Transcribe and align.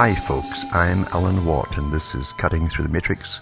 Hi, 0.00 0.14
folks. 0.14 0.64
I'm 0.72 1.06
Alan 1.06 1.44
Watt, 1.44 1.76
and 1.76 1.92
this 1.92 2.14
is 2.14 2.32
Cutting 2.32 2.68
Through 2.68 2.84
the 2.84 2.92
Matrix 2.92 3.40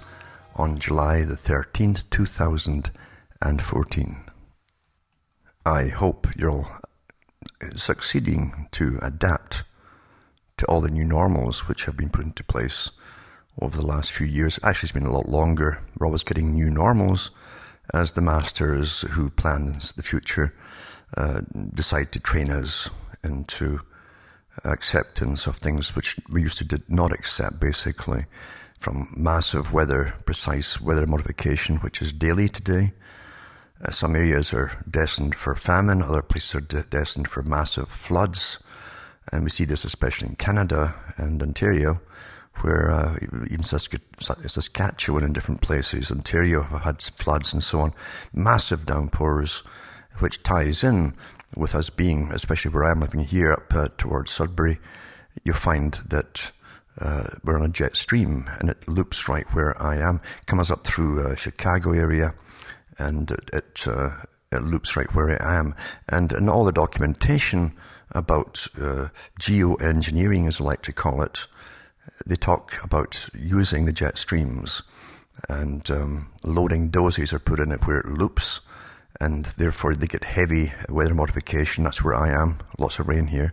on 0.54 0.78
July 0.78 1.22
the 1.22 1.34
13th, 1.34 2.08
2014. 2.08 4.16
I 5.66 5.88
hope 5.88 6.28
you're 6.34 6.50
all 6.50 6.66
succeeding 7.74 8.68
to 8.72 8.98
adapt 9.02 9.64
to 10.56 10.64
all 10.64 10.80
the 10.80 10.90
new 10.90 11.04
normals 11.04 11.68
which 11.68 11.84
have 11.84 11.98
been 11.98 12.08
put 12.08 12.24
into 12.24 12.42
place 12.42 12.90
over 13.60 13.76
the 13.76 13.86
last 13.86 14.12
few 14.12 14.26
years. 14.26 14.58
Actually, 14.62 14.86
it's 14.86 14.92
been 14.92 15.04
a 15.04 15.12
lot 15.12 15.28
longer. 15.28 15.82
We're 15.98 16.06
always 16.06 16.24
getting 16.24 16.54
new 16.54 16.70
normals 16.70 17.32
as 17.92 18.14
the 18.14 18.22
masters 18.22 19.02
who 19.10 19.28
plans 19.28 19.92
the 19.92 20.02
future 20.02 20.54
uh, 21.18 21.42
decide 21.74 22.12
to 22.12 22.18
train 22.18 22.50
us 22.50 22.88
into 23.22 23.80
acceptance 24.64 25.46
of 25.46 25.56
things 25.56 25.94
which 25.94 26.16
we 26.28 26.42
used 26.42 26.58
to 26.58 26.64
did 26.64 26.88
not 26.88 27.12
accept, 27.12 27.60
basically, 27.60 28.26
from 28.78 29.12
massive 29.16 29.72
weather, 29.72 30.14
precise 30.24 30.80
weather 30.80 31.06
modification, 31.06 31.76
which 31.78 32.02
is 32.02 32.12
daily 32.12 32.48
today. 32.48 32.92
Uh, 33.84 33.90
some 33.90 34.16
areas 34.16 34.54
are 34.54 34.72
destined 34.90 35.34
for 35.34 35.54
famine, 35.54 36.02
other 36.02 36.22
places 36.22 36.54
are 36.54 36.60
de- 36.60 36.82
destined 36.84 37.28
for 37.28 37.42
massive 37.42 37.88
floods. 37.88 38.58
And 39.32 39.44
we 39.44 39.50
see 39.50 39.64
this 39.64 39.84
especially 39.84 40.28
in 40.28 40.36
Canada 40.36 40.94
and 41.16 41.42
Ontario, 41.42 42.00
where 42.60 42.90
uh, 42.90 43.18
even 43.50 43.62
Saskatchewan 43.62 45.24
and 45.24 45.34
different 45.34 45.60
places, 45.60 46.10
Ontario 46.10 46.62
have 46.62 46.82
had 46.82 47.02
floods 47.02 47.52
and 47.52 47.62
so 47.62 47.80
on, 47.80 47.92
massive 48.32 48.86
downpours, 48.86 49.62
which 50.20 50.42
ties 50.42 50.82
in 50.82 51.14
with 51.54 51.74
us 51.74 51.90
being, 51.90 52.30
especially 52.32 52.72
where 52.72 52.84
I'm 52.84 53.00
living 53.00 53.20
here 53.20 53.52
up 53.52 53.74
uh, 53.74 53.88
towards 53.98 54.30
Sudbury, 54.30 54.78
you 55.44 55.52
find 55.52 55.92
that 56.08 56.50
uh, 56.98 57.28
we're 57.44 57.58
on 57.58 57.64
a 57.64 57.72
jet 57.72 57.96
stream 57.96 58.48
and 58.58 58.70
it 58.70 58.88
loops 58.88 59.28
right 59.28 59.46
where 59.54 59.80
I 59.80 59.96
am, 59.96 60.20
comes 60.46 60.70
up 60.70 60.86
through 60.86 61.26
uh, 61.26 61.34
Chicago 61.34 61.92
area, 61.92 62.34
and 62.98 63.30
it 63.30 63.50
it, 63.52 63.86
uh, 63.86 64.10
it, 64.50 64.62
loops 64.62 64.96
right 64.96 65.12
where 65.14 65.42
I 65.42 65.56
am. 65.56 65.74
And 66.08 66.32
in 66.32 66.48
all 66.48 66.64
the 66.64 66.72
documentation 66.72 67.72
about 68.12 68.66
uh, 68.80 69.08
geoengineering, 69.40 70.48
as 70.48 70.60
I 70.60 70.64
like 70.64 70.82
to 70.82 70.92
call 70.92 71.22
it, 71.22 71.46
they 72.24 72.36
talk 72.36 72.82
about 72.82 73.28
using 73.34 73.84
the 73.84 73.92
jet 73.92 74.16
streams 74.16 74.82
and 75.48 75.90
um, 75.90 76.28
loading 76.44 76.88
doses 76.88 77.32
are 77.32 77.38
put 77.38 77.60
in 77.60 77.72
it 77.72 77.86
where 77.86 77.98
it 77.98 78.06
loops 78.06 78.60
and 79.20 79.46
therefore 79.56 79.94
they 79.94 80.06
get 80.06 80.24
heavy 80.24 80.72
weather 80.88 81.14
modification. 81.14 81.84
That's 81.84 82.02
where 82.02 82.14
I 82.14 82.30
am. 82.30 82.58
Lots 82.78 82.98
of 82.98 83.08
rain 83.08 83.26
here. 83.26 83.52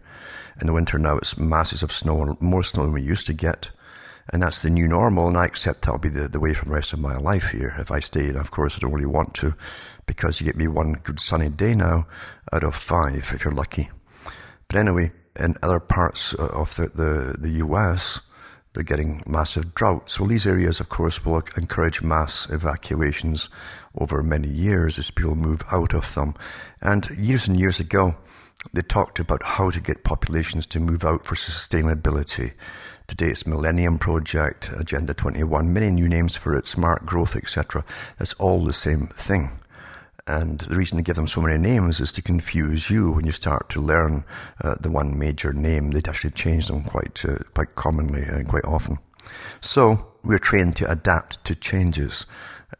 In 0.60 0.68
the 0.68 0.74
winter 0.74 1.00
now, 1.00 1.18
it's 1.18 1.38
masses 1.38 1.84
of 1.84 1.92
snow, 1.92 2.38
more 2.40 2.64
snow 2.64 2.84
than 2.84 2.94
we 2.94 3.02
used 3.02 3.26
to 3.28 3.34
get. 3.34 3.70
And 4.32 4.42
that's 4.42 4.62
the 4.62 4.70
new 4.70 4.88
normal, 4.88 5.28
and 5.28 5.38
I 5.38 5.46
accept 5.46 5.82
that'll 5.82 6.00
be 6.00 6.10
the, 6.10 6.30
the 6.30 6.40
way 6.40 6.54
for 6.54 6.66
the 6.66 6.72
rest 6.72 6.94
of 6.94 7.00
my 7.00 7.18
life 7.18 7.50
here 7.52 7.76
if 7.78 7.92
I 7.92 8.00
stay. 8.00 8.28
And 8.28 8.38
of 8.38 8.52
course, 8.52 8.76
I 8.76 8.80
don't 8.80 8.94
really 8.94 9.06
want 9.06 9.34
to, 9.36 9.54
because 10.06 10.40
you 10.40 10.46
get 10.46 10.56
me 10.56 10.68
one 10.68 10.94
good 10.94 11.20
sunny 11.20 11.50
day 11.50 11.76
now 11.76 12.08
out 12.54 12.64
of 12.64 12.76
five 12.76 13.32
if 13.34 13.44
you're 13.44 13.54
lucky. 13.54 13.90
But 14.68 14.78
anyway, 14.78 15.12
in 15.38 15.58
other 15.62 15.80
parts 15.80 16.34
of 16.34 16.76
the, 16.76 16.88
the, 16.88 17.36
the 17.38 17.50
US, 17.66 18.22
they're 18.74 18.84
getting 18.84 19.22
massive 19.28 19.76
droughts. 19.76 20.20
Well, 20.20 20.30
these 20.30 20.48
areas, 20.48 20.80
of 20.80 20.90
course, 20.90 21.24
will 21.24 21.44
encourage 21.58 22.02
mass 22.02 22.50
evacuations 22.50 23.50
over 23.98 24.24
many 24.24 24.48
years 24.48 24.98
as 25.00 25.12
people 25.12 25.36
move 25.36 25.62
out 25.72 25.94
of 25.94 26.14
them. 26.16 26.36
And 26.82 27.10
years 27.18 27.48
and 27.48 27.60
years 27.60 27.80
ago, 27.80 28.16
they 28.72 28.82
talked 28.82 29.20
about 29.20 29.44
how 29.44 29.70
to 29.72 29.82
get 29.82 30.04
populations 30.04 30.66
to 30.68 30.80
move 30.80 31.04
out 31.04 31.24
for 31.26 31.36
sustainability. 31.36 32.54
Today 33.08 33.28
it's 33.28 33.46
Millennium 33.46 33.98
Project, 33.98 34.72
Agenda 34.78 35.14
21, 35.14 35.74
many 35.74 35.90
new 35.90 36.08
names 36.08 36.36
for 36.36 36.56
it, 36.58 36.66
smart 36.66 37.06
growth, 37.06 37.36
etc. 37.36 37.84
That's 38.18 38.34
all 38.36 38.64
the 38.64 38.74
same 38.74 39.08
thing. 39.08 39.52
And 40.26 40.60
the 40.62 40.78
reason 40.78 40.98
to 40.98 41.04
give 41.04 41.18
them 41.18 41.28
so 41.28 41.42
many 41.42 41.58
names 41.58 42.00
is 42.00 42.14
to 42.14 42.22
confuse 42.22 42.90
you 42.90 43.12
when 43.12 43.26
you 43.26 43.34
start 43.34 43.70
to 43.72 43.82
learn 43.82 44.24
uh, 44.64 44.76
the 44.80 44.90
one 44.90 45.20
major 45.20 45.52
name. 45.52 45.92
They 45.92 46.02
actually 46.08 46.32
change 46.32 46.68
them 46.68 46.84
quite, 46.84 47.26
uh, 47.26 47.40
quite 47.54 47.76
commonly 47.76 48.24
and 48.24 48.48
quite 48.48 48.64
often. 48.64 49.00
So 49.60 50.14
we're 50.24 50.40
trained 50.40 50.78
to 50.78 50.90
adapt 50.90 51.44
to 51.46 51.56
changes. 51.56 52.26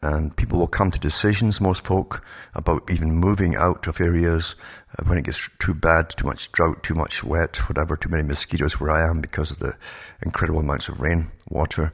And 0.04 0.36
people 0.36 0.58
will 0.58 0.66
come 0.66 0.90
to 0.90 0.98
decisions, 0.98 1.62
most 1.62 1.82
folk, 1.82 2.22
about 2.54 2.90
even 2.90 3.10
moving 3.10 3.56
out 3.56 3.86
of 3.86 4.02
areas 4.02 4.54
uh, 4.98 5.04
when 5.06 5.16
it 5.16 5.24
gets 5.24 5.48
too 5.58 5.72
bad, 5.72 6.10
too 6.10 6.26
much 6.26 6.52
drought, 6.52 6.82
too 6.82 6.94
much 6.94 7.24
wet, 7.24 7.56
whatever, 7.70 7.96
too 7.96 8.10
many 8.10 8.22
mosquitoes 8.22 8.78
where 8.78 8.90
I 8.90 9.08
am 9.08 9.22
because 9.22 9.50
of 9.50 9.60
the 9.60 9.74
incredible 10.22 10.60
amounts 10.60 10.90
of 10.90 11.00
rain, 11.00 11.30
water 11.48 11.90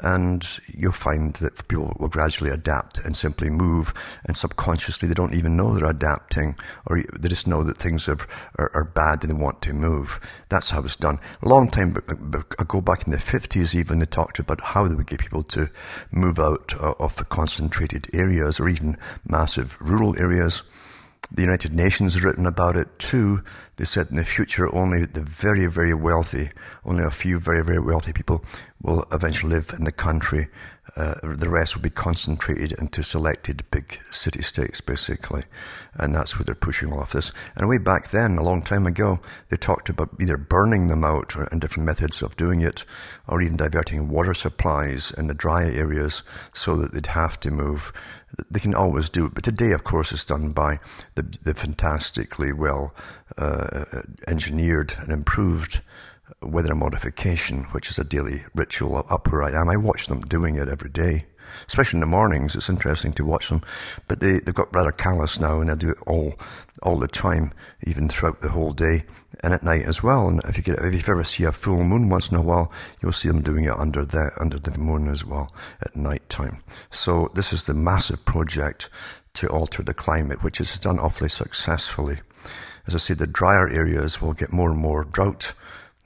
and 0.00 0.60
you'll 0.66 0.92
find 0.92 1.34
that 1.34 1.66
people 1.68 1.94
will 1.98 2.08
gradually 2.08 2.50
adapt 2.50 2.98
and 2.98 3.16
simply 3.16 3.50
move 3.50 3.92
and 4.24 4.36
subconsciously 4.36 5.08
they 5.08 5.14
don't 5.14 5.34
even 5.34 5.56
know 5.56 5.74
they're 5.74 5.90
adapting 5.90 6.54
or 6.86 7.02
they 7.18 7.28
just 7.28 7.46
know 7.48 7.64
that 7.64 7.78
things 7.78 8.08
are, 8.08 8.18
are, 8.58 8.70
are 8.74 8.84
bad 8.84 9.24
and 9.24 9.32
they 9.32 9.42
want 9.42 9.60
to 9.62 9.72
move. 9.72 10.20
That's 10.48 10.70
how 10.70 10.82
it's 10.82 10.96
done. 10.96 11.18
A 11.42 11.48
long 11.48 11.68
time 11.68 11.96
ago, 12.58 12.80
back 12.80 13.06
in 13.06 13.10
the 13.10 13.18
50s 13.18 13.74
even, 13.74 13.98
they 13.98 14.06
talked 14.06 14.38
about 14.38 14.60
how 14.60 14.86
they 14.86 14.94
would 14.94 15.06
get 15.06 15.20
people 15.20 15.42
to 15.44 15.68
move 16.12 16.38
out 16.38 16.74
uh, 16.78 16.94
of 17.00 17.16
the 17.16 17.24
concentrated 17.24 18.08
areas 18.12 18.60
or 18.60 18.68
even 18.68 18.96
massive 19.26 19.80
rural 19.80 20.16
areas. 20.18 20.62
The 21.30 21.42
United 21.42 21.74
Nations 21.74 22.14
has 22.14 22.24
written 22.24 22.46
about 22.46 22.76
it 22.76 22.98
too. 22.98 23.42
They 23.76 23.84
said 23.84 24.08
in 24.10 24.16
the 24.16 24.24
future 24.24 24.74
only 24.74 25.04
the 25.04 25.20
very, 25.20 25.66
very 25.66 25.94
wealthy, 25.94 26.50
only 26.84 27.04
a 27.04 27.10
few 27.10 27.38
very, 27.38 27.62
very 27.62 27.80
wealthy 27.80 28.12
people 28.12 28.42
will 28.80 29.04
eventually 29.12 29.54
live 29.54 29.74
in 29.76 29.84
the 29.84 29.92
country. 29.92 30.48
Uh, 30.96 31.14
the 31.22 31.50
rest 31.50 31.76
will 31.76 31.82
be 31.82 31.90
concentrated 31.90 32.72
into 32.72 33.02
selected 33.02 33.62
big 33.70 34.00
city 34.10 34.40
states, 34.40 34.80
basically. 34.80 35.44
And 35.94 36.14
that's 36.14 36.38
where 36.38 36.44
they're 36.44 36.54
pushing 36.54 36.92
all 36.92 37.04
this. 37.04 37.30
And 37.54 37.68
way 37.68 37.78
back 37.78 38.10
then, 38.10 38.38
a 38.38 38.42
long 38.42 38.62
time 38.62 38.86
ago, 38.86 39.20
they 39.50 39.58
talked 39.58 39.90
about 39.90 40.10
either 40.18 40.38
burning 40.38 40.86
them 40.86 41.04
out 41.04 41.36
or, 41.36 41.44
and 41.52 41.60
different 41.60 41.86
methods 41.86 42.22
of 42.22 42.36
doing 42.36 42.62
it, 42.62 42.84
or 43.28 43.42
even 43.42 43.58
diverting 43.58 44.08
water 44.08 44.32
supplies 44.32 45.10
in 45.10 45.26
the 45.26 45.34
dry 45.34 45.68
areas 45.70 46.22
so 46.54 46.76
that 46.76 46.92
they'd 46.92 47.06
have 47.06 47.38
to 47.40 47.50
move 47.50 47.92
they 48.50 48.60
can 48.60 48.74
always 48.74 49.08
do 49.08 49.26
it. 49.26 49.34
But 49.34 49.44
today, 49.44 49.72
of 49.72 49.84
course, 49.84 50.12
it's 50.12 50.24
done 50.24 50.50
by 50.50 50.80
the, 51.14 51.22
the 51.42 51.54
fantastically 51.54 52.52
well 52.52 52.94
uh, 53.36 53.84
engineered 54.26 54.94
and 54.98 55.12
improved 55.12 55.80
weather 56.42 56.74
modification, 56.74 57.64
which 57.72 57.90
is 57.90 57.98
a 57.98 58.04
daily 58.04 58.44
ritual 58.54 59.06
up 59.08 59.30
where 59.30 59.42
I 59.42 59.60
am. 59.60 59.68
I 59.68 59.76
watch 59.76 60.06
them 60.06 60.20
doing 60.20 60.56
it 60.56 60.68
every 60.68 60.90
day 60.90 61.26
especially 61.66 61.96
in 61.96 62.00
the 62.00 62.06
mornings. 62.06 62.54
It's 62.54 62.68
interesting 62.68 63.12
to 63.14 63.24
watch 63.24 63.48
them, 63.48 63.62
but 64.06 64.20
they, 64.20 64.38
they've 64.38 64.54
got 64.54 64.74
rather 64.74 64.92
callous 64.92 65.40
now 65.40 65.60
and 65.60 65.70
they 65.70 65.74
do 65.76 65.90
it 65.90 65.98
all, 66.06 66.34
all 66.82 66.98
the 66.98 67.08
time, 67.08 67.52
even 67.86 68.08
throughout 68.08 68.40
the 68.40 68.50
whole 68.50 68.72
day 68.72 69.04
and 69.40 69.54
at 69.54 69.62
night 69.62 69.84
as 69.84 70.02
well. 70.02 70.28
And 70.28 70.40
if 70.44 70.56
you 70.56 70.62
get, 70.62 70.78
if 70.78 70.92
you 70.94 71.12
ever 71.12 71.24
see 71.24 71.44
a 71.44 71.52
full 71.52 71.84
moon 71.84 72.08
once 72.08 72.30
in 72.30 72.36
a 72.36 72.42
while, 72.42 72.72
you'll 73.00 73.12
see 73.12 73.28
them 73.28 73.42
doing 73.42 73.64
it 73.64 73.72
under 73.72 74.04
the, 74.04 74.30
under 74.38 74.58
the 74.58 74.76
moon 74.78 75.08
as 75.08 75.24
well 75.24 75.52
at 75.82 75.94
night 75.94 76.28
time. 76.28 76.62
So 76.90 77.30
this 77.34 77.52
is 77.52 77.64
the 77.64 77.74
massive 77.74 78.24
project 78.24 78.88
to 79.34 79.48
alter 79.48 79.82
the 79.82 79.94
climate, 79.94 80.42
which 80.42 80.60
is 80.60 80.78
done 80.78 80.98
awfully 80.98 81.28
successfully. 81.28 82.18
As 82.86 82.94
I 82.94 82.98
say, 82.98 83.14
the 83.14 83.26
drier 83.26 83.68
areas 83.68 84.20
will 84.20 84.32
get 84.32 84.52
more 84.52 84.70
and 84.70 84.80
more 84.80 85.04
drought 85.04 85.52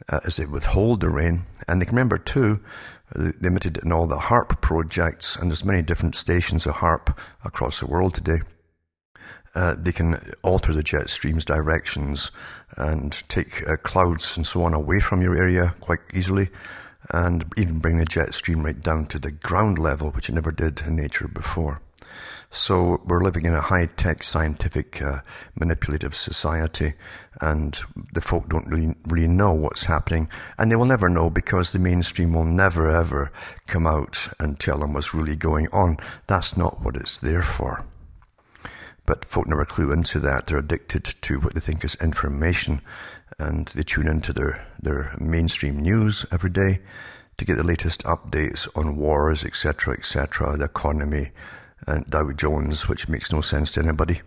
uh, 0.08 0.20
as 0.24 0.36
they 0.36 0.46
withhold 0.46 1.00
the 1.00 1.08
rain. 1.08 1.46
And 1.68 1.80
they 1.80 1.86
can 1.86 1.94
remember 1.94 2.18
too, 2.18 2.60
limited 3.14 3.78
in 3.78 3.92
all 3.92 4.06
the 4.06 4.18
HAARP 4.18 4.60
projects, 4.60 5.36
and 5.36 5.50
there's 5.50 5.64
many 5.64 5.82
different 5.82 6.16
stations 6.16 6.66
of 6.66 6.74
HAARP 6.74 7.16
across 7.44 7.80
the 7.80 7.86
world 7.86 8.14
today. 8.14 8.40
Uh, 9.54 9.74
they 9.78 9.92
can 9.92 10.18
alter 10.42 10.72
the 10.72 10.82
jet 10.82 11.10
stream's 11.10 11.44
directions 11.44 12.30
and 12.76 13.22
take 13.28 13.68
uh, 13.68 13.76
clouds 13.76 14.36
and 14.36 14.46
so 14.46 14.64
on 14.64 14.72
away 14.72 14.98
from 14.98 15.20
your 15.20 15.36
area 15.36 15.74
quite 15.80 16.00
easily, 16.14 16.48
and 17.10 17.44
even 17.56 17.78
bring 17.78 17.98
the 17.98 18.04
jet 18.04 18.32
stream 18.32 18.64
right 18.64 18.80
down 18.80 19.04
to 19.06 19.18
the 19.18 19.30
ground 19.30 19.78
level, 19.78 20.10
which 20.10 20.28
it 20.28 20.34
never 20.34 20.52
did 20.52 20.80
in 20.86 20.96
nature 20.96 21.28
before. 21.28 21.80
So 22.54 23.00
we're 23.06 23.24
living 23.24 23.46
in 23.46 23.54
a 23.54 23.62
high-tech, 23.62 24.22
scientific, 24.22 25.00
uh, 25.00 25.20
manipulative 25.58 26.14
society, 26.14 26.92
and 27.40 27.80
the 28.12 28.20
folk 28.20 28.48
don't 28.50 28.66
really, 28.66 28.94
really 29.06 29.26
know 29.26 29.54
what's 29.54 29.84
happening, 29.84 30.28
and 30.58 30.70
they 30.70 30.76
will 30.76 30.84
never 30.84 31.08
know 31.08 31.30
because 31.30 31.72
the 31.72 31.78
mainstream 31.78 32.34
will 32.34 32.44
never 32.44 32.90
ever 32.90 33.32
come 33.66 33.86
out 33.86 34.28
and 34.38 34.60
tell 34.60 34.78
them 34.78 34.92
what's 34.92 35.14
really 35.14 35.34
going 35.34 35.66
on. 35.72 35.96
That's 36.26 36.56
not 36.56 36.82
what 36.82 36.94
it's 36.94 37.16
there 37.16 37.42
for. 37.42 37.86
But 39.04 39.24
folk 39.24 39.48
never 39.48 39.64
clue 39.64 39.92
into 39.92 40.20
that. 40.20 40.46
They're 40.46 40.58
addicted 40.58 41.04
to 41.22 41.40
what 41.40 41.54
they 41.54 41.60
think 41.60 41.84
is 41.84 41.96
information, 41.96 42.80
and 43.38 43.66
they 43.68 43.82
tune 43.82 44.06
into 44.06 44.32
their, 44.32 44.66
their 44.80 45.16
mainstream 45.18 45.80
news 45.80 46.24
every 46.30 46.50
day 46.50 46.80
to 47.38 47.44
get 47.44 47.56
the 47.56 47.64
latest 47.64 48.04
updates 48.04 48.68
on 48.76 48.96
wars, 48.96 49.44
etc., 49.44 49.94
etc., 49.94 50.56
the 50.56 50.66
economy, 50.66 51.32
and 51.86 52.08
Dow 52.08 52.30
Jones, 52.30 52.88
which 52.88 53.08
makes 53.08 53.32
no 53.32 53.40
sense 53.40 53.72
to 53.72 53.80
anybody. 53.80 54.20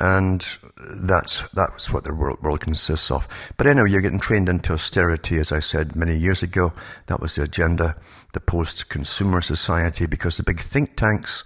And 0.00 0.46
that's, 0.76 1.42
that's 1.50 1.92
what 1.92 2.04
the 2.04 2.14
world, 2.14 2.40
world 2.40 2.60
consists 2.60 3.10
of. 3.10 3.26
But 3.56 3.66
anyway, 3.66 3.90
you're 3.90 4.00
getting 4.00 4.20
trained 4.20 4.48
into 4.48 4.74
austerity, 4.74 5.38
as 5.40 5.50
I 5.50 5.58
said 5.58 5.96
many 5.96 6.16
years 6.16 6.44
ago. 6.44 6.72
That 7.06 7.20
was 7.20 7.34
the 7.34 7.42
agenda, 7.42 7.96
the 8.32 8.40
post-consumer 8.40 9.40
society, 9.40 10.06
because 10.06 10.36
the 10.36 10.44
big 10.44 10.60
think 10.60 10.94
tanks, 10.96 11.42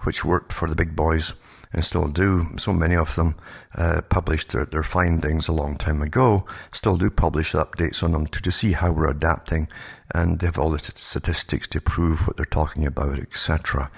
which 0.00 0.24
worked 0.24 0.52
for 0.52 0.68
the 0.68 0.74
big 0.74 0.96
boys, 0.96 1.34
and 1.72 1.84
still 1.84 2.08
do, 2.08 2.46
so 2.58 2.72
many 2.72 2.94
of 2.94 3.14
them 3.14 3.34
uh, 3.76 4.02
published 4.02 4.52
their, 4.52 4.66
their 4.66 4.82
findings 4.82 5.48
a 5.48 5.52
long 5.52 5.76
time 5.76 6.02
ago, 6.02 6.44
still 6.72 6.96
do 6.96 7.08
publish 7.08 7.52
updates 7.52 8.02
on 8.02 8.12
them 8.12 8.26
to, 8.26 8.42
to 8.42 8.52
see 8.52 8.72
how 8.72 8.92
we're 8.92 9.10
adapting, 9.10 9.68
and 10.14 10.38
they 10.38 10.46
have 10.46 10.58
all 10.58 10.70
the 10.70 10.78
statistics 10.78 11.66
to 11.68 11.80
prove 11.80 12.26
what 12.26 12.36
they're 12.36 12.44
talking 12.44 12.86
about, 12.86 13.18
etc. 13.18 13.90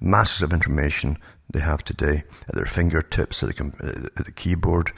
Masses 0.00 0.42
of 0.42 0.52
information 0.52 1.18
they 1.50 1.60
have 1.60 1.84
today 1.84 2.22
at 2.48 2.54
their 2.54 2.66
fingertips, 2.66 3.42
at 3.42 3.54
the, 3.54 4.10
at 4.16 4.24
the 4.24 4.32
keyboard, 4.32 4.92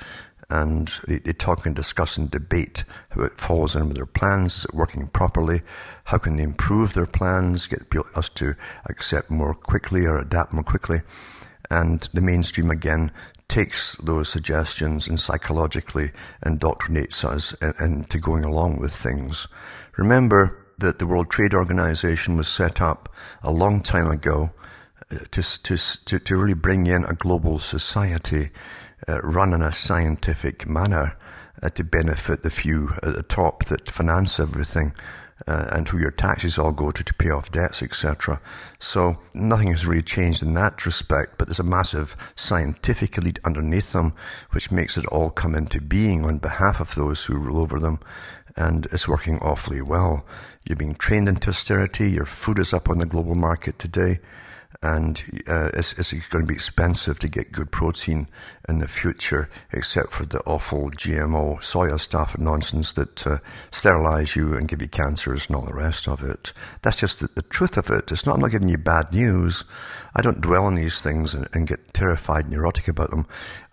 and 0.51 1.01
they, 1.07 1.19
they, 1.19 1.33
talk 1.33 1.65
and 1.65 1.77
discuss 1.77 2.17
and 2.17 2.31
debate 2.31 2.85
how 3.11 3.23
it 3.23 3.37
falls 3.37 3.77
in 3.77 3.87
with 3.87 3.97
their 3.97 4.07
plans. 4.07 4.57
Is 4.57 4.65
it 4.65 4.75
working 4.75 5.07
properly? 5.07 5.63
How 6.05 6.19
can 6.19 6.37
they 6.37 6.43
improve 6.43 6.93
their 6.93 7.07
plans, 7.07 7.69
get 7.69 7.83
us 8.17 8.29
to 8.31 8.57
accept 8.87 9.31
more 9.31 9.55
quickly 9.55 10.07
or 10.07 10.19
adapt 10.19 10.53
more 10.53 10.65
quickly? 10.65 11.03
And 11.71 12.09
the 12.13 12.21
mainstream 12.21 12.71
again 12.71 13.13
takes 13.49 13.95
those 13.97 14.29
suggestions 14.29 15.09
and 15.09 15.19
psychologically 15.19 16.13
indoctrinates 16.45 17.25
us 17.25 17.53
into 17.81 18.19
going 18.19 18.45
along 18.45 18.79
with 18.79 18.93
things. 18.93 19.49
Remember 19.97 20.57
that 20.79 20.99
the 20.99 21.07
World 21.07 21.31
Trade 21.31 21.55
Organization 21.55 22.37
was 22.37 22.49
set 22.49 22.81
up 22.81 23.13
a 23.43 23.51
long 23.51 23.83
time 23.83 24.11
ago 24.11 24.51
uh, 25.11 25.19
to, 25.33 25.43
to, 25.43 26.19
to 26.19 26.37
really 26.37 26.55
bring 26.55 26.87
in 26.87 27.05
a 27.05 27.15
global 27.15 27.59
society 27.59 28.51
uh, 29.09 29.21
run 29.21 29.53
in 29.53 29.63
a 29.63 29.73
scientific 29.73 30.67
manner 30.67 31.17
uh, 31.63 31.69
to 31.71 31.85
benefit 31.85 32.43
the 32.43 32.51
few 32.51 32.91
at 33.03 33.15
the 33.15 33.23
top 33.23 33.65
that 33.67 33.91
finance 33.91 34.39
everything 34.39 34.95
uh, 35.47 35.69
and 35.73 35.89
who 35.89 35.99
your 35.99 36.11
taxes 36.11 36.59
all 36.59 36.73
go 36.73 36.91
to 36.91 37.03
to 37.05 37.15
pay 37.15 37.31
off 37.31 37.51
debts, 37.51 37.83
etc. 37.83 38.41
So 38.79 39.17
nothing 39.35 39.71
has 39.71 39.87
really 39.87 40.03
changed 40.03 40.43
in 40.43 40.55
that 40.55 40.85
respect, 40.87 41.39
but 41.39 41.49
there's 41.49 41.59
a 41.59 41.65
massive 41.65 42.17
scientific 42.37 43.17
elite 43.19 43.39
underneath 43.45 43.93
them, 43.93 44.13
which 44.51 44.71
makes 44.71 44.97
it 44.97 45.07
all 45.07 45.31
come 45.31 45.55
into 45.55 45.81
being 45.81 46.25
on 46.25 46.39
behalf 46.39 46.81
of 46.81 46.95
those 46.95 47.25
who 47.25 47.39
rule 47.39 47.61
over 47.61 47.79
them, 47.79 48.01
and 48.57 48.87
it's 48.93 49.09
working 49.09 49.39
awfully 49.39 49.81
well. 49.81 50.25
You're 50.65 50.77
being 50.77 50.95
trained 50.95 51.29
into 51.29 51.51
austerity. 51.51 52.11
Your 52.11 52.27
food 52.27 52.59
is 52.59 52.75
up 52.75 52.91
on 52.91 52.99
the 52.99 53.07
global 53.07 53.35
market 53.35 53.79
today 53.79 54.21
and 54.83 55.23
uh, 55.47 55.71
it's, 55.75 55.93
it's, 55.99 56.13
going 56.29 56.45
to 56.45 56.49
be 56.49 56.55
expensive 56.55 57.19
to 57.19 57.29
get 57.29 57.53
good 57.53 57.71
protein 57.71 58.27
in 58.69 58.79
the 58.79 58.89
future, 58.89 59.51
except 59.73 60.13
for 60.13 60.25
the 60.25 60.41
awful 60.45 60.91
GMO 60.91 61.59
soya 61.59 62.01
stuff 62.01 62.35
and 62.35 62.45
nonsense 62.45 62.95
that 62.95 63.27
uh, 63.27 63.39
sterilize 63.73 64.35
you 64.37 64.55
and 64.57 64.69
give 64.69 64.81
you 64.81 64.89
cancers 64.89 65.47
and 65.47 65.57
all 65.57 65.67
the 65.67 65.75
rest 65.75 66.09
of 66.09 66.23
it. 66.23 66.55
That's 66.81 67.01
just 67.01 67.21
the, 67.21 67.29
the, 67.35 67.43
truth 67.43 67.77
of 67.77 67.91
it. 67.91 68.11
It's 68.11 68.25
not, 68.25 68.37
I'm 68.37 68.41
not 68.41 68.53
giving 68.53 68.69
you 68.69 68.79
bad 68.79 69.13
news. 69.13 69.65
I 70.15 70.23
don't 70.23 70.41
dwell 70.41 70.65
on 70.65 70.77
these 70.77 71.01
things 71.01 71.35
and, 71.35 71.47
and 71.53 71.67
get 71.69 71.93
terrified 71.93 72.45
and 72.45 72.55
neurotic 72.55 72.89
about 72.89 73.11
them. 73.11 73.27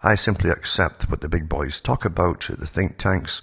I 0.03 0.15
simply 0.15 0.49
accept 0.49 1.09
what 1.09 1.21
the 1.21 1.29
big 1.29 1.47
boys 1.47 1.79
talk 1.79 2.03
about, 2.03 2.49
the 2.49 2.67
think 2.67 2.97
tanks 2.97 3.41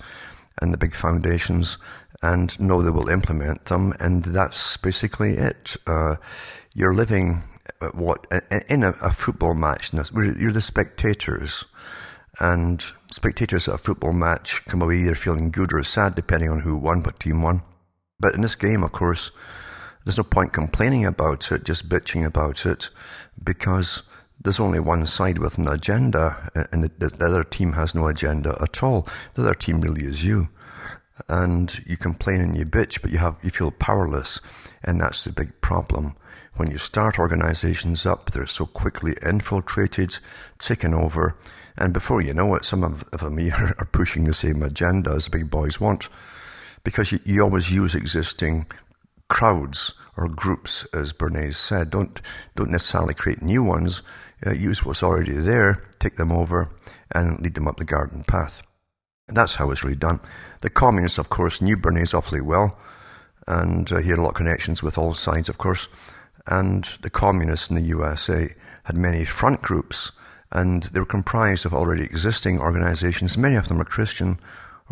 and 0.61 0.73
the 0.73 0.79
big 0.79 0.95
foundations, 0.95 1.79
and 2.23 2.59
know 2.61 2.83
they 2.83 2.91
will 2.91 3.09
implement 3.09 3.67
them, 3.67 3.93
and 4.01 4.23
that's 4.25 4.77
basically 4.77 5.37
it. 5.37 5.77
Uh, 5.87 6.17
you're 6.75 6.95
living 6.95 7.43
uh, 7.81 7.89
what 7.89 8.27
in 8.69 8.83
a, 8.83 8.91
a 9.01 9.13
football 9.13 9.55
match. 9.55 9.93
You're 9.93 10.53
the 10.53 10.61
spectators, 10.61 11.65
and 12.41 12.85
spectators 13.11 13.69
at 13.69 13.77
a 13.77 13.79
football 13.79 14.13
match 14.13 14.61
come 14.67 14.83
away 14.83 14.99
either 14.99 15.15
feeling 15.15 15.51
good 15.51 15.73
or 15.73 15.83
sad, 15.83 16.15
depending 16.15 16.51
on 16.51 16.61
who 16.61 16.77
won, 16.77 17.03
what 17.03 17.21
team 17.21 17.43
won. 17.43 17.63
But 18.19 18.35
in 18.35 18.43
this 18.43 18.57
game, 18.57 18.83
of 18.83 18.93
course, 18.93 19.31
there's 20.05 20.19
no 20.19 20.25
point 20.25 20.53
complaining 20.53 21.07
about 21.07 21.51
it, 21.53 21.65
just 21.65 21.89
bitching 21.89 22.27
about 22.27 22.67
it, 22.67 22.91
because 23.43 24.03
there's 24.43 24.61
only 24.61 24.81
one 24.81 25.07
side 25.07 25.39
with 25.39 25.59
an 25.59 25.69
agenda, 25.69 26.51
and 26.73 26.85
the, 26.85 27.09
the 27.09 27.25
other 27.25 27.45
team 27.45 27.73
has 27.73 27.95
no 27.95 28.09
agenda 28.09 28.59
at 28.61 28.83
all. 28.83 29.09
The 29.35 29.43
other 29.43 29.55
team 29.55 29.81
really 29.81 30.05
is 30.05 30.25
you 30.25 30.49
and 31.29 31.81
you 31.87 31.97
complain 31.97 32.41
and 32.41 32.57
you 32.57 32.67
bitch, 32.67 33.01
but 33.01 33.11
you 33.13 33.19
have 33.19 33.37
you 33.43 33.51
feel 33.51 33.71
powerless, 33.71 34.41
and 34.83 35.01
that's 35.01 35.25
the 35.25 35.33
big 35.33 35.61
problem. 35.61 36.17
When 36.57 36.71
you 36.71 36.79
start 36.79 37.19
organizations 37.19 38.07
up, 38.07 38.31
they're 38.31 38.47
so 38.47 38.67
quickly 38.67 39.17
infiltrated, 39.23 40.19
taken 40.61 40.95
over, 40.95 41.37
and 41.77 41.93
before 41.93 42.21
you 42.21 42.33
know 42.33 42.55
it, 42.55 42.65
some 42.65 42.85
of, 42.85 43.11
them 43.11 43.39
are 43.53 43.89
pushing 43.91 44.25
the 44.25 44.35
same 44.35 44.63
agenda 44.63 45.11
as 45.11 45.25
the 45.25 45.31
big 45.31 45.51
boys 45.51 45.81
want. 45.81 46.09
Because 46.85 47.11
you, 47.11 47.19
you 47.25 47.43
always 47.43 47.73
use 47.73 47.97
existing 47.97 48.67
crowds 49.29 49.95
or 50.17 50.29
groups, 50.29 50.87
as 50.93 51.13
Bernays 51.13 51.57
said. 51.57 51.91
Don't, 51.91 52.21
don't 52.55 52.71
necessarily 52.71 53.15
create 53.15 53.43
new 53.43 53.65
ones. 53.65 54.03
Uh, 54.47 54.53
use 54.53 54.85
what's 54.85 55.03
already 55.03 55.33
there, 55.33 55.83
take 55.99 56.15
them 56.17 56.31
over, 56.31 56.69
and 57.11 57.41
lead 57.41 57.55
them 57.55 57.67
up 57.67 57.79
the 57.79 57.85
garden 57.85 58.23
path. 58.23 58.63
And 59.27 59.37
that's 59.37 59.57
how 59.57 59.73
it's 59.73 59.83
really 59.83 59.97
done. 59.97 60.21
The 60.61 60.71
communists, 60.71 61.19
of 61.19 61.31
course, 61.31 61.61
knew 61.61 61.77
Bernays 61.77 62.15
awfully 62.15 62.43
well, 62.43 62.79
and 63.49 63.91
uh, 63.91 63.97
he 63.97 64.11
had 64.11 64.19
a 64.19 64.23
lot 64.23 64.29
of 64.29 64.35
connections 64.35 64.85
with 64.85 64.99
all 64.99 65.15
sides, 65.15 65.49
of 65.49 65.59
course 65.59 65.89
and 66.47 66.85
the 67.03 67.11
communists 67.11 67.71
in 67.71 67.77
the 67.77 67.83
USA 67.83 68.55
had 68.85 68.97
many 68.97 69.25
front 69.25 69.63
groups, 69.63 70.13
and 70.53 70.85
they 70.85 71.01
were 71.01 71.07
comprised 71.07 71.65
of 71.65 71.75
already 71.75 72.05
existing 72.05 72.61
organizations. 72.61 73.39
Many 73.39 73.57
of 73.57 73.69
them 73.69 73.81
are 73.81 73.85
Christian 73.85 74.39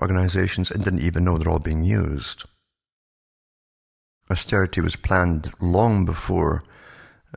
organizations 0.00 0.70
and 0.70 0.82
didn't 0.82 1.02
even 1.02 1.24
know 1.24 1.36
they're 1.36 1.52
all 1.52 1.58
being 1.58 1.84
used. 1.84 2.44
Austerity 4.30 4.80
was 4.80 4.96
planned 4.96 5.52
long 5.60 6.04
before 6.04 6.62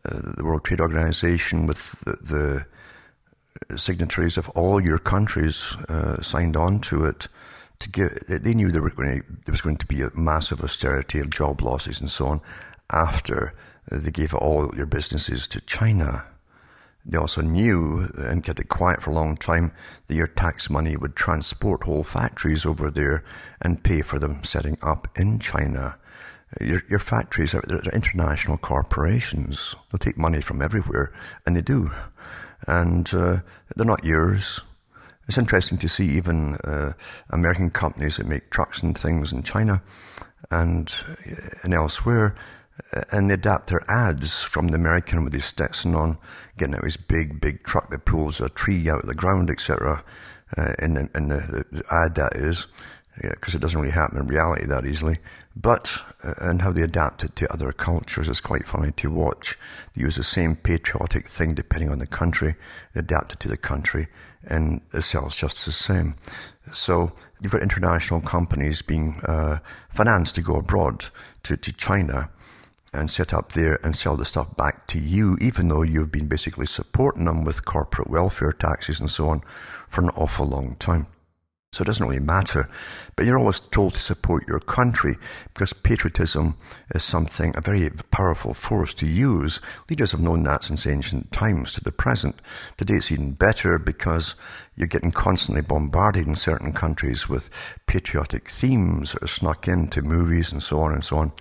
uh, 0.06 0.34
the 0.38 0.44
World 0.44 0.64
Trade 0.64 0.80
Organization, 0.80 1.68
with 1.68 2.00
the, 2.02 2.66
the 3.70 3.78
signatories 3.78 4.38
of 4.38 4.50
all 4.50 4.82
your 4.82 5.00
countries, 5.00 5.76
uh, 5.90 6.22
signed 6.22 6.56
on 6.56 6.80
to 6.82 7.06
it. 7.06 7.28
To 7.80 7.90
get, 7.90 8.28
they 8.28 8.54
knew 8.54 8.72
there, 8.72 8.82
to, 8.82 8.96
there 8.96 9.52
was 9.52 9.62
going 9.62 9.78
to 9.78 9.86
be 9.86 10.02
a 10.02 10.12
massive 10.16 10.62
austerity 10.62 11.22
job 11.30 11.62
losses 11.62 12.00
and 12.00 12.10
so 12.10 12.28
on 12.28 12.42
after 12.92 13.54
they 13.92 14.12
gave 14.12 14.34
all 14.34 14.74
your 14.76 14.86
businesses 14.86 15.48
to 15.48 15.62
China. 15.62 16.26
They 17.06 17.18
also 17.18 17.42
knew 17.42 18.10
and 18.18 18.44
kept 18.44 18.60
it 18.60 18.70
quiet 18.70 19.02
for 19.02 19.12
a 19.12 19.14
long 19.14 19.38
time 19.38 19.72
that 20.08 20.16
your 20.16 20.28
tax 20.28 20.70
money 20.70 20.98
would 20.98 21.16
transport 21.16 21.84
whole 21.84 22.04
factories 22.04 22.66
over 22.66 22.90
there 22.90 23.24
and 23.62 23.84
pay 23.84 24.02
for 24.02 24.18
them 24.18 24.44
setting 24.44 24.78
up 24.82 25.08
in 25.16 25.40
China. 25.40 25.98
Your, 26.62 26.82
your 26.90 27.00
factories 27.00 27.54
are 27.54 27.64
they're 27.68 27.82
international 27.94 28.58
corporations. 28.58 29.76
They'll 29.92 30.00
take 30.00 30.18
money 30.18 30.42
from 30.42 30.62
everywhere, 30.62 31.14
and 31.46 31.56
they 31.56 31.62
do. 31.62 31.92
And 32.68 33.12
uh, 33.14 33.40
they're 33.76 33.86
not 33.86 34.04
yours. 34.04 34.62
It's 35.28 35.38
interesting 35.38 35.78
to 35.80 35.90
see 35.90 36.08
even 36.10 36.56
uh, 36.64 36.94
American 37.30 37.70
companies 37.70 38.18
that 38.18 38.28
make 38.28 38.50
trucks 38.50 38.82
and 38.82 38.98
things 38.98 39.32
in 39.34 39.44
China 39.44 39.82
and, 40.52 40.94
and 41.64 41.74
elsewhere 41.74 42.36
and 43.12 43.30
they 43.30 43.36
adapt 43.36 43.70
their 43.70 43.84
ads 43.90 44.44
from 44.44 44.68
the 44.68 44.76
American 44.76 45.24
with 45.24 45.34
his 45.34 45.46
Stetson 45.46 45.96
on, 45.96 46.18
getting 46.58 46.76
out 46.76 46.84
his 46.84 46.98
big, 46.98 47.40
big 47.40 47.64
truck 47.64 47.90
that 47.90 48.06
pulls 48.06 48.42
a 48.42 48.50
tree 48.50 48.90
out 48.90 49.02
of 49.02 49.08
the 49.08 49.16
ground, 49.16 49.50
etc. 49.50 50.04
Uh, 50.58 50.74
in, 50.80 50.98
in 51.16 51.28
the, 51.30 51.66
the, 51.72 51.84
ad 51.92 52.16
that 52.16 52.36
is, 52.36 52.68
because 53.22 53.54
yeah, 53.54 53.58
it 53.58 53.62
doesn't 53.62 53.80
really 53.80 53.94
happen 53.94 54.18
in 54.18 54.28
reality 54.28 54.66
that 54.66 54.86
easily. 54.86 55.20
But, 55.56 55.98
uh, 56.24 56.34
and 56.42 56.62
how 56.62 56.72
they 56.72 56.82
adapt 56.82 57.24
it 57.24 57.36
to 57.38 57.52
other 57.52 57.72
cultures 57.72 58.28
is 58.28 58.42
quite 58.42 58.66
funny 58.66 58.92
to 58.92 59.10
watch. 59.10 59.58
They 59.96 60.02
use 60.02 60.18
the 60.18 60.24
same 60.24 60.56
patriotic 60.56 61.30
thing 61.30 61.56
depending 61.56 61.90
on 61.90 62.00
the 62.00 62.08
country, 62.08 62.56
they 62.94 63.00
adapt 63.00 63.34
it 63.34 63.40
to 63.42 63.48
the 63.48 63.58
country, 63.58 64.08
and 64.44 64.82
it 64.94 65.04
sells 65.04 65.38
just 65.38 65.66
the 65.66 65.72
same. 65.72 66.16
So 66.74 67.14
you've 67.40 67.54
got 67.54 67.62
international 67.62 68.22
companies 68.22 68.82
being 68.82 69.22
uh, 69.26 69.60
financed 69.90 70.36
to 70.36 70.42
go 70.42 70.58
abroad 70.58 71.06
to, 71.44 71.56
to 71.56 71.72
China 71.72 72.30
and 72.96 73.10
set 73.10 73.34
up 73.34 73.52
there 73.52 73.80
and 73.84 73.96
sell 73.96 74.16
the 74.16 74.26
stuff 74.26 74.56
back 74.56 74.88
to 74.88 75.00
you, 75.00 75.38
even 75.42 75.68
though 75.68 75.84
you've 75.84 76.12
been 76.12 76.28
basically 76.28 76.66
supporting 76.66 77.26
them 77.26 77.44
with 77.44 77.66
corporate 77.66 78.10
welfare 78.10 78.54
taxes 78.54 79.00
and 79.00 79.12
so 79.12 79.30
on 79.30 79.42
for 79.88 80.02
an 80.02 80.10
awful 80.10 80.48
long 80.48 80.76
time. 80.76 81.08
So 81.76 81.82
it 81.82 81.88
doesn't 81.88 82.08
really 82.08 82.22
matter. 82.22 82.70
But 83.18 83.26
you're 83.26 83.38
always 83.38 83.60
told 83.60 83.96
to 83.96 84.00
support 84.00 84.48
your 84.48 84.62
country 84.62 85.18
because 85.54 85.74
patriotism 85.74 86.56
is 86.94 87.04
something, 87.04 87.54
a 87.54 87.60
very 87.60 87.90
powerful 88.12 88.54
force 88.54 88.94
to 88.94 89.06
use. 89.06 89.60
Leaders 89.90 90.14
have 90.14 90.22
known 90.22 90.44
that 90.44 90.64
since 90.64 90.88
ancient 90.88 91.34
times 91.34 91.74
to 91.74 91.84
the 91.84 91.92
present. 91.92 92.42
Today 92.78 92.94
it's 92.94 93.12
even 93.12 93.34
better 93.34 93.78
because 93.78 94.36
you're 94.78 94.88
getting 94.88 95.12
constantly 95.12 95.62
bombarded 95.62 96.28
in 96.28 96.36
certain 96.36 96.72
countries 96.72 97.28
with 97.28 97.50
patriotic 97.88 98.50
themes 98.50 99.12
that 99.12 99.24
are 99.24 99.28
snuck 99.28 99.68
into 99.68 100.02
movies 100.02 100.54
and 100.54 100.64
so 100.64 100.80
on 100.80 100.94
and 100.94 101.04
so 101.04 101.18
on 101.18 101.34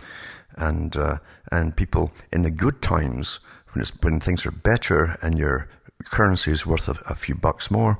and 0.57 0.97
uh, 0.97 1.19
and 1.51 1.77
people 1.77 2.13
in 2.33 2.43
the 2.43 2.51
good 2.51 2.81
times 2.83 3.41
when 3.73 3.85
when 4.03 4.21
things 4.21 4.47
are 4.47 4.51
better 4.51 5.17
and 5.23 5.39
you're 5.39 5.69
currency 6.05 6.51
is 6.51 6.67
worth 6.67 6.89
a, 6.89 6.97
a 7.09 7.15
few 7.15 7.35
bucks 7.35 7.71
more, 7.71 7.99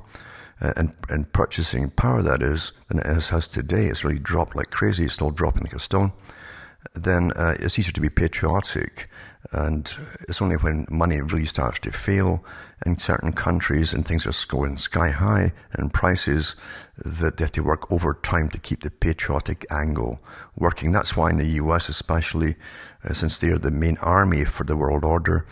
uh, 0.61 0.73
and, 0.77 0.95
and 1.09 1.31
purchasing 1.33 1.89
power 1.89 2.21
that 2.21 2.41
is, 2.41 2.71
than 2.87 2.99
it 2.99 3.05
has 3.05 3.47
today, 3.47 3.87
it's 3.87 4.03
really 4.03 4.19
dropped 4.19 4.55
like 4.55 4.71
crazy, 4.71 5.05
it's 5.05 5.13
still 5.13 5.31
dropping 5.31 5.63
like 5.63 5.73
a 5.73 5.79
stone, 5.79 6.11
then 6.93 7.31
uh, 7.35 7.55
it's 7.59 7.77
easier 7.77 7.91
to 7.91 8.01
be 8.01 8.09
patriotic. 8.09 9.09
And 9.51 9.91
it's 10.27 10.41
only 10.41 10.55
when 10.55 10.87
money 10.89 11.21
really 11.21 11.45
starts 11.45 11.79
to 11.79 11.91
fail 11.91 12.43
in 12.85 12.97
certain 12.97 13.31
countries 13.31 13.93
and 13.93 14.05
things 14.05 14.25
are 14.25 14.47
going 14.47 14.77
sky 14.77 15.09
high 15.09 15.53
in 15.77 15.89
prices 15.89 16.55
that 16.97 17.37
they 17.37 17.43
have 17.43 17.51
to 17.53 17.63
work 17.63 17.91
overtime 17.91 18.49
to 18.49 18.59
keep 18.59 18.81
the 18.81 18.89
patriotic 18.89 19.65
angle 19.69 20.19
working. 20.55 20.91
That's 20.91 21.15
why 21.15 21.29
in 21.29 21.37
the 21.37 21.61
US, 21.63 21.89
especially, 21.89 22.55
uh, 23.03 23.13
since 23.13 23.37
they're 23.37 23.57
the 23.57 23.71
main 23.71 23.97
army 23.97 24.45
for 24.45 24.63
the 24.63 24.75
world 24.75 25.03
order, 25.03 25.45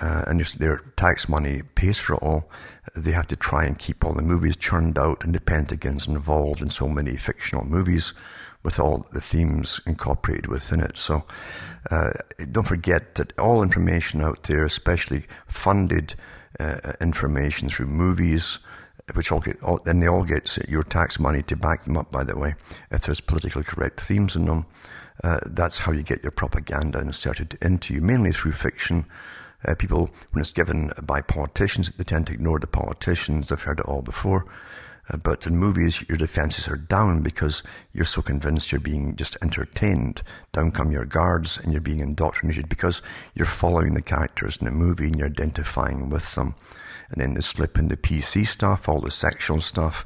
uh, 0.00 0.24
and 0.26 0.40
their 0.40 0.78
tax 0.96 1.28
money 1.28 1.62
pays 1.74 1.98
for 1.98 2.14
it 2.14 2.22
all, 2.22 2.48
they 2.94 3.12
have 3.12 3.26
to 3.28 3.36
try 3.36 3.64
and 3.64 3.78
keep 3.78 4.04
all 4.04 4.12
the 4.12 4.22
movies 4.22 4.56
churned 4.56 4.98
out 4.98 5.24
and 5.24 5.34
the 5.34 5.40
Pentagon's 5.40 6.06
involved 6.06 6.62
in 6.62 6.70
so 6.70 6.88
many 6.88 7.16
fictional 7.16 7.64
movies 7.64 8.12
with 8.68 8.78
all 8.78 9.06
the 9.14 9.20
themes 9.20 9.80
incorporated 9.86 10.46
within 10.46 10.80
it. 10.80 10.98
So 10.98 11.24
uh, 11.90 12.10
don't 12.52 12.66
forget 12.66 13.14
that 13.14 13.32
all 13.38 13.62
information 13.62 14.20
out 14.20 14.42
there, 14.42 14.66
especially 14.66 15.24
funded 15.46 16.14
uh, 16.60 16.92
information 17.00 17.70
through 17.70 17.86
movies, 17.86 18.58
which 19.14 19.32
all 19.32 19.40
get, 19.40 19.62
all, 19.62 19.80
and 19.86 20.02
they 20.02 20.06
all 20.06 20.22
get 20.22 20.58
your 20.68 20.82
tax 20.82 21.18
money 21.18 21.42
to 21.44 21.56
back 21.56 21.84
them 21.84 21.96
up, 21.96 22.10
by 22.10 22.24
the 22.24 22.36
way, 22.36 22.56
if 22.90 23.06
there's 23.06 23.22
politically 23.22 23.64
correct 23.64 24.02
themes 24.02 24.36
in 24.36 24.44
them. 24.44 24.66
Uh, 25.24 25.40
that's 25.46 25.78
how 25.78 25.90
you 25.90 26.02
get 26.02 26.22
your 26.22 26.30
propaganda 26.30 27.00
inserted 27.00 27.56
into 27.62 27.94
you, 27.94 28.02
mainly 28.02 28.32
through 28.32 28.52
fiction. 28.52 29.06
Uh, 29.66 29.74
people, 29.74 30.10
when 30.32 30.42
it's 30.42 30.50
given 30.50 30.92
by 31.02 31.22
politicians, 31.22 31.90
they 31.96 32.04
tend 32.04 32.26
to 32.26 32.34
ignore 32.34 32.58
the 32.58 32.66
politicians. 32.66 33.48
They've 33.48 33.62
heard 33.62 33.80
it 33.80 33.86
all 33.86 34.02
before. 34.02 34.44
Uh, 35.10 35.16
but 35.16 35.46
in 35.46 35.56
movies, 35.56 36.06
your 36.08 36.18
defenses 36.18 36.68
are 36.68 36.76
down 36.76 37.22
because 37.22 37.62
you're 37.92 38.04
so 38.04 38.20
convinced 38.22 38.72
you're 38.72 38.80
being 38.80 39.16
just 39.16 39.36
entertained. 39.42 40.22
Down 40.52 40.70
come 40.70 40.92
your 40.92 41.04
guards 41.04 41.58
and 41.58 41.72
you're 41.72 41.80
being 41.80 42.00
indoctrinated 42.00 42.68
because 42.68 43.02
you're 43.34 43.46
following 43.46 43.94
the 43.94 44.02
characters 44.02 44.58
in 44.58 44.66
the 44.66 44.70
movie 44.70 45.06
and 45.06 45.16
you're 45.16 45.28
identifying 45.28 46.10
with 46.10 46.34
them. 46.34 46.54
And 47.10 47.20
then 47.20 47.34
they 47.34 47.40
slip 47.40 47.78
in 47.78 47.88
the 47.88 47.96
PC 47.96 48.46
stuff, 48.46 48.88
all 48.88 49.00
the 49.00 49.10
sexual 49.10 49.60
stuff, 49.60 50.04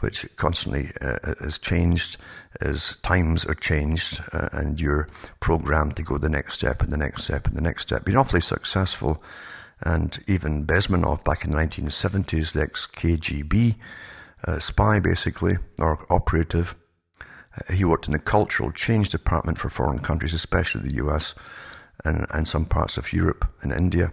which 0.00 0.26
constantly 0.36 0.90
uh, 1.00 1.34
has 1.40 1.58
changed 1.58 2.18
as 2.60 2.96
times 3.02 3.44
are 3.44 3.54
changed 3.54 4.22
uh, 4.32 4.48
and 4.52 4.80
you're 4.80 5.08
programmed 5.40 5.96
to 5.96 6.02
go 6.02 6.18
the 6.18 6.28
next 6.28 6.54
step 6.54 6.82
and 6.82 6.90
the 6.90 6.96
next 6.96 7.24
step 7.24 7.46
and 7.46 7.56
the 7.56 7.60
next 7.60 7.82
step. 7.82 8.04
Been 8.04 8.16
awfully 8.16 8.40
successful. 8.40 9.22
And 9.80 10.18
even 10.26 10.64
Bezmenov 10.64 11.22
back 11.24 11.44
in 11.44 11.50
the 11.50 11.58
1970s, 11.58 12.52
the 12.52 12.62
ex-KGB, 12.62 13.74
uh, 14.44 14.58
spy 14.58 15.00
basically, 15.00 15.56
or 15.78 16.06
operative. 16.10 16.76
Uh, 17.20 17.72
he 17.72 17.84
worked 17.84 18.06
in 18.06 18.12
the 18.12 18.18
cultural 18.18 18.70
change 18.70 19.10
department 19.10 19.58
for 19.58 19.68
foreign 19.68 19.98
countries, 19.98 20.34
especially 20.34 20.88
the 20.88 20.96
US 20.96 21.34
and, 22.04 22.26
and 22.30 22.46
some 22.46 22.64
parts 22.64 22.96
of 22.96 23.12
Europe 23.12 23.46
and 23.62 23.72
India. 23.72 24.12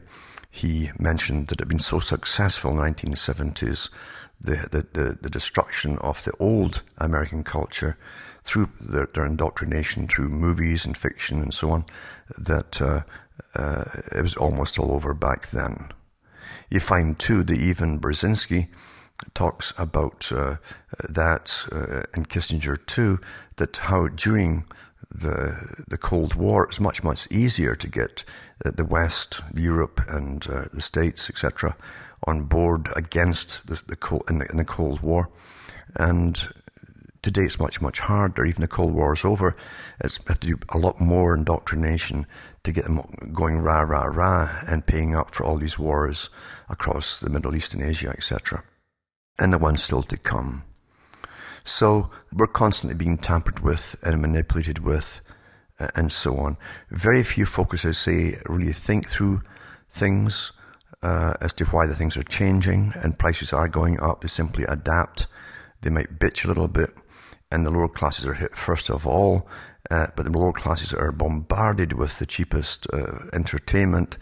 He 0.49 0.91
mentioned 0.99 1.47
that 1.47 1.53
it 1.53 1.61
had 1.61 1.67
been 1.67 1.79
so 1.79 1.99
successful 1.99 2.71
in 2.71 2.77
the 2.77 2.83
1970s, 2.83 3.89
the, 4.39 4.67
the, 4.71 4.87
the, 4.93 5.17
the 5.21 5.29
destruction 5.29 5.97
of 5.99 6.23
the 6.23 6.33
old 6.39 6.83
American 6.97 7.43
culture 7.43 7.97
through 8.43 8.69
their, 8.79 9.07
their, 9.13 9.25
indoctrination 9.25 10.07
through 10.07 10.29
movies 10.29 10.85
and 10.85 10.97
fiction 10.97 11.41
and 11.41 11.53
so 11.53 11.71
on, 11.71 11.85
that 12.37 12.81
uh, 12.81 13.01
uh, 13.55 13.85
it 14.11 14.21
was 14.21 14.35
almost 14.35 14.77
all 14.77 14.91
over 14.91 15.13
back 15.13 15.49
then. 15.49 15.91
You 16.69 16.79
find 16.79 17.17
too 17.17 17.43
that 17.43 17.57
even 17.57 17.99
Brzezinski, 17.99 18.67
talks 19.33 19.73
about 19.77 20.31
uh, 20.31 20.55
that, 21.09 21.65
uh, 21.71 22.03
and 22.13 22.29
Kissinger 22.29 22.77
too, 22.85 23.19
that 23.57 23.77
how 23.77 24.07
during 24.07 24.65
the 25.13 25.83
the 25.87 25.97
Cold 25.97 26.33
War 26.33 26.65
it's 26.65 26.79
much 26.79 27.03
much 27.03 27.31
easier 27.31 27.75
to 27.75 27.87
get 27.87 28.23
uh, 28.65 28.71
the 28.71 28.85
West, 28.85 29.41
Europe, 29.53 30.01
and 30.07 30.47
uh, 30.49 30.65
the 30.73 30.81
States, 30.81 31.29
etc., 31.29 31.75
on 32.25 32.43
board 32.43 32.89
against 32.95 33.65
the, 33.67 33.81
the 33.87 33.95
cold 33.95 34.23
in, 34.29 34.39
the 34.39 34.49
in 34.49 34.57
the 34.57 34.65
Cold 34.65 35.01
War, 35.01 35.29
and 35.95 36.49
today 37.21 37.43
it's 37.43 37.59
much 37.59 37.81
much 37.81 37.99
harder. 37.99 38.45
Even 38.45 38.61
the 38.61 38.67
Cold 38.67 38.93
War 38.93 39.13
is 39.13 39.25
over, 39.25 39.55
it's 39.99 40.19
have 40.27 40.39
to 40.39 40.47
do 40.47 40.59
a 40.69 40.77
lot 40.77 40.99
more 40.99 41.35
indoctrination 41.35 42.25
to 42.63 42.71
get 42.71 42.85
them 42.85 43.01
going 43.33 43.59
rah 43.59 43.81
rah 43.81 44.05
rah 44.05 44.63
and 44.67 44.87
paying 44.87 45.15
up 45.15 45.35
for 45.35 45.45
all 45.45 45.57
these 45.57 45.77
wars 45.77 46.29
across 46.69 47.19
the 47.19 47.29
Middle 47.29 47.55
East 47.55 47.73
and 47.73 47.83
Asia, 47.83 48.09
etc 48.09 48.63
and 49.39 49.53
the 49.53 49.57
ones 49.57 49.83
still 49.83 50.03
to 50.03 50.17
come. 50.17 50.63
So 51.63 52.09
we're 52.31 52.47
constantly 52.47 52.95
being 52.95 53.17
tampered 53.17 53.59
with 53.61 53.95
and 54.03 54.21
manipulated 54.21 54.79
with 54.79 55.21
uh, 55.79 55.87
and 55.95 56.11
so 56.11 56.37
on. 56.37 56.57
Very 56.89 57.23
few 57.23 57.45
focusers 57.45 57.95
say 57.95 58.37
really 58.47 58.73
think 58.73 59.09
through 59.09 59.41
things 59.89 60.51
uh, 61.01 61.33
as 61.41 61.53
to 61.53 61.65
why 61.65 61.85
the 61.85 61.95
things 61.95 62.17
are 62.17 62.23
changing 62.23 62.93
and 62.95 63.17
prices 63.17 63.53
are 63.53 63.67
going 63.67 63.99
up. 63.99 64.21
They 64.21 64.27
simply 64.27 64.65
adapt. 64.65 65.27
They 65.81 65.89
might 65.89 66.19
bitch 66.19 66.45
a 66.45 66.47
little 66.47 66.67
bit 66.67 66.91
and 67.51 67.65
the 67.65 67.71
lower 67.71 67.89
classes 67.89 68.25
are 68.25 68.33
hit 68.33 68.55
first 68.55 68.89
of 68.89 69.07
all. 69.07 69.47
Uh, 69.91 70.07
but 70.15 70.25
the 70.25 70.37
lower 70.37 70.53
classes 70.53 70.93
are 70.93 71.11
bombarded 71.11 71.93
with 71.93 72.17
the 72.19 72.25
cheapest 72.25 72.87
uh, 72.93 73.25
entertainment 73.33 74.17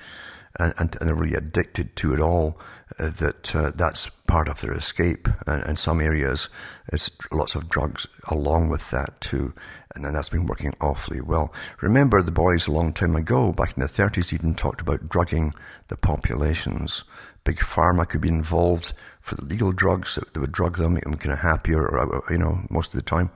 and, 0.60 0.74
and, 0.78 0.96
and, 1.00 1.08
they're 1.08 1.16
really 1.16 1.36
addicted 1.36 1.96
to 1.98 2.14
it 2.14 2.20
all. 2.20 2.60
Uh, 3.00 3.10
that 3.10 3.56
uh, 3.56 3.72
that's 3.76 4.10
part 4.28 4.48
of 4.50 4.60
their 4.60 4.74
escape. 4.74 5.28
And 5.48 5.64
in 5.64 5.76
some 5.76 6.02
areas, 6.02 6.50
it's 6.92 7.10
lots 7.32 7.56
of 7.56 7.70
drugs 7.70 8.06
along 8.30 8.70
with 8.70 8.92
that 8.92 9.20
too. 9.22 9.54
And 9.96 10.04
then 10.04 10.14
that's 10.14 10.30
been 10.30 10.46
working 10.46 10.74
awfully 10.82 11.22
well. 11.22 11.54
Remember, 11.82 12.22
the 12.22 12.32
boys 12.32 12.68
a 12.68 12.72
long 12.72 12.92
time 12.94 13.16
ago, 13.16 13.54
back 13.54 13.76
in 13.78 13.82
the 13.82 13.88
30s, 13.88 14.34
even 14.34 14.54
talked 14.54 14.82
about 14.82 15.08
drugging 15.08 15.54
the 15.88 15.96
populations. 15.96 17.04
Big 17.44 17.60
pharma 17.60 18.08
could 18.08 18.22
be 18.22 18.30
involved 18.30 18.94
for 19.22 19.36
the 19.36 19.46
legal 19.46 19.72
drugs. 19.72 20.20
They 20.34 20.40
would 20.40 20.52
drug 20.52 20.78
them, 20.78 20.94
make 20.94 21.04
them 21.04 21.18
kind 21.18 21.34
of 21.34 21.40
happier, 21.40 21.88
or, 21.88 22.24
you 22.30 22.38
know, 22.38 22.60
most 22.70 22.94
of 22.94 23.00
the 23.00 23.06
time. 23.06 23.32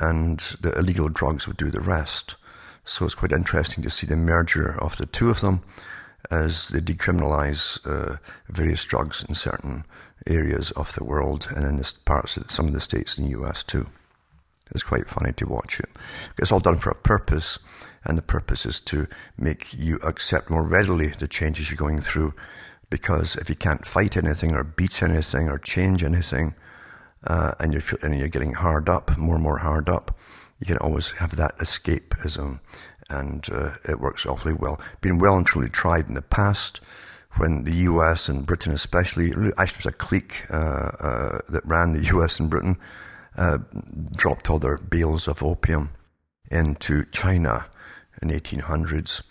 And 0.00 0.38
the 0.60 0.76
illegal 0.78 1.08
drugs 1.08 1.46
would 1.46 1.58
do 1.58 1.70
the 1.70 1.80
rest. 1.80 2.36
So 2.84 3.04
it's 3.04 3.14
quite 3.14 3.32
interesting 3.32 3.84
to 3.84 3.90
see 3.90 4.06
the 4.06 4.16
merger 4.16 4.78
of 4.80 4.96
the 4.96 5.06
two 5.06 5.30
of 5.30 5.40
them 5.40 5.62
as 6.30 6.68
they 6.68 6.80
decriminalize 6.80 7.78
uh, 7.86 8.16
various 8.48 8.84
drugs 8.84 9.24
in 9.28 9.34
certain 9.34 9.84
areas 10.26 10.70
of 10.72 10.94
the 10.94 11.04
world 11.04 11.48
and 11.54 11.64
in 11.66 11.84
parts 12.04 12.36
of 12.36 12.50
some 12.50 12.66
of 12.66 12.72
the 12.72 12.80
states 12.80 13.18
in 13.18 13.24
the 13.24 13.38
US 13.40 13.62
too. 13.62 13.86
It's 14.70 14.82
quite 14.82 15.06
funny 15.06 15.32
to 15.34 15.46
watch 15.46 15.78
it. 15.78 15.90
It's 16.38 16.50
all 16.50 16.60
done 16.60 16.78
for 16.78 16.90
a 16.90 16.94
purpose, 16.94 17.58
and 18.04 18.16
the 18.16 18.22
purpose 18.22 18.64
is 18.66 18.80
to 18.82 19.06
make 19.36 19.74
you 19.74 19.96
accept 19.96 20.50
more 20.50 20.62
readily 20.62 21.08
the 21.08 21.28
changes 21.28 21.70
you're 21.70 21.76
going 21.76 22.00
through. 22.00 22.34
Because 22.90 23.36
if 23.36 23.48
you 23.48 23.56
can't 23.56 23.86
fight 23.86 24.16
anything 24.16 24.54
or 24.54 24.64
beat 24.64 25.02
anything 25.02 25.48
or 25.48 25.58
change 25.58 26.02
anything, 26.02 26.54
uh, 27.26 27.52
and 27.58 27.72
you're 27.72 27.82
and 28.02 28.18
you're 28.18 28.28
getting 28.28 28.54
hard 28.54 28.88
up, 28.88 29.16
more 29.16 29.34
and 29.34 29.44
more 29.44 29.58
hard 29.58 29.88
up, 29.88 30.16
you 30.60 30.66
can 30.66 30.78
always 30.78 31.12
have 31.12 31.36
that 31.36 31.56
escapism 31.58 32.60
and 33.10 33.46
uh, 33.52 33.72
it 33.88 34.00
works 34.00 34.26
awfully 34.26 34.54
well. 34.54 34.80
Been 35.00 35.18
well 35.18 35.36
and 35.36 35.46
truly 35.46 35.68
tried 35.68 36.08
in 36.08 36.14
the 36.14 36.22
past 36.22 36.80
when 37.36 37.64
the 37.64 37.74
US 37.88 38.28
and 38.28 38.46
Britain 38.46 38.72
especially, 38.72 39.30
actually 39.58 39.78
was 39.78 39.86
a 39.86 39.92
clique 39.92 40.44
uh, 40.50 40.56
uh, 41.00 41.38
that 41.48 41.66
ran 41.66 41.92
the 41.92 42.04
US 42.16 42.38
and 42.38 42.50
Britain, 42.50 42.76
uh, 43.36 43.58
dropped 44.16 44.48
all 44.48 44.58
their 44.58 44.78
bales 44.78 45.26
of 45.28 45.42
opium 45.42 45.90
into 46.50 47.04
China 47.06 47.66
in 48.22 48.28
the 48.28 48.40
1800s 48.40 49.22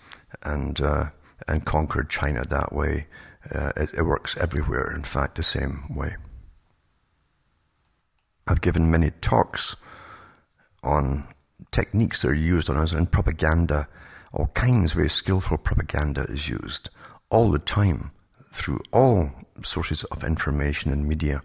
and, 0.43 0.81
uh, 0.81 1.09
and 1.47 1.65
conquered 1.65 2.09
China 2.09 2.43
that 2.49 2.73
way. 2.73 3.07
Uh, 3.49 3.71
it, 3.77 3.89
it 3.93 4.03
works 4.03 4.37
everywhere, 4.37 4.93
in 4.93 5.03
fact, 5.03 5.35
the 5.35 5.43
same 5.43 5.93
way. 5.93 6.15
I've 8.47 8.61
given 8.61 8.91
many 8.91 9.11
talks 9.21 9.75
on 10.83 11.27
techniques 11.71 12.21
that 12.21 12.29
are 12.29 12.35
used 12.35 12.69
on 12.69 12.77
us 12.77 12.93
and 12.93 13.11
propaganda, 13.11 13.87
all 14.33 14.47
kinds 14.47 14.91
of 14.91 14.97
very 14.97 15.09
skillful 15.09 15.57
propaganda 15.57 16.23
is 16.23 16.49
used 16.49 16.89
all 17.29 17.51
the 17.51 17.59
time 17.59 18.11
through 18.53 18.79
all 18.91 19.31
sources 19.63 20.03
of 20.05 20.23
information 20.23 20.91
and 20.91 21.07
media. 21.07 21.41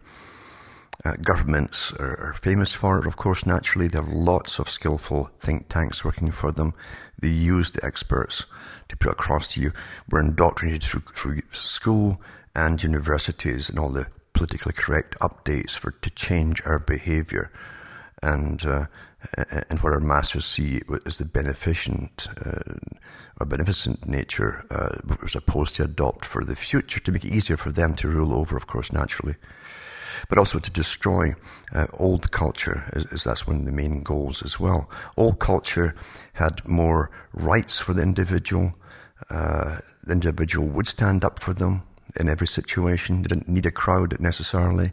Uh, 1.04 1.14
governments 1.22 1.92
are, 1.92 2.18
are, 2.20 2.34
famous 2.34 2.75
for 2.75 2.98
it, 2.98 3.06
of 3.06 3.16
course, 3.16 3.46
naturally. 3.46 3.87
They 3.87 3.98
have 3.98 4.08
lots 4.08 4.58
of 4.58 4.68
skillful 4.68 5.30
think 5.40 5.68
tanks 5.68 6.04
working 6.04 6.32
for 6.32 6.50
them. 6.50 6.75
They 7.20 7.28
use 7.28 7.70
the 7.70 7.84
experts 7.84 8.46
to 8.88 8.96
put 8.96 9.12
across 9.12 9.52
to 9.52 9.60
you. 9.60 9.72
We're 10.10 10.22
indoctrinated 10.22 10.82
through, 10.82 11.02
through 11.14 11.42
school 11.52 12.20
and 12.56 12.82
universities 12.82 13.70
and 13.70 13.78
all 13.78 13.90
the 13.90 14.08
politically 14.32 14.72
correct 14.72 15.16
updates 15.20 15.78
for 15.78 15.92
to 15.92 16.10
change 16.10 16.62
our 16.64 16.78
behavior. 16.80 17.52
And 18.22 18.64
uh, 18.66 18.87
and 19.68 19.80
what 19.80 19.92
our 19.92 20.00
masters 20.00 20.44
see 20.44 20.80
as 21.04 21.18
the 21.18 21.25
beneficent 21.25 22.28
uh, 22.44 22.75
or 23.40 23.46
beneficent 23.46 24.06
nature 24.06 24.64
uh, 24.70 24.98
was 25.20 25.32
supposed 25.32 25.76
to 25.76 25.84
adopt 25.84 26.25
for 26.25 26.44
the 26.44 26.56
future 26.56 27.00
to 27.00 27.12
make 27.12 27.25
it 27.25 27.32
easier 27.32 27.56
for 27.56 27.70
them 27.70 27.94
to 27.94 28.08
rule 28.08 28.34
over, 28.34 28.56
of 28.56 28.66
course, 28.66 28.92
naturally. 28.92 29.37
But 30.28 30.38
also 30.38 30.58
to 30.58 30.70
destroy 30.70 31.34
uh, 31.72 31.87
old 31.92 32.30
culture, 32.32 32.84
as, 32.92 33.04
as, 33.12 33.25
that's 33.25 33.46
one 33.46 33.56
of 33.56 33.64
the 33.64 33.72
main 33.72 34.02
goals 34.02 34.42
as 34.42 34.58
well. 34.58 34.90
Old 35.16 35.38
culture 35.38 35.94
had 36.32 36.66
more 36.66 37.10
rights 37.32 37.80
for 37.80 37.94
the 37.94 38.02
individual. 38.02 38.75
Uh, 39.30 39.78
the 40.04 40.12
individual 40.12 40.66
would 40.68 40.88
stand 40.88 41.25
up 41.25 41.38
for 41.38 41.54
them 41.54 41.82
in 42.18 42.28
every 42.28 42.48
situation. 42.48 43.22
They 43.22 43.28
didn't 43.28 43.48
need 43.48 43.66
a 43.66 43.70
crowd 43.70 44.18
necessarily, 44.18 44.92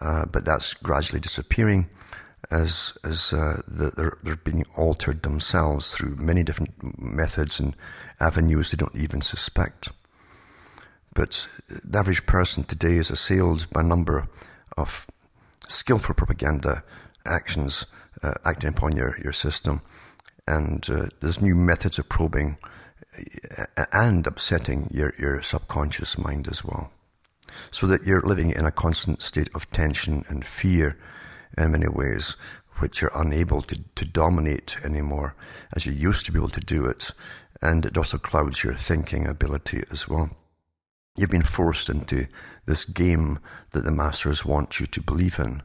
uh, 0.00 0.26
but 0.26 0.44
that's 0.44 0.74
gradually 0.74 1.20
disappearing 1.20 1.88
as 2.50 2.96
as 3.04 3.32
uh, 3.32 3.60
the, 3.68 3.90
they're, 3.96 4.16
they're 4.22 4.36
being 4.36 4.64
altered 4.76 5.22
themselves 5.22 5.94
through 5.94 6.16
many 6.16 6.42
different 6.42 6.72
methods 6.98 7.60
and 7.60 7.76
avenues 8.18 8.70
they 8.70 8.76
don't 8.76 8.96
even 8.96 9.22
suspect. 9.22 9.90
But 11.14 11.48
the 11.68 11.98
average 11.98 12.26
person 12.26 12.64
today 12.64 12.96
is 12.96 13.10
assailed 13.10 13.68
by 13.70 13.80
a 13.80 13.84
number 13.84 14.28
of 14.76 15.06
skillful 15.68 16.14
propaganda 16.14 16.82
actions 17.26 17.86
uh, 18.22 18.34
acting 18.44 18.70
upon 18.70 18.96
your, 18.96 19.18
your 19.22 19.32
system. 19.32 19.82
And 20.46 20.88
uh, 20.90 21.06
there's 21.20 21.40
new 21.40 21.54
methods 21.54 21.98
of 21.98 22.08
probing 22.08 22.58
uh, 23.56 23.84
and 23.92 24.26
upsetting 24.26 24.88
your, 24.92 25.14
your 25.18 25.42
subconscious 25.42 26.18
mind 26.18 26.48
as 26.48 26.64
well. 26.64 26.90
So 27.70 27.86
that 27.88 28.04
you're 28.04 28.22
living 28.22 28.50
in 28.50 28.64
a 28.64 28.70
constant 28.70 29.22
state 29.22 29.50
of 29.54 29.70
tension 29.70 30.24
and 30.28 30.44
fear 30.44 30.96
in 31.60 31.72
many 31.72 31.88
ways, 31.88 32.36
which 32.78 33.00
you're 33.00 33.12
unable 33.14 33.62
to, 33.62 33.78
to 33.94 34.04
dominate 34.04 34.76
anymore 34.84 35.34
as 35.74 35.86
you 35.86 35.92
used 35.92 36.26
to 36.26 36.32
be 36.32 36.38
able 36.38 36.48
to 36.50 36.60
do 36.60 36.86
it. 36.86 37.10
And 37.62 37.84
it 37.84 37.96
also 37.96 38.18
clouds 38.18 38.64
your 38.64 38.74
thinking 38.74 39.26
ability 39.26 39.82
as 39.90 40.08
well. 40.08 40.30
You've 41.16 41.30
been 41.30 41.42
forced 41.42 41.88
into 41.88 42.26
this 42.66 42.84
game 42.84 43.38
that 43.72 43.84
the 43.84 43.90
masters 43.90 44.44
want 44.44 44.80
you 44.80 44.86
to 44.86 45.02
believe 45.02 45.38
in. 45.38 45.62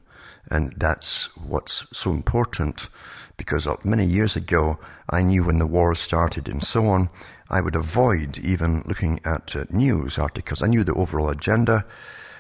And 0.52 0.74
that's 0.78 1.36
what's 1.38 1.86
so 1.98 2.12
important 2.12 2.90
because 3.38 3.68
many 3.84 4.06
years 4.06 4.36
ago, 4.36 4.80
I 5.10 5.22
knew 5.22 5.44
when 5.44 5.60
the 5.60 5.66
war 5.66 5.96
started 5.96 6.48
and 6.48 6.64
so 6.64 6.88
on, 6.88 7.10
I 7.50 7.62
would 7.62 7.76
avoid 7.76 8.38
even 8.40 8.84
looking 8.86 9.20
at 9.24 9.56
uh, 9.56 9.66
news 9.70 10.18
articles. 10.18 10.64
I 10.64 10.68
knew 10.68 10.84
the 10.84 10.94
overall 10.94 11.30
agenda, 11.30 11.86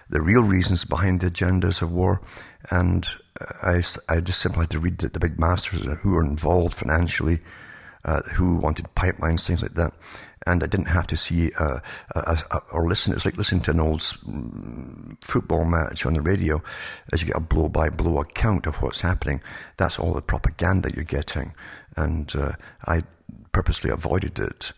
the 0.09 0.21
real 0.21 0.43
reasons 0.43 0.85
behind 0.85 1.19
the 1.19 1.29
agendas 1.29 1.81
of 1.81 1.91
war, 1.91 2.21
and 2.71 3.07
I, 3.61 3.83
I 4.09 4.19
just 4.21 4.39
simply 4.39 4.61
had 4.61 4.71
to 4.71 4.79
read 4.79 4.99
the, 4.99 5.09
the 5.09 5.19
big 5.19 5.39
masters 5.39 5.85
who 6.01 6.11
were 6.11 6.23
involved 6.23 6.75
financially, 6.75 7.39
uh, 8.03 8.21
who 8.21 8.57
wanted 8.57 8.87
pipelines, 8.95 9.45
things 9.45 9.61
like 9.61 9.75
that. 9.75 9.93
And 10.47 10.63
I 10.63 10.67
didn't 10.67 10.87
have 10.87 11.07
to 11.07 11.17
see 11.17 11.51
uh, 11.59 11.79
a, 12.15 12.37
a, 12.51 12.57
or 12.71 12.87
listen. 12.87 13.13
It's 13.13 13.25
like 13.25 13.35
listening 13.37 13.63
to 13.63 13.71
an 13.71 13.79
old 13.79 14.01
mm, 14.01 15.17
football 15.23 15.65
match 15.65 16.05
on 16.05 16.13
the 16.13 16.21
radio 16.21 16.61
as 17.11 17.21
you 17.21 17.27
get 17.27 17.37
a 17.37 17.39
blow 17.39 17.67
by 17.67 17.89
blow 17.89 18.19
account 18.19 18.67
of 18.67 18.75
what's 18.75 19.01
happening. 19.01 19.41
That's 19.77 19.97
all 19.97 20.13
the 20.13 20.21
propaganda 20.21 20.91
you're 20.93 21.03
getting. 21.03 21.53
And 21.97 22.33
uh, 22.35 22.51
I 22.85 23.03
purposely 23.53 23.89
avoided 23.89 24.37
it, 24.37 24.71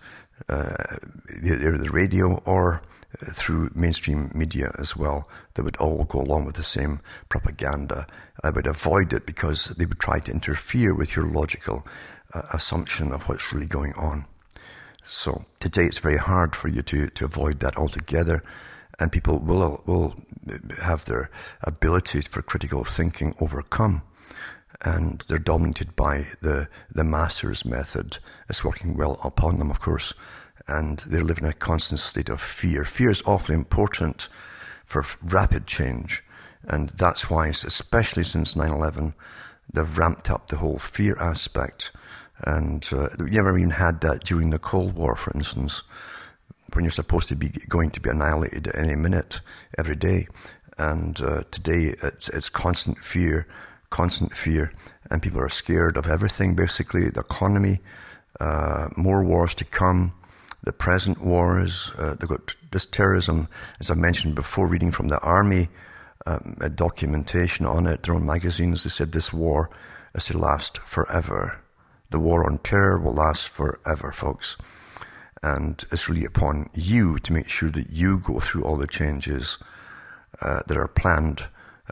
uh, 0.48 0.98
either 1.44 1.78
the 1.78 1.92
radio 1.92 2.38
or 2.46 2.82
through 3.26 3.72
mainstream 3.74 4.32
media 4.34 4.74
as 4.78 4.96
well 4.96 5.28
that 5.54 5.64
would 5.64 5.78
all 5.78 6.04
go 6.06 6.22
along 6.22 6.46
with 6.46 6.56
the 6.56 6.64
same 6.64 7.00
propaganda. 7.30 8.06
I 8.44 8.50
would 8.50 8.68
avoid 8.68 9.14
it 9.14 9.26
because 9.26 9.66
they 9.66 9.86
would 9.86 10.00
try 10.00 10.20
to 10.20 10.32
interfere 10.32 10.94
with 10.94 11.16
your 11.16 11.26
logical 11.26 11.86
uh, 12.34 12.44
assumption 12.54 13.12
of 13.12 13.28
what's 13.28 13.52
really 13.52 13.66
going 13.66 13.94
on. 13.94 14.26
So 15.08 15.46
today 15.60 15.86
it's 15.86 16.00
very 16.00 16.18
hard 16.18 16.56
for 16.56 16.68
you 16.68 16.82
to, 16.84 17.08
to 17.08 17.26
avoid 17.26 17.60
that 17.62 17.78
altogether. 17.78 18.44
And 19.00 19.12
people 19.12 19.40
will, 19.40 19.82
will 19.86 20.16
have 20.82 21.06
their 21.06 21.30
ability 21.62 22.22
for 22.22 22.42
critical 22.42 22.84
thinking 22.84 23.36
overcome. 23.40 24.02
And 24.82 25.24
they're 25.28 25.38
dominated 25.40 25.96
by 25.96 26.28
the, 26.42 26.68
the 26.94 27.04
master's 27.04 27.66
method. 27.66 28.18
It's 28.50 28.64
working 28.64 28.96
well 28.98 29.20
upon 29.24 29.60
them, 29.60 29.72
of 29.72 29.80
course 29.80 30.14
and 30.68 31.00
they 31.08 31.20
live 31.20 31.38
in 31.38 31.46
a 31.46 31.54
constant 31.54 32.00
state 32.00 32.30
of 32.30 32.42
fear. 32.42 32.84
Fear 32.84 33.12
is 33.12 33.24
awfully 33.26 33.56
important 33.56 34.28
for 34.86 35.06
rapid 35.24 35.66
change, 35.68 36.24
and 36.64 36.90
that's 36.90 37.30
why, 37.30 37.48
especially 37.48 38.24
since 38.24 38.56
9 38.56 38.72
11, 38.72 39.14
they've 39.74 39.98
ramped 39.98 40.30
up 40.30 40.48
the 40.48 40.58
whole 40.58 40.80
fear 40.80 41.18
aspect. 41.20 41.92
And 42.44 42.88
uh, 42.92 43.10
you 43.18 43.26
never 43.32 43.58
even 43.58 43.72
had 43.72 44.02
that 44.02 44.24
during 44.24 44.52
the 44.52 44.60
Cold 44.60 44.94
War, 44.94 45.16
for 45.16 45.32
instance, 45.34 45.82
when 46.74 46.84
you're 46.84 46.92
supposed 46.92 47.30
to 47.30 47.36
be 47.36 47.50
going 47.50 47.90
to 47.92 48.00
be 48.00 48.10
annihilated 48.10 48.68
at 48.68 48.78
any 48.78 48.96
minute, 48.96 49.42
every 49.78 49.96
day. 49.96 50.28
And 50.78 51.20
uh, 51.22 51.44
today, 51.50 51.96
it's, 52.04 52.30
it's 52.30 52.50
constant 52.50 53.00
fear, 53.00 53.48
constant 53.90 54.36
fear, 54.36 54.72
and 55.10 55.24
people 55.24 55.40
are 55.40 55.50
scared 55.50 55.98
of 55.98 56.08
everything, 56.08 56.54
basically, 56.54 57.10
the 57.10 57.22
economy, 57.22 57.80
uh, 58.40 58.90
more 58.96 59.24
wars 59.24 59.56
to 59.56 59.66
come, 59.66 60.14
the 60.64 60.74
present 60.74 61.22
wars. 61.22 61.92
Uh, 61.98 62.16
they've 62.16 62.30
got 62.30 62.56
this 62.72 62.86
terrorism, 62.86 63.48
as 63.80 63.90
I 63.90 63.96
mentioned 63.96 64.36
before, 64.36 64.68
reading 64.68 64.92
from 64.92 65.08
the 65.08 65.20
army 65.20 65.70
um, 66.26 66.58
documentation 66.76 67.66
on 67.66 67.88
it, 67.88 68.04
their 68.04 68.16
own 68.16 68.26
magazines. 68.26 68.84
They 68.84 68.90
said 68.90 69.12
this 69.12 69.32
war 69.32 69.70
is 70.14 70.26
to 70.26 70.38
last 70.38 70.80
forever. 70.80 71.60
The 72.10 72.20
war 72.20 72.46
on 72.46 72.58
terror 72.60 73.00
will 73.00 73.14
last 73.14 73.50
forever, 73.50 74.12
folks. 74.12 74.58
And 75.44 75.84
it's 75.92 76.10
really 76.10 76.26
upon 76.26 76.70
you 76.74 77.20
to 77.20 77.34
make 77.34 77.48
sure 77.48 77.70
that 77.70 77.90
you 77.92 78.20
go 78.20 78.40
through 78.40 78.64
all 78.64 78.78
the 78.78 78.88
changes 78.88 79.58
uh, 80.42 80.62
that 80.68 80.78
are 80.78 80.88
planned, 80.88 81.44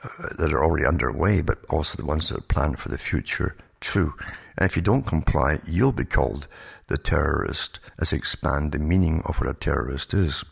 uh, 0.04 0.30
that 0.38 0.52
are 0.52 0.64
already 0.64 0.86
underway, 0.86 1.42
but 1.42 1.60
also 1.70 1.98
the 1.98 2.06
ones 2.06 2.30
that 2.30 2.38
are 2.40 2.42
planned 2.42 2.80
for 2.80 2.90
the 2.90 2.98
future, 2.98 3.56
too. 3.80 4.14
And 4.58 4.70
if 4.70 4.76
you 4.76 4.82
don't 4.82 5.06
comply, 5.06 5.60
you'll 5.66 5.92
be 5.92 6.06
called 6.06 6.48
the 6.88 6.98
terrorist 6.98 7.80
as 8.00 8.10
they 8.10 8.18
expand 8.18 8.72
the 8.72 8.80
meaning 8.80 9.22
of 9.26 9.38
what 9.38 9.50
a 9.50 9.54
terrorist 9.54 10.14
is. 10.14 10.44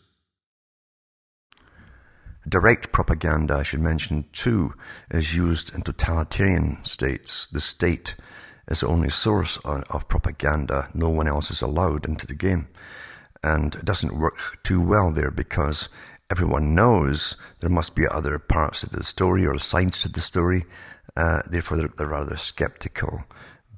Direct 2.48 2.92
propaganda, 2.92 3.56
I 3.56 3.64
should 3.64 3.80
mention 3.80 4.26
too, 4.34 4.74
is 5.10 5.36
used 5.36 5.74
in 5.74 5.82
totalitarian 5.82 6.84
states. 6.84 7.48
The 7.48 7.62
state 7.62 8.16
is 8.68 8.82
the 8.82 8.88
only 8.88 9.10
source 9.10 9.58
of 9.64 10.10
propaganda. 10.10 10.90
No 10.94 11.10
one 11.10 11.28
else 11.28 11.52
is 11.52 11.62
allowed 11.62 12.06
into 12.06 12.28
the 12.28 12.36
game. 12.36 12.68
And 13.44 13.76
it 13.76 13.86
doesn't 13.86 14.18
work 14.18 14.38
too 14.64 14.82
well 14.82 15.12
there 15.12 15.32
because 15.32 15.88
everyone 16.30 16.76
knows 16.76 17.38
there 17.60 17.70
must 17.70 17.96
be 17.96 18.08
other 18.08 18.40
parts 18.40 18.84
of 18.84 18.90
the 18.90 19.04
story 19.04 19.46
or 19.46 19.58
sides 19.60 20.02
to 20.02 20.10
the 20.10 20.22
story. 20.22 20.66
Uh, 21.16 21.42
therefore, 21.48 21.78
they're, 21.78 21.94
they're 21.98 22.08
rather 22.08 22.38
skeptical. 22.38 23.24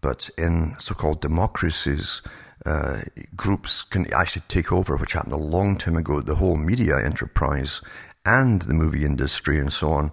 But 0.01 0.29
in 0.37 0.75
so-called 0.79 1.21
democracies, 1.21 2.21
uh, 2.65 3.01
groups 3.35 3.83
can 3.83 4.11
actually 4.13 4.43
take 4.47 4.71
over, 4.71 4.95
which 4.95 5.13
happened 5.13 5.33
a 5.33 5.37
long 5.37 5.77
time 5.77 5.95
ago, 5.97 6.21
the 6.21 6.35
whole 6.35 6.55
media 6.55 6.97
enterprise 7.03 7.81
and 8.25 8.61
the 8.63 8.73
movie 8.73 9.05
industry 9.05 9.59
and 9.59 9.71
so 9.71 9.91
on, 9.91 10.11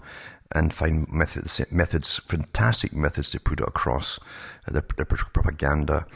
and 0.55 0.75
find 0.75 1.09
methods, 1.11 1.61
methods 1.71 2.19
fantastic 2.19 2.93
methods 2.93 3.31
to 3.31 3.41
put 3.41 3.61
across 3.61 4.19
the, 4.67 4.85
the 4.97 5.07
propaganda. 5.07 6.07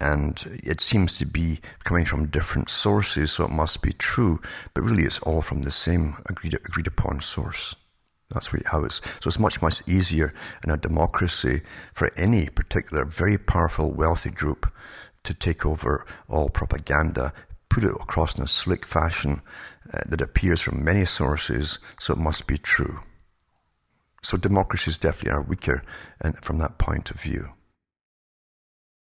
And 0.00 0.60
it 0.62 0.80
seems 0.80 1.18
to 1.18 1.26
be 1.26 1.60
coming 1.84 2.04
from 2.04 2.28
different 2.28 2.70
sources, 2.70 3.32
so 3.32 3.44
it 3.44 3.50
must 3.50 3.82
be 3.82 3.92
true, 3.92 4.40
but 4.74 4.82
really 4.82 5.04
it's 5.04 5.18
all 5.20 5.42
from 5.42 5.62
the 5.62 5.70
same 5.70 6.16
agreed, 6.26 6.54
agreed 6.54 6.86
upon 6.86 7.20
source. 7.20 7.74
That's 8.32 8.50
how 8.66 8.84
it's. 8.84 9.00
So 9.20 9.28
it's 9.28 9.38
much, 9.38 9.60
much 9.60 9.86
easier 9.88 10.32
in 10.62 10.70
a 10.70 10.76
democracy 10.76 11.62
for 11.94 12.12
any 12.16 12.48
particular 12.48 13.04
very 13.04 13.38
powerful, 13.38 13.90
wealthy 13.90 14.30
group 14.30 14.72
to 15.24 15.34
take 15.34 15.66
over 15.66 16.06
all 16.28 16.48
propaganda, 16.48 17.32
put 17.68 17.84
it 17.84 17.90
across 17.90 18.36
in 18.36 18.44
a 18.44 18.48
slick 18.48 18.86
fashion 18.86 19.42
uh, 19.92 20.00
that 20.06 20.20
appears 20.20 20.60
from 20.60 20.84
many 20.84 21.04
sources, 21.04 21.78
so 21.98 22.12
it 22.12 22.18
must 22.18 22.46
be 22.46 22.56
true. 22.56 23.00
So 24.22 24.36
democracies 24.36 24.98
definitely 24.98 25.32
are 25.32 25.42
weaker 25.42 25.82
from 26.42 26.58
that 26.58 26.78
point 26.78 27.10
of 27.10 27.20
view. 27.20 27.50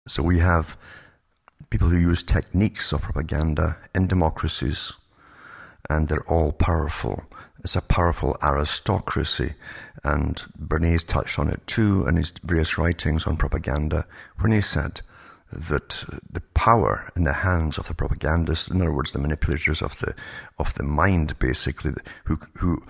So 0.06 0.22
we 0.22 0.38
have 0.38 0.76
people 1.68 1.88
who 1.88 1.98
use 1.98 2.22
techniques 2.22 2.92
of 2.92 3.02
propaganda 3.02 3.76
in 3.94 4.06
democracies, 4.06 4.92
and 5.88 6.09
they're 6.09 6.28
all 6.28 6.52
powerful. 6.52 7.24
It's 7.62 7.77
a 7.77 7.83
powerful 7.83 8.38
aristocracy, 8.42 9.55
and 10.03 10.42
Bernays 10.59 11.05
touched 11.05 11.38
on 11.38 11.49
it 11.49 11.66
too 11.66 12.07
in 12.09 12.16
his 12.16 12.33
various 12.42 12.79
writings 12.79 13.27
on 13.27 13.37
propaganda 13.37 14.07
when 14.38 14.53
he 14.53 14.62
said 14.62 15.03
that 15.53 16.05
the 16.31 16.40
power 16.55 17.11
in 17.16 17.25
the 17.25 17.33
hands 17.33 17.77
of 17.77 17.87
the 17.88 17.94
propagandists, 17.94 18.68
in 18.68 18.81
other 18.81 18.92
words, 18.92 19.12
the 19.12 19.18
manipulators 19.18 19.83
of 19.83 19.99
the 19.99 20.14
of 20.59 20.75
the 20.75 20.85
mind, 20.85 21.38
basically, 21.38 21.92
who 22.25 22.38
who 22.57 22.83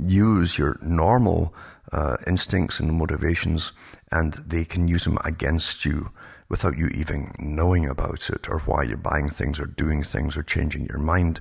use 0.00 0.56
your 0.56 0.78
normal 0.80 1.54
uh, 1.92 2.16
instincts 2.26 2.80
and 2.80 2.92
motivations, 2.92 3.72
and 4.10 4.34
they 4.46 4.64
can 4.64 4.88
use 4.88 5.04
them 5.04 5.18
against 5.24 5.84
you 5.84 6.10
without 6.54 6.78
you 6.78 6.86
even 6.94 7.32
knowing 7.40 7.84
about 7.88 8.30
it 8.30 8.48
or 8.48 8.60
why 8.60 8.84
you're 8.84 8.96
buying 8.96 9.26
things 9.26 9.58
or 9.58 9.66
doing 9.66 10.04
things 10.04 10.36
or 10.36 10.42
changing 10.44 10.86
your 10.86 11.00
mind. 11.00 11.40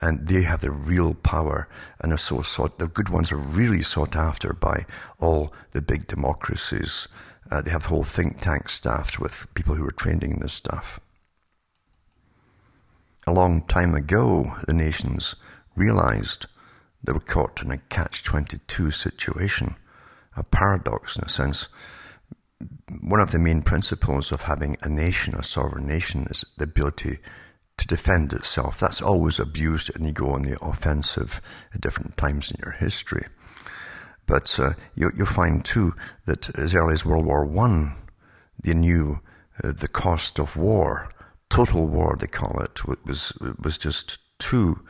And 0.00 0.26
they 0.26 0.40
have 0.40 0.62
the 0.62 0.70
real 0.70 1.12
power 1.12 1.68
and 2.00 2.14
are 2.14 2.16
so 2.16 2.40
sought, 2.40 2.78
the 2.78 2.86
good 2.86 3.10
ones 3.10 3.30
are 3.30 3.36
really 3.36 3.82
sought 3.82 4.16
after 4.16 4.54
by 4.54 4.86
all 5.20 5.52
the 5.72 5.82
big 5.82 6.06
democracies. 6.06 7.08
Uh, 7.50 7.60
they 7.60 7.72
have 7.72 7.84
whole 7.84 8.04
think 8.04 8.40
tanks 8.40 8.72
staffed 8.72 9.20
with 9.20 9.46
people 9.52 9.74
who 9.74 9.86
are 9.86 9.92
trained 9.92 10.24
in 10.24 10.38
this 10.40 10.54
stuff. 10.54 10.98
A 13.26 13.32
long 13.34 13.66
time 13.66 13.94
ago, 13.94 14.56
the 14.66 14.72
nations 14.72 15.34
realized 15.76 16.46
they 17.02 17.12
were 17.12 17.20
caught 17.20 17.60
in 17.60 17.70
a 17.70 17.76
catch 17.76 18.24
22 18.24 18.92
situation, 18.92 19.76
a 20.38 20.42
paradox 20.42 21.16
in 21.18 21.24
a 21.24 21.28
sense 21.28 21.68
one 23.00 23.20
of 23.20 23.32
the 23.32 23.38
main 23.38 23.62
principles 23.62 24.32
of 24.32 24.42
having 24.42 24.76
a 24.82 24.88
nation, 24.88 25.34
a 25.34 25.42
sovereign 25.42 25.86
nation, 25.86 26.26
is 26.30 26.44
the 26.56 26.64
ability 26.64 27.18
to 27.76 27.86
defend 27.86 28.32
itself. 28.32 28.78
That's 28.78 29.02
always 29.02 29.38
abused 29.38 29.90
and 29.94 30.06
you 30.06 30.12
go 30.12 30.30
on 30.30 30.42
the 30.42 30.62
offensive 30.64 31.40
at 31.74 31.80
different 31.80 32.16
times 32.16 32.50
in 32.50 32.58
your 32.62 32.72
history. 32.72 33.26
But 34.26 34.58
uh, 34.58 34.74
you, 34.94 35.10
will 35.16 35.26
find 35.26 35.64
too 35.64 35.94
that 36.26 36.56
as 36.58 36.74
early 36.74 36.94
as 36.94 37.04
World 37.04 37.26
War 37.26 37.44
One, 37.44 37.94
they 38.62 38.74
knew 38.74 39.20
uh, 39.62 39.72
the 39.72 39.88
cost 39.88 40.38
of 40.38 40.56
war, 40.56 41.10
total 41.50 41.86
war 41.86 42.16
they 42.18 42.26
call 42.26 42.60
it, 42.60 42.84
was 43.04 43.32
was 43.62 43.76
just 43.76 44.18
too 44.38 44.82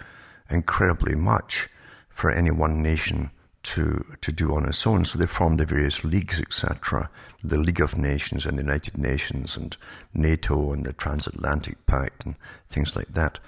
incredibly 0.51 1.15
much 1.15 1.69
for 2.09 2.31
any 2.31 2.51
one 2.51 2.81
nation 2.81 3.31
to, 3.65 4.05
to 4.21 4.33
do 4.33 4.55
on 4.55 4.67
its 4.67 4.87
own. 4.87 5.05
So 5.05 5.19
they 5.19 5.27
formed 5.27 5.61
the 5.61 5.67
various 5.67 6.05
leagues, 6.05 6.41
etc. 6.41 7.11
The 7.43 7.59
League 7.59 7.81
of 7.81 7.99
Nations 7.99 8.47
and 8.47 8.59
the 8.59 8.63
United 8.63 8.97
Nations 8.97 9.57
and 9.57 9.77
NATO 10.13 10.73
and 10.73 10.85
the 10.85 10.93
Transatlantic 10.93 11.85
Pact 11.87 12.25
and 12.25 12.37
things 12.69 12.95
like 12.95 13.13
that. 13.15 13.39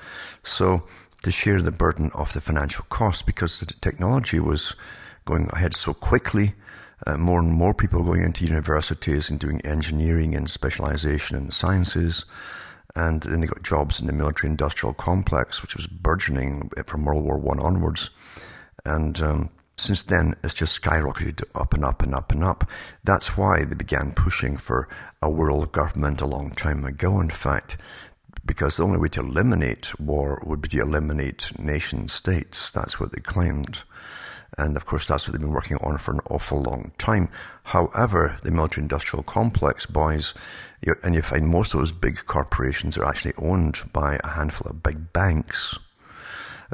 So 0.42 0.84
to 1.22 1.30
share 1.30 1.62
the 1.62 1.72
burden 1.72 2.10
of 2.14 2.32
the 2.32 2.40
financial 2.40 2.84
cost 2.88 3.26
because 3.26 3.60
the 3.60 3.66
technology 3.66 4.38
was 4.40 4.74
going 5.24 5.48
ahead 5.52 5.74
so 5.74 5.92
quickly. 5.92 6.54
Uh, 7.06 7.18
more 7.18 7.40
and 7.40 7.52
more 7.52 7.74
people 7.74 8.02
going 8.02 8.22
into 8.22 8.44
universities 8.44 9.28
and 9.28 9.38
doing 9.38 9.60
engineering 9.62 10.34
and 10.34 10.48
specialization 10.48 11.36
in 11.36 11.50
sciences. 11.50 12.24
And 12.94 13.22
then 13.22 13.42
they 13.42 13.46
got 13.46 13.62
jobs 13.62 14.00
in 14.00 14.06
the 14.06 14.14
military 14.14 14.50
industrial 14.50 14.94
complex, 14.94 15.60
which 15.60 15.76
was 15.76 15.86
burgeoning 15.86 16.70
from 16.86 17.04
World 17.04 17.24
War 17.24 17.36
One 17.36 17.60
onwards. 17.60 18.08
And 18.86 19.20
um, 19.20 19.50
since 19.78 20.02
then, 20.04 20.34
it's 20.42 20.54
just 20.54 20.80
skyrocketed 20.80 21.44
up 21.54 21.74
and 21.74 21.84
up 21.84 22.02
and 22.02 22.14
up 22.14 22.32
and 22.32 22.42
up. 22.42 22.68
That's 23.04 23.36
why 23.36 23.64
they 23.64 23.74
began 23.74 24.12
pushing 24.12 24.56
for 24.56 24.88
a 25.20 25.28
world 25.28 25.70
government 25.72 26.22
a 26.22 26.26
long 26.26 26.50
time 26.52 26.84
ago, 26.84 27.20
in 27.20 27.28
fact, 27.28 27.76
because 28.46 28.76
the 28.76 28.84
only 28.84 28.98
way 28.98 29.08
to 29.08 29.20
eliminate 29.20 29.98
war 30.00 30.42
would 30.46 30.62
be 30.62 30.68
to 30.70 30.80
eliminate 30.80 31.58
nation 31.58 32.08
states. 32.08 32.70
That's 32.70 32.98
what 32.98 33.12
they 33.12 33.20
claimed. 33.20 33.82
And 34.56 34.76
of 34.76 34.86
course, 34.86 35.06
that's 35.06 35.28
what 35.28 35.32
they've 35.32 35.40
been 35.40 35.52
working 35.52 35.76
on 35.78 35.98
for 35.98 36.14
an 36.14 36.20
awful 36.30 36.62
long 36.62 36.92
time. 36.96 37.28
However, 37.64 38.38
the 38.42 38.50
military 38.50 38.84
industrial 38.84 39.24
complex 39.24 39.84
boys, 39.84 40.32
and 41.02 41.14
you 41.14 41.20
find 41.20 41.48
most 41.48 41.74
of 41.74 41.80
those 41.80 41.92
big 41.92 42.24
corporations 42.24 42.96
are 42.96 43.04
actually 43.04 43.34
owned 43.36 43.80
by 43.92 44.18
a 44.24 44.28
handful 44.28 44.70
of 44.70 44.82
big 44.82 45.12
banks 45.12 45.78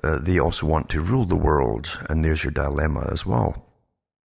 uh, 0.02 0.18
they 0.18 0.38
also 0.38 0.66
want 0.66 0.88
to 0.90 1.00
rule 1.00 1.24
the 1.24 1.36
world, 1.36 1.98
and 2.08 2.24
there's 2.24 2.44
your 2.44 2.52
dilemma 2.52 3.08
as 3.12 3.26
well. 3.26 3.66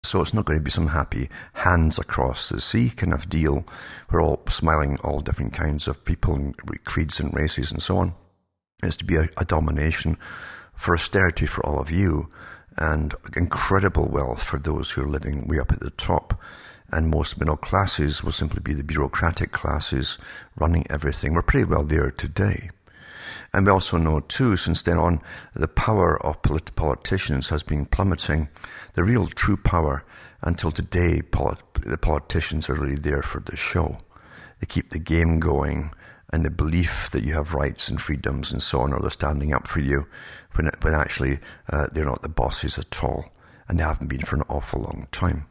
So 0.03 0.21
it's 0.21 0.33
not 0.33 0.45
going 0.45 0.59
to 0.59 0.63
be 0.63 0.71
some 0.71 0.87
happy 0.87 1.29
hands 1.53 1.99
across 1.99 2.49
the 2.49 2.61
sea 2.61 2.89
kind 2.91 3.13
of 3.13 3.29
deal. 3.29 3.65
We're 4.09 4.21
all 4.21 4.41
smiling, 4.47 4.97
all 5.03 5.19
different 5.19 5.53
kinds 5.53 5.87
of 5.87 6.05
people 6.05 6.35
and 6.35 6.55
creeds 6.85 7.19
and 7.19 7.33
races 7.33 7.71
and 7.71 7.81
so 7.81 7.97
on. 7.97 8.13
It's 8.83 8.97
to 8.97 9.05
be 9.05 9.15
a, 9.15 9.27
a 9.37 9.43
domination 9.43 10.17
for 10.75 10.93
austerity 10.93 11.47
for 11.47 11.65
all 11.65 11.79
of 11.79 11.91
you 11.91 12.29
and 12.77 13.13
incredible 13.35 14.07
wealth 14.07 14.43
for 14.43 14.59
those 14.59 14.91
who 14.91 15.01
are 15.01 15.09
living 15.09 15.47
way 15.47 15.59
up 15.59 15.71
at 15.71 15.79
the 15.79 15.89
top. 15.91 16.39
And 16.89 17.09
most 17.09 17.39
middle 17.39 17.57
classes 17.57 18.23
will 18.23 18.31
simply 18.31 18.61
be 18.61 18.73
the 18.73 18.83
bureaucratic 18.83 19.51
classes 19.51 20.17
running 20.57 20.85
everything. 20.89 21.33
We're 21.33 21.41
pretty 21.41 21.65
well 21.65 21.83
there 21.83 22.11
today. 22.11 22.69
And 23.57 23.65
we 23.65 23.71
also 23.71 23.97
know 23.97 24.19
too, 24.19 24.55
since 24.55 24.83
then 24.83 24.99
on, 24.99 25.19
the 25.55 25.67
power 25.67 26.23
of 26.23 26.43
polit- 26.43 26.75
politicians 26.75 27.49
has 27.49 27.63
been 27.63 27.87
plummeting. 27.87 28.49
The 28.93 29.03
real 29.03 29.25
true 29.25 29.57
power 29.57 30.05
until 30.43 30.69
today, 30.69 31.23
polit- 31.23 31.63
the 31.73 31.97
politicians 31.97 32.69
are 32.69 32.75
really 32.75 32.97
there 32.97 33.23
for 33.23 33.39
the 33.39 33.55
show. 33.55 33.97
They 34.59 34.67
keep 34.67 34.91
the 34.91 34.99
game 34.99 35.39
going 35.39 35.89
and 36.31 36.45
the 36.45 36.51
belief 36.51 37.09
that 37.09 37.23
you 37.23 37.33
have 37.33 37.55
rights 37.55 37.89
and 37.89 37.99
freedoms 37.99 38.51
and 38.51 38.61
so 38.61 38.81
on, 38.81 38.93
or 38.93 38.99
they're 38.99 39.09
standing 39.09 39.55
up 39.55 39.67
for 39.67 39.79
you, 39.79 40.05
when, 40.53 40.69
when 40.81 40.93
actually 40.93 41.39
uh, 41.69 41.87
they're 41.91 42.05
not 42.05 42.21
the 42.21 42.29
bosses 42.29 42.77
at 42.77 43.03
all, 43.03 43.25
and 43.67 43.79
they 43.79 43.83
haven't 43.83 44.05
been 44.05 44.21
for 44.21 44.35
an 44.35 44.43
awful 44.49 44.81
long 44.81 45.07
time. 45.11 45.47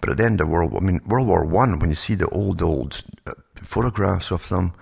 But 0.00 0.08
at 0.08 0.16
the 0.16 0.24
end 0.24 0.40
of 0.40 0.48
World, 0.48 0.72
I 0.74 0.80
mean, 0.80 1.02
World 1.04 1.28
War 1.28 1.44
One, 1.44 1.78
when 1.78 1.90
you 1.90 1.94
see 1.94 2.14
the 2.14 2.30
old, 2.30 2.62
old 2.62 3.02
uh, 3.26 3.34
photographs 3.56 4.30
of 4.30 4.48
them, 4.48 4.72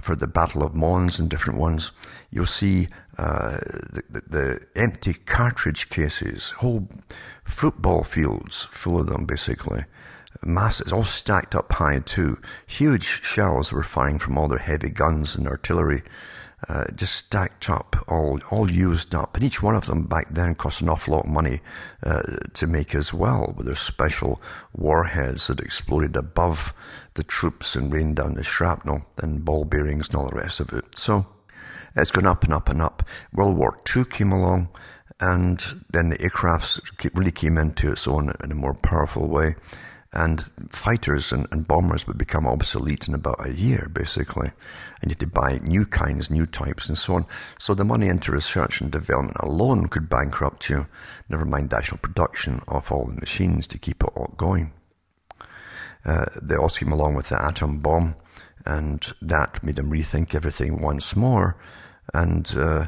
for 0.00 0.14
the 0.16 0.26
Battle 0.26 0.62
of 0.62 0.74
Mons 0.74 1.18
and 1.18 1.28
different 1.28 1.58
ones, 1.58 1.92
you'll 2.30 2.46
see 2.46 2.88
uh, 3.18 3.58
the, 3.58 4.02
the, 4.10 4.22
the, 4.28 4.66
empty 4.74 5.14
cartridge 5.14 5.88
cases, 5.88 6.50
whole 6.52 6.88
football 7.44 8.02
fields 8.02 8.64
full 8.64 8.98
of 8.98 9.06
them, 9.06 9.24
basically. 9.24 9.84
Masses, 10.44 10.92
all 10.92 11.04
stacked 11.04 11.54
up 11.54 11.72
high 11.72 12.00
too. 12.00 12.38
Huge 12.66 13.04
shells 13.22 13.72
were 13.72 13.82
firing 13.82 14.18
from 14.18 14.36
all 14.36 14.48
their 14.48 14.58
heavy 14.58 14.90
guns 14.90 15.36
and 15.36 15.46
artillery 15.46 16.02
uh, 16.68 16.84
just 16.94 17.14
stacked 17.14 17.68
up, 17.68 17.96
all 18.08 18.40
all 18.50 18.70
used 18.70 19.14
up, 19.14 19.34
and 19.34 19.44
each 19.44 19.62
one 19.62 19.74
of 19.74 19.86
them 19.86 20.04
back 20.04 20.28
then 20.30 20.54
cost 20.54 20.80
an 20.80 20.88
awful 20.88 21.14
lot 21.14 21.24
of 21.24 21.30
money 21.30 21.60
uh, 22.02 22.22
to 22.54 22.66
make 22.66 22.94
as 22.94 23.12
well, 23.12 23.52
with 23.56 23.66
their 23.66 23.74
special 23.74 24.40
warheads 24.72 25.46
that 25.48 25.60
exploded 25.60 26.16
above 26.16 26.72
the 27.14 27.24
troops 27.24 27.76
and 27.76 27.92
rained 27.92 28.16
down 28.16 28.34
the 28.34 28.44
shrapnel 28.44 29.04
and 29.18 29.44
ball 29.44 29.64
bearings 29.64 30.08
and 30.08 30.16
all 30.16 30.28
the 30.28 30.36
rest 30.36 30.60
of 30.60 30.72
it. 30.72 30.84
So 30.96 31.26
it's 31.96 32.10
gone 32.10 32.26
up 32.26 32.44
and 32.44 32.52
up 32.52 32.68
and 32.68 32.82
up. 32.82 33.02
World 33.32 33.56
War 33.56 33.76
II 33.94 34.04
came 34.06 34.32
along, 34.32 34.68
and 35.20 35.62
then 35.90 36.08
the 36.08 36.18
aircrafts 36.18 36.80
really 37.14 37.32
came 37.32 37.58
into 37.58 37.92
its 37.92 38.08
own 38.08 38.32
in 38.42 38.50
a 38.50 38.56
more 38.56 38.74
powerful 38.74 39.28
way 39.28 39.54
and 40.14 40.44
fighters 40.70 41.32
and, 41.32 41.46
and, 41.50 41.66
bombers 41.66 42.06
would 42.06 42.16
become 42.16 42.46
obsolete 42.46 43.08
in 43.08 43.14
about 43.14 43.44
a 43.44 43.52
year, 43.52 43.90
basically. 43.92 44.46
And 45.02 45.10
you 45.10 45.16
had 45.18 45.20
to 45.20 45.26
buy 45.26 45.58
new 45.58 45.84
kinds, 45.84 46.30
new 46.30 46.46
types, 46.46 46.88
and 46.88 46.96
so 46.96 47.16
on. 47.16 47.26
So 47.58 47.74
the 47.74 47.84
money 47.84 48.06
into 48.06 48.30
research 48.30 48.80
and 48.80 48.92
development 48.92 49.36
alone 49.40 49.88
could 49.88 50.08
bankrupt 50.08 50.70
you, 50.70 50.86
never 51.28 51.44
mind 51.44 51.70
the 51.70 51.78
actual 51.78 51.98
production 51.98 52.62
of 52.68 52.92
all 52.92 53.06
the 53.06 53.20
machines 53.20 53.66
to 53.68 53.78
keep 53.78 54.04
it 54.04 54.10
all 54.14 54.32
going. 54.36 54.72
Uh, 56.04 56.26
they 56.40 56.54
also 56.54 56.78
came 56.78 56.92
along 56.92 57.16
with 57.16 57.30
the 57.30 57.42
atom 57.42 57.80
bomb, 57.80 58.14
and 58.64 59.12
that 59.20 59.64
made 59.64 59.76
them 59.76 59.90
rethink 59.90 60.34
everything 60.34 60.80
once 60.80 61.16
more. 61.16 61.56
And 62.12 62.48
uh, 62.56 62.86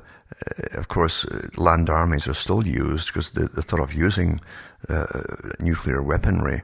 of 0.75 0.87
course, 0.87 1.27
land 1.57 1.91
armies 1.91 2.29
are 2.29 2.35
still 2.35 2.65
used 2.65 3.09
because 3.09 3.33
the, 3.33 3.49
the 3.49 3.63
thought 3.63 3.81
of 3.81 3.95
using 3.95 4.41
uh, 4.89 5.07
nuclear 5.59 6.03
weaponry 6.03 6.63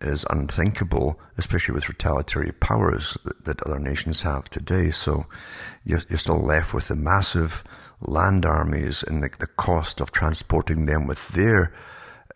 is 0.00 0.24
unthinkable, 0.30 1.18
especially 1.36 1.74
with 1.74 1.88
retaliatory 1.88 2.52
powers 2.52 3.16
that, 3.24 3.44
that 3.44 3.62
other 3.62 3.78
nations 3.78 4.22
have 4.22 4.48
today. 4.48 4.90
So 4.90 5.26
you're, 5.84 6.02
you're, 6.08 6.18
still 6.18 6.42
left 6.42 6.72
with 6.72 6.88
the 6.88 6.96
massive 6.96 7.64
land 8.00 8.46
armies 8.46 9.02
and 9.02 9.22
the, 9.22 9.30
the 9.38 9.46
cost 9.46 10.00
of 10.00 10.12
transporting 10.12 10.86
them 10.86 11.06
with 11.06 11.28
their 11.28 11.72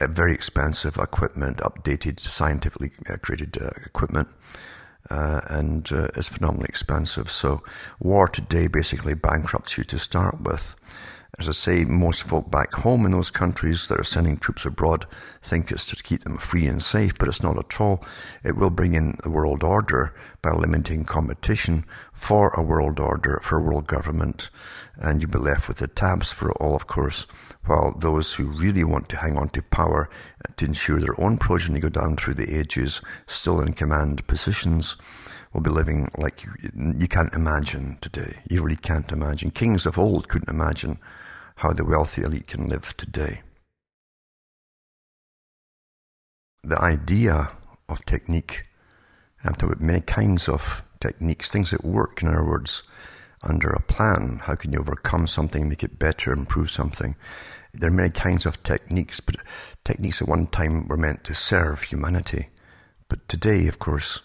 uh, 0.00 0.06
very 0.08 0.34
expensive 0.34 0.98
equipment, 0.98 1.58
updated, 1.58 2.20
scientifically 2.20 2.90
uh, 3.08 3.16
created 3.16 3.56
uh, 3.60 3.70
equipment. 3.84 4.28
Uh, 5.10 5.40
and 5.48 5.92
uh, 5.92 6.08
it's 6.16 6.30
phenomenally 6.30 6.68
expensive. 6.68 7.30
So, 7.30 7.62
war 8.00 8.26
today 8.26 8.68
basically 8.68 9.12
bankrupts 9.12 9.76
you 9.76 9.84
to 9.84 9.98
start 9.98 10.40
with. 10.40 10.74
As 11.36 11.48
I 11.48 11.52
say, 11.52 11.84
most 11.84 12.22
folk 12.22 12.48
back 12.48 12.72
home 12.72 13.04
in 13.04 13.10
those 13.10 13.32
countries 13.32 13.88
that 13.88 13.98
are 13.98 14.04
sending 14.04 14.36
troops 14.36 14.64
abroad 14.64 15.04
think 15.42 15.72
it's 15.72 15.84
to 15.86 16.00
keep 16.00 16.22
them 16.22 16.38
free 16.38 16.68
and 16.68 16.80
safe, 16.80 17.18
but 17.18 17.26
it's 17.26 17.42
not 17.42 17.58
at 17.58 17.80
all. 17.80 18.04
It 18.44 18.54
will 18.54 18.70
bring 18.70 18.94
in 18.94 19.18
the 19.24 19.30
world 19.30 19.64
order 19.64 20.14
by 20.42 20.52
limiting 20.52 21.04
competition 21.04 21.86
for 22.12 22.50
a 22.50 22.62
world 22.62 23.00
order, 23.00 23.40
for 23.42 23.58
a 23.58 23.62
world 23.62 23.88
government, 23.88 24.48
and 24.96 25.20
you'll 25.20 25.30
be 25.32 25.38
left 25.38 25.66
with 25.66 25.78
the 25.78 25.88
tabs 25.88 26.32
for 26.32 26.50
it 26.50 26.56
all, 26.60 26.76
of 26.76 26.86
course, 26.86 27.26
while 27.66 27.96
those 27.98 28.32
who 28.34 28.44
really 28.44 28.84
want 28.84 29.08
to 29.08 29.16
hang 29.16 29.36
on 29.36 29.48
to 29.48 29.62
power 29.62 30.08
to 30.56 30.64
ensure 30.64 31.00
their 31.00 31.20
own 31.20 31.36
progeny 31.36 31.80
go 31.80 31.88
down 31.88 32.16
through 32.16 32.34
the 32.34 32.56
ages, 32.56 33.00
still 33.26 33.60
in 33.60 33.72
command 33.72 34.24
positions, 34.28 34.94
will 35.52 35.62
be 35.62 35.70
living 35.70 36.08
like 36.16 36.44
you, 36.44 36.52
you 36.96 37.08
can't 37.08 37.34
imagine 37.34 37.98
today. 38.00 38.38
You 38.48 38.62
really 38.62 38.76
can't 38.76 39.10
imagine. 39.10 39.50
Kings 39.50 39.84
of 39.84 39.98
old 39.98 40.28
couldn't 40.28 40.48
imagine 40.48 41.00
how 41.56 41.72
the 41.72 41.84
wealthy 41.84 42.22
elite 42.22 42.46
can 42.46 42.68
live 42.68 42.96
today. 42.96 43.42
The 46.62 46.80
idea 46.80 47.50
of 47.88 48.04
technique 48.06 48.64
I'm 49.44 49.52
talking 49.52 49.74
about 49.74 49.82
many 49.82 50.00
kinds 50.00 50.48
of 50.48 50.82
techniques, 51.00 51.50
things 51.50 51.70
that 51.70 51.84
work, 51.84 52.22
in 52.22 52.28
other 52.28 52.44
words, 52.44 52.82
under 53.42 53.68
a 53.68 53.82
plan. 53.82 54.40
How 54.44 54.54
can 54.54 54.72
you 54.72 54.78
overcome 54.78 55.26
something, 55.26 55.68
make 55.68 55.84
it 55.84 55.98
better, 55.98 56.32
improve 56.32 56.70
something? 56.70 57.14
There 57.74 57.88
are 57.88 57.92
many 57.92 58.08
kinds 58.08 58.46
of 58.46 58.62
techniques, 58.62 59.20
but 59.20 59.36
techniques 59.84 60.22
at 60.22 60.28
one 60.28 60.46
time 60.46 60.88
were 60.88 60.96
meant 60.96 61.24
to 61.24 61.34
serve 61.34 61.82
humanity. 61.82 62.48
But 63.08 63.28
today, 63.28 63.68
of 63.68 63.78
course, 63.78 64.22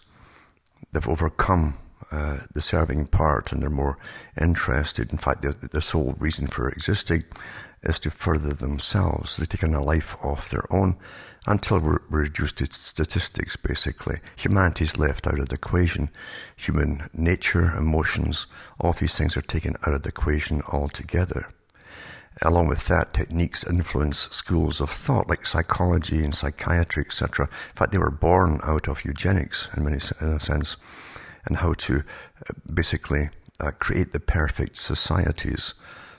they've 0.94 1.08
overcome 1.08 1.78
uh, 2.12 2.40
the 2.54 2.62
serving 2.62 3.08
part 3.08 3.52
and 3.52 3.62
they're 3.62 3.70
more 3.70 3.98
interested. 4.40 5.12
In 5.12 5.18
fact, 5.18 5.42
their 5.44 5.82
sole 5.82 6.16
reason 6.18 6.48
for 6.48 6.70
existing 6.70 7.24
is 7.84 8.00
to 8.02 8.10
further 8.10 8.54
themselves. 8.54 9.38
They've 9.38 9.48
taken 9.48 9.74
a 9.74 9.82
life 9.82 10.16
of 10.24 10.50
their 10.50 10.66
own 10.74 10.98
until 11.48 11.80
we're 11.80 12.00
reduced 12.10 12.58
to 12.58 12.66
statistics, 12.72 13.56
basically. 13.56 14.20
Humanity 14.36 14.84
is 14.84 15.00
left 15.00 15.26
out 15.26 15.40
of 15.40 15.50
the 15.50 15.56
equation. 15.56 16.10
Human 16.58 17.10
nature, 17.14 17.76
emotions, 17.78 18.48
all 18.80 18.94
these 18.94 19.18
things 19.18 19.38
are 19.38 19.42
taken 19.42 19.76
out 19.88 19.94
of 19.94 20.04
the 20.04 20.10
equation 20.10 20.62
altogether. 20.68 21.48
Along 22.42 22.68
with 22.68 22.88
that, 22.88 23.14
techniques 23.14 23.64
influence 23.64 24.30
schools 24.32 24.80
of 24.80 24.90
thought 24.90 25.28
like 25.28 25.46
psychology 25.46 26.24
and 26.24 26.34
psychiatry, 26.34 27.04
etc. 27.06 27.48
In 27.48 27.76
fact, 27.76 27.92
they 27.92 27.98
were 27.98 28.12
born 28.12 28.60
out 28.64 28.88
of 28.88 29.04
eugenics 29.04 29.68
in 29.76 29.84
many 29.84 30.00
in 30.22 30.28
a 30.28 30.40
sense, 30.40 30.78
and 31.50 31.58
how 31.58 31.74
to 31.74 31.98
uh, 31.98 32.54
basically 32.74 33.30
uh, 33.60 33.72
create 33.80 34.14
the 34.14 34.20
perfect 34.20 34.78
societies. 34.78 35.74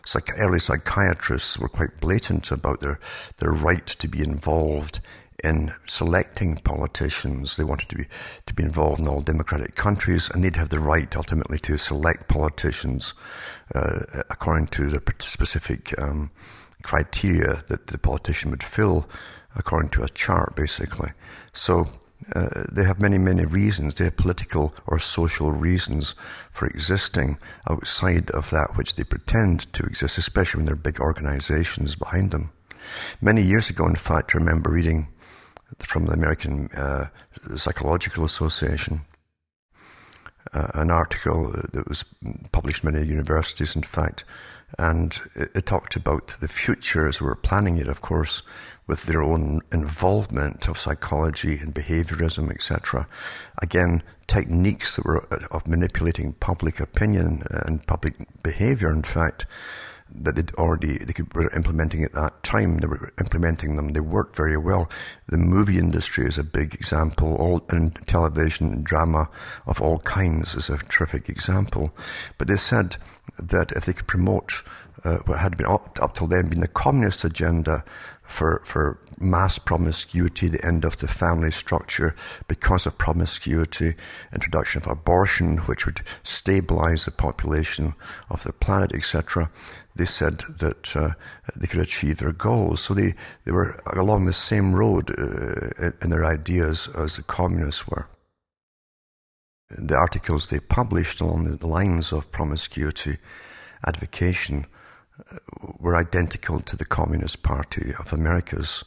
Psych- 0.05 0.38
early 0.38 0.59
psychiatrists 0.59 1.59
were 1.59 1.69
quite 1.69 2.01
blatant 2.01 2.51
about 2.51 2.81
their, 2.81 2.99
their 3.38 3.53
right 3.53 3.87
to 3.87 4.09
be 4.09 4.21
involved 4.21 5.01
in 5.43 5.73
selecting 5.87 6.57
politicians. 6.57 7.57
They 7.57 7.64
wanted 7.64 7.88
to 7.90 7.97
be 7.97 8.07
to 8.47 8.55
be 8.55 8.62
involved 8.62 9.01
in 9.01 9.09
all 9.09 9.21
democratic 9.21 9.75
countries, 9.75 10.31
and 10.31 10.45
they'd 10.45 10.57
have 10.57 10.69
the 10.69 10.79
right 10.79 11.14
ultimately 11.16 11.59
to 11.61 11.79
select 11.79 12.29
politicians 12.29 13.14
uh, 13.75 14.01
according 14.29 14.66
to 14.69 14.90
the 14.90 15.03
specific 15.19 15.99
um, 15.99 16.31
criteria 16.83 17.64
that 17.69 17.87
the 17.87 17.99
politician 17.99 18.51
would 18.51 18.62
fill, 18.62 19.09
according 19.57 19.90
to 19.90 20.03
a 20.03 20.09
chart, 20.09 20.55
basically. 20.57 21.11
So. 21.53 21.87
Uh, 22.35 22.64
they 22.70 22.85
have 22.85 23.00
many, 23.00 23.18
many 23.18 23.44
reasons. 23.44 23.94
They 23.94 24.04
have 24.04 24.16
political 24.16 24.74
or 24.87 24.98
social 24.98 25.52
reasons 25.52 26.14
for 26.50 26.66
existing 26.68 27.38
outside 27.68 28.30
of 28.30 28.50
that 28.50 28.76
which 28.76 28.94
they 28.94 29.04
pretend 29.04 29.72
to 29.72 29.85
exist, 29.85 30.18
especially 30.18 30.59
when 30.59 30.66
there 30.66 30.74
are 30.74 30.78
big 30.78 31.00
organizations 31.00 31.96
behind 31.96 32.30
them. 32.30 32.52
Many 33.20 33.42
years 33.42 33.70
ago, 33.70 33.87
in 33.87 33.96
fact, 33.96 34.35
I 34.35 34.38
remember 34.38 34.70
reading 34.70 35.09
from 35.78 36.06
the 36.06 36.12
American 36.12 36.68
uh, 36.74 37.06
Psychological 37.56 38.24
Association, 38.24 39.02
uh, 40.52 40.68
an 40.74 40.90
article 40.90 41.52
that 41.72 41.88
was 41.88 42.04
published 42.52 42.85
in 42.85 42.92
many 42.92 43.06
universities, 43.06 43.76
in 43.76 43.83
fact, 43.83 44.24
and 44.78 45.20
it, 45.35 45.50
it 45.54 45.66
talked 45.66 45.96
about 45.96 46.37
the 46.40 46.48
future 46.48 47.09
as 47.09 47.20
we 47.20 47.26
were 47.26 47.37
planning 47.37 47.78
it, 47.78 47.88
of 47.88 48.00
course, 48.00 48.42
with 48.90 49.05
their 49.05 49.22
own 49.22 49.61
involvement 49.70 50.66
of 50.66 50.76
psychology 50.76 51.57
and 51.59 51.72
behaviorism, 51.72 52.50
etc. 52.50 53.07
Again, 53.62 54.03
techniques 54.26 54.96
that 54.96 55.05
were 55.05 55.29
uh, 55.33 55.46
of 55.53 55.68
manipulating 55.68 56.33
public 56.33 56.81
opinion 56.81 57.44
and 57.50 57.87
public 57.87 58.14
behavior, 58.42 58.90
in 58.90 59.05
fact, 59.05 59.46
that 60.12 60.35
they'd 60.35 60.53
already 60.57 60.98
they 60.98 61.12
could, 61.12 61.33
were 61.35 61.55
implementing 61.55 62.03
at 62.03 62.14
that 62.14 62.42
time. 62.42 62.79
They 62.79 62.88
were 62.88 63.12
implementing 63.20 63.76
them. 63.76 63.92
They 63.92 64.00
worked 64.00 64.35
very 64.35 64.57
well. 64.57 64.90
The 65.29 65.38
movie 65.38 65.79
industry 65.79 66.26
is 66.26 66.37
a 66.37 66.42
big 66.42 66.74
example. 66.74 67.37
All 67.37 67.64
and 67.68 67.94
television 68.09 68.72
and 68.72 68.85
drama 68.85 69.31
of 69.66 69.81
all 69.81 70.00
kinds 70.00 70.57
is 70.57 70.68
a 70.68 70.79
terrific 70.79 71.29
example. 71.29 71.94
But 72.38 72.48
they 72.48 72.57
said 72.57 72.96
that 73.38 73.70
if 73.70 73.85
they 73.85 73.92
could 73.92 74.09
promote 74.09 74.62
uh, 75.05 75.18
what 75.26 75.38
had 75.38 75.57
been 75.57 75.66
up, 75.66 75.96
up 76.03 76.14
till 76.14 76.26
then 76.26 76.48
been 76.48 76.61
the 76.61 76.68
communist 76.68 77.24
agenda 77.24 77.85
for, 78.31 78.62
for 78.64 78.99
mass 79.19 79.59
promiscuity, 79.59 80.49
the 80.49 80.64
end 80.64 80.85
of 80.85 80.97
the 80.99 81.09
family 81.09 81.51
structure 81.51 82.14
because 82.47 82.87
of 82.87 82.97
promiscuity, 82.97 83.97
introduction 84.33 84.81
of 84.81 84.87
abortion, 84.87 85.59
which 85.59 85.85
would 85.85 86.03
stabilize 86.23 87.05
the 87.05 87.11
population 87.11 87.93
of 88.31 88.45
the 88.45 88.53
planet, 88.53 88.95
etc. 88.95 89.51
They 89.97 90.05
said 90.05 90.45
that 90.59 90.97
uh, 90.97 91.11
they 91.57 91.66
could 91.66 91.81
achieve 91.81 92.19
their 92.19 92.33
goals. 92.33 92.81
So 92.81 92.95
they, 92.95 93.14
they 93.45 93.53
were 93.53 93.83
along 93.93 94.23
the 94.25 94.33
same 94.33 94.75
road 94.75 95.11
uh, 95.11 95.90
in 96.01 96.11
their 96.11 96.25
ideas 96.25 96.88
as 96.95 97.16
the 97.16 97.23
communists 97.23 97.88
were. 97.88 98.09
The 99.71 99.97
articles 99.97 100.51
they 100.51 100.61
published 100.61 101.21
along 101.21 101.45
the 101.45 101.66
lines 101.66 102.12
of 102.12 102.31
promiscuity 102.31 103.19
advocation 103.85 104.66
were 105.78 105.96
identical 105.96 106.61
to 106.61 106.76
the 106.76 106.85
Communist 106.85 107.42
Party 107.42 107.92
of 107.98 108.12
America's 108.12 108.85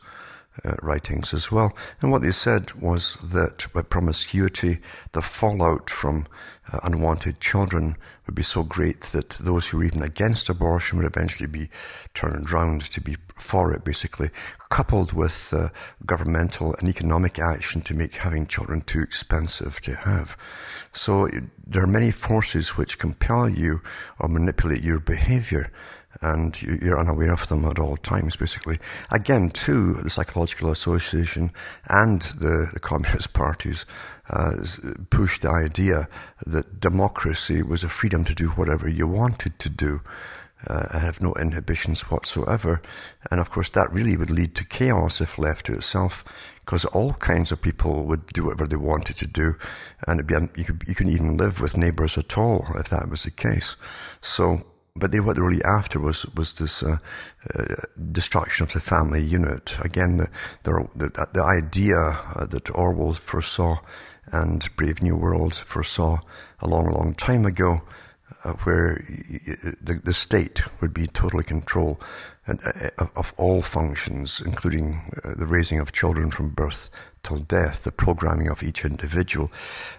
uh, 0.64 0.76
writings 0.82 1.34
as 1.34 1.52
well. 1.52 1.76
And 2.02 2.12
what 2.12 2.22
they 2.22 2.32
said 2.32 2.72
was 2.74 3.18
that 3.24 3.66
by 3.74 3.82
promiscuity, 3.82 4.80
the 5.14 5.22
fallout 5.22 5.90
from 5.90 6.28
uh, 6.72 6.80
unwanted 6.84 7.40
children 7.40 7.98
would 8.28 8.36
be 8.36 8.44
so 8.44 8.64
great 8.64 9.02
that 9.14 9.32
those 9.32 9.68
who 9.68 9.78
were 9.78 9.84
even 9.84 10.04
against 10.04 10.50
abortion 10.50 10.98
would 10.98 11.08
eventually 11.08 11.48
be 11.48 11.70
turned 12.14 12.52
round 12.52 12.84
to 12.84 13.02
be 13.02 13.18
for 13.36 13.74
it, 13.74 13.84
basically, 13.84 14.30
coupled 14.70 15.12
with 15.12 15.54
uh, 15.54 15.70
governmental 16.06 16.76
and 16.80 16.88
economic 16.88 17.40
action 17.40 17.82
to 17.82 17.94
make 17.94 18.16
having 18.16 18.46
children 18.46 18.82
too 18.82 19.02
expensive 19.02 19.82
to 19.82 19.96
have. 19.96 20.38
So 20.94 21.30
there 21.66 21.84
are 21.84 21.88
many 21.88 22.12
forces 22.12 22.78
which 22.78 23.00
compel 23.00 23.50
you 23.50 23.82
or 24.20 24.30
manipulate 24.30 24.84
your 24.84 25.00
behavior 25.00 25.72
and 26.22 26.62
you're 26.62 27.00
unaware 27.00 27.34
of 27.34 27.48
them 27.48 27.66
at 27.66 27.80
all 27.80 27.98
times, 27.98 28.36
basically. 28.36 28.80
Again, 29.12 29.50
too, 29.50 29.94
the 29.96 30.10
Psychological 30.10 30.72
Association 30.72 31.52
and 31.88 32.22
the, 32.40 32.70
the 32.74 32.80
Communist 32.80 33.34
parties 33.34 33.86
uh, 34.30 34.56
pushed 35.10 35.42
the 35.42 35.50
idea 35.50 36.08
that 36.46 36.80
democracy 36.80 37.62
was 37.62 37.84
a 37.84 37.90
freedom 37.90 38.24
to 38.26 38.36
do 38.36 38.50
whatever 38.50 38.88
you 38.90 39.08
wanted 39.08 39.58
to 39.60 39.70
do. 39.70 40.02
Uh, 40.66 40.98
have 40.98 41.20
no 41.20 41.34
inhibitions 41.34 42.10
whatsoever. 42.10 42.82
And 43.30 43.42
of 43.42 43.50
course, 43.50 43.70
that 43.72 43.92
really 43.92 44.16
would 44.16 44.32
lead 44.32 44.56
to 44.56 44.64
chaos 44.64 45.20
if 45.20 45.38
left 45.38 45.66
to 45.66 45.74
itself, 45.74 46.24
because 46.60 46.86
all 46.86 47.14
kinds 47.16 47.52
of 47.52 47.62
people 47.62 48.06
would 48.06 48.28
do 48.28 48.46
whatever 48.46 48.68
they 48.68 48.78
wanted 48.78 49.18
to 49.18 49.28
do, 49.28 49.56
and 50.08 50.26
be, 50.26 50.36
you, 50.56 50.64
could, 50.64 50.82
you 50.88 50.96
couldn't 50.96 51.12
even 51.12 51.36
live 51.36 51.60
with 51.60 51.76
neighbors 51.76 52.18
at 52.18 52.38
all 52.38 52.66
if 52.76 52.88
that 52.88 53.10
was 53.10 53.24
the 53.24 53.32
case. 53.32 53.76
So, 54.22 54.60
but 54.96 55.12
they, 55.12 55.20
what 55.20 55.36
they 55.36 55.42
were 55.42 55.50
really 55.50 55.64
after 55.64 56.00
was 56.00 56.26
was 56.36 56.54
this 56.56 56.84
uh, 56.84 56.98
uh, 57.56 57.76
destruction 58.12 58.64
of 58.64 58.74
the 58.74 58.80
family 58.80 59.22
unit. 59.22 59.76
Again, 59.80 60.18
the 60.64 60.88
the, 60.96 61.28
the 61.34 61.44
idea 61.44 61.98
uh, 61.98 62.46
that 62.46 62.70
Orwell 62.76 63.14
foresaw 63.14 63.78
and 64.32 64.70
Brave 64.76 65.02
New 65.02 65.16
World 65.16 65.56
foresaw 65.56 66.20
a 66.60 66.68
long, 66.68 66.92
long 66.92 67.14
time 67.16 67.46
ago, 67.46 67.82
uh, 68.44 68.54
where 68.64 69.04
the, 69.82 70.00
the 70.04 70.14
state 70.14 70.62
would 70.80 70.94
be 70.94 71.08
totally 71.08 71.44
control 71.44 72.00
and, 72.48 72.60
uh, 72.64 72.90
of, 72.98 73.12
of 73.16 73.34
all 73.38 73.62
functions, 73.62 74.42
including 74.46 75.12
uh, 75.24 75.34
the 75.36 75.46
raising 75.46 75.80
of 75.80 75.92
children 75.92 76.32
from 76.32 76.50
birth 76.50 76.90
till 77.24 77.38
death, 77.38 77.84
the 77.84 77.92
programming 77.92 78.48
of 78.48 78.64
each 78.64 78.86
individual. 78.86 79.52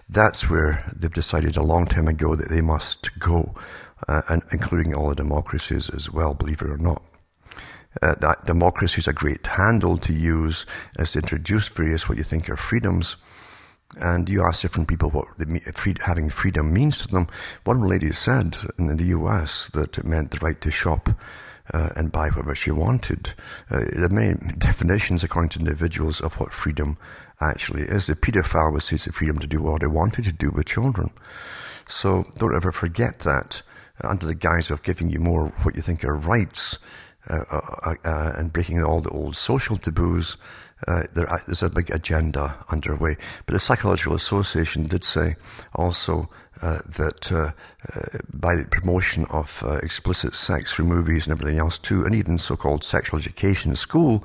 That's 0.09 0.49
where 0.49 0.91
they've 0.95 1.11
decided 1.11 1.57
a 1.57 1.63
long 1.63 1.85
time 1.85 2.07
ago 2.07 2.35
that 2.35 2.49
they 2.49 2.61
must 2.61 3.17
go 3.19 3.55
uh, 4.07 4.21
and 4.29 4.43
including 4.51 4.93
all 4.93 5.09
the 5.09 5.15
democracies 5.15 5.89
as 5.89 6.11
well, 6.11 6.33
believe 6.33 6.61
it 6.61 6.69
or 6.69 6.77
not. 6.77 7.01
Uh, 8.01 8.15
that 8.19 8.45
democracy 8.45 8.99
is 8.99 9.07
a 9.07 9.13
great 9.13 9.45
handle 9.47 9.97
to 9.97 10.13
use 10.13 10.65
as 10.97 11.13
to 11.13 11.19
introduce 11.19 11.69
various 11.69 12.09
what 12.09 12.17
you 12.17 12.23
think 12.23 12.49
are 12.49 12.57
freedoms. 12.57 13.15
And 13.97 14.27
you 14.27 14.43
ask 14.43 14.61
different 14.61 14.89
people 14.89 15.09
what 15.11 15.27
the, 15.37 15.97
having 16.03 16.29
freedom 16.29 16.73
means 16.73 16.99
to 16.99 17.07
them. 17.07 17.27
One 17.63 17.81
lady 17.81 18.11
said 18.11 18.57
in 18.77 18.97
the 18.97 19.05
US 19.05 19.69
that 19.69 19.97
it 19.97 20.05
meant 20.05 20.31
the 20.31 20.39
right 20.39 20.59
to 20.61 20.71
shop 20.71 21.09
uh, 21.73 21.89
and 21.95 22.11
buy 22.11 22.29
whatever 22.29 22.55
she 22.55 22.71
wanted. 22.71 23.33
Uh, 23.69 23.85
there 23.93 24.05
are 24.05 24.09
many 24.09 24.35
definitions, 24.57 25.23
according 25.23 25.49
to 25.49 25.59
individuals, 25.59 26.19
of 26.19 26.33
what 26.39 26.51
freedom 26.51 26.97
actually 27.39 27.83
is. 27.83 28.07
The 28.07 28.15
paedophile 28.15 28.73
would 28.73 28.81
the 28.81 29.11
freedom 29.11 29.39
to 29.39 29.47
do 29.47 29.61
what 29.61 29.81
they 29.81 29.87
wanted 29.87 30.25
to 30.25 30.31
do 30.31 30.51
with 30.51 30.65
children. 30.65 31.11
So 31.87 32.25
don't 32.37 32.55
ever 32.55 32.71
forget 32.71 33.19
that 33.19 33.61
under 34.01 34.25
the 34.25 34.35
guise 34.35 34.71
of 34.71 34.83
giving 34.83 35.09
you 35.09 35.19
more 35.19 35.47
what 35.63 35.75
you 35.75 35.81
think 35.81 36.03
are 36.03 36.15
rights 36.15 36.79
uh, 37.27 37.43
uh, 37.49 37.95
uh, 38.03 38.33
and 38.35 38.53
breaking 38.53 38.83
all 38.83 39.01
the 39.01 39.09
old 39.09 39.35
social 39.35 39.77
taboos, 39.77 40.37
uh, 40.87 41.03
there, 41.13 41.31
uh, 41.31 41.39
there's 41.47 41.63
a 41.63 41.69
big 41.69 41.89
agenda 41.91 42.63
underway. 42.69 43.17
But 43.45 43.53
the 43.53 43.59
Psychological 43.59 44.13
Association 44.13 44.87
did 44.87 45.03
say 45.03 45.35
also 45.73 46.29
uh, 46.61 46.79
that 46.87 47.31
uh, 47.31 47.51
uh, 47.93 48.19
by 48.33 48.55
the 48.55 48.65
promotion 48.65 49.25
of 49.29 49.61
uh, 49.65 49.75
explicit 49.83 50.35
sex 50.35 50.73
through 50.73 50.85
movies 50.85 51.27
and 51.27 51.31
everything 51.31 51.59
else 51.59 51.77
too, 51.77 52.05
and 52.05 52.15
even 52.15 52.39
so-called 52.39 52.83
sexual 52.83 53.19
education 53.19 53.71
in 53.71 53.75
school, 53.75 54.23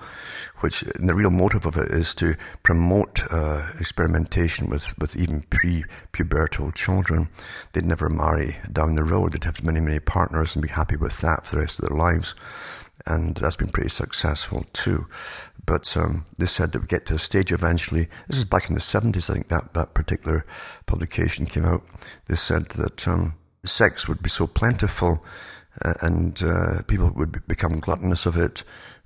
which 0.60 0.80
the 0.80 1.14
real 1.14 1.30
motive 1.30 1.66
of 1.66 1.76
it 1.76 1.90
is 1.90 2.14
to 2.14 2.34
promote 2.62 3.22
uh, 3.32 3.66
experimentation 3.78 4.70
with, 4.70 4.96
with 4.98 5.16
even 5.16 5.42
pre-pubertal 5.50 6.74
children. 6.74 7.28
They'd 7.72 7.84
never 7.84 8.08
marry 8.08 8.56
down 8.72 8.94
the 8.94 9.04
road. 9.04 9.32
They'd 9.32 9.44
have 9.44 9.64
many, 9.64 9.80
many 9.80 10.00
partners 10.00 10.54
and 10.54 10.62
be 10.62 10.68
happy 10.68 10.96
with 10.96 11.20
that 11.20 11.44
for 11.44 11.56
the 11.56 11.62
rest 11.62 11.78
of 11.78 11.88
their 11.88 11.98
lives. 11.98 12.34
And 13.06 13.34
that's 13.34 13.56
been 13.56 13.70
pretty 13.70 13.88
successful 13.88 14.66
too. 14.72 15.06
But 15.70 15.96
um, 15.96 16.26
they 16.37 16.46
said 16.46 16.72
that 16.72 16.80
we 16.80 16.88
get 16.88 17.06
to 17.06 17.14
a 17.14 17.18
stage 17.20 17.52
eventually. 17.52 18.09
This 18.26 18.38
is 18.38 18.44
back 18.44 18.68
in 18.68 18.74
the 18.74 18.80
70s, 18.80 19.30
I 19.30 19.35
think 19.35 19.50
that, 19.50 19.72
that 19.74 19.94
particular 19.94 20.44
publication 20.87 21.46
came 21.46 21.64
out. 21.64 21.87
They 22.26 22.35
said 22.35 22.70
that 22.70 23.06
um, 23.06 23.35
sex 23.64 24.09
would 24.09 24.20
be 24.20 24.30
so 24.30 24.48
plentiful 24.48 25.24
uh, 25.85 25.94
and 26.00 26.42
uh, 26.42 26.83
people 26.88 27.12
would 27.14 27.46
become 27.46 27.78
gluttonous 27.78 28.26
of 28.26 28.37
it 28.37 28.64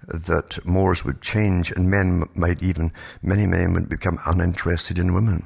that 0.08 0.58
mores 0.64 1.04
would 1.04 1.20
change 1.20 1.70
and 1.70 1.90
men 1.90 2.26
might 2.34 2.62
even, 2.62 2.92
many 3.20 3.46
men 3.46 3.74
would 3.74 3.90
become 3.90 4.18
uninterested 4.24 4.98
in 4.98 5.12
women 5.12 5.44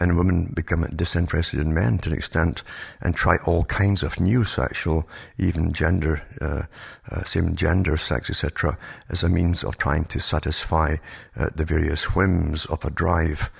and 0.00 0.16
women 0.16 0.50
become 0.54 0.82
disinterested 0.96 1.60
in 1.60 1.74
men 1.74 1.98
to 1.98 2.10
an 2.10 2.16
extent 2.16 2.62
and 3.02 3.14
try 3.14 3.36
all 3.44 3.64
kinds 3.66 4.02
of 4.02 4.18
new 4.18 4.44
sexual, 4.44 5.06
even 5.38 5.72
gender, 5.72 6.22
uh, 6.40 6.62
uh, 7.10 7.22
same 7.24 7.54
gender 7.54 7.96
sex, 7.98 8.30
etc., 8.30 8.76
as 9.10 9.22
a 9.22 9.28
means 9.28 9.62
of 9.62 9.76
trying 9.76 10.06
to 10.06 10.18
satisfy 10.18 10.96
uh, 11.36 11.50
the 11.54 11.66
various 11.66 12.14
whims 12.14 12.64
of 12.66 12.84
a 12.84 12.90
drive 12.90 13.50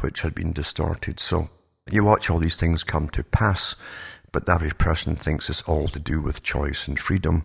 which 0.00 0.22
had 0.22 0.34
been 0.34 0.52
distorted. 0.52 1.20
So 1.20 1.50
you 1.90 2.04
watch 2.04 2.30
all 2.30 2.38
these 2.38 2.56
things 2.56 2.82
come 2.82 3.08
to 3.10 3.22
pass 3.22 3.76
but 4.32 4.46
the 4.46 4.52
average 4.52 4.78
person 4.78 5.14
thinks 5.14 5.50
it's 5.50 5.62
all 5.62 5.88
to 5.88 5.98
do 5.98 6.20
with 6.20 6.42
choice 6.42 6.88
and 6.88 6.98
freedom, 6.98 7.44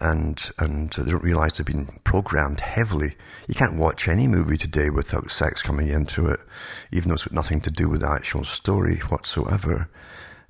and 0.00 0.50
and 0.58 0.90
they 0.90 1.12
don't 1.12 1.22
realize 1.22 1.54
they've 1.54 1.66
been 1.66 2.00
programmed 2.02 2.60
heavily. 2.60 3.14
You 3.48 3.54
can't 3.54 3.78
watch 3.78 4.08
any 4.08 4.26
movie 4.26 4.58
today 4.58 4.90
without 4.90 5.30
sex 5.30 5.62
coming 5.62 5.88
into 5.88 6.26
it, 6.28 6.40
even 6.90 7.08
though 7.08 7.14
it's 7.14 7.24
got 7.24 7.34
nothing 7.34 7.60
to 7.62 7.70
do 7.70 7.88
with 7.88 8.00
the 8.00 8.08
actual 8.08 8.44
story 8.44 8.96
whatsoever. 9.08 9.88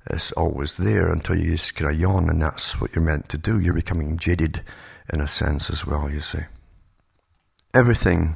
It's 0.09 0.31
always 0.33 0.77
there 0.77 1.11
until 1.11 1.37
you 1.37 1.51
just 1.51 1.75
kind 1.75 1.93
of 1.93 1.99
yawn, 1.99 2.29
and 2.29 2.41
that's 2.41 2.81
what 2.81 2.95
you're 2.95 3.05
meant 3.05 3.29
to 3.29 3.37
do. 3.37 3.59
You're 3.59 3.73
becoming 3.73 4.17
jaded 4.17 4.63
in 5.13 5.21
a 5.21 5.27
sense 5.27 5.69
as 5.69 5.85
well, 5.85 6.09
you 6.09 6.21
see. 6.21 6.41
Everything 7.75 8.35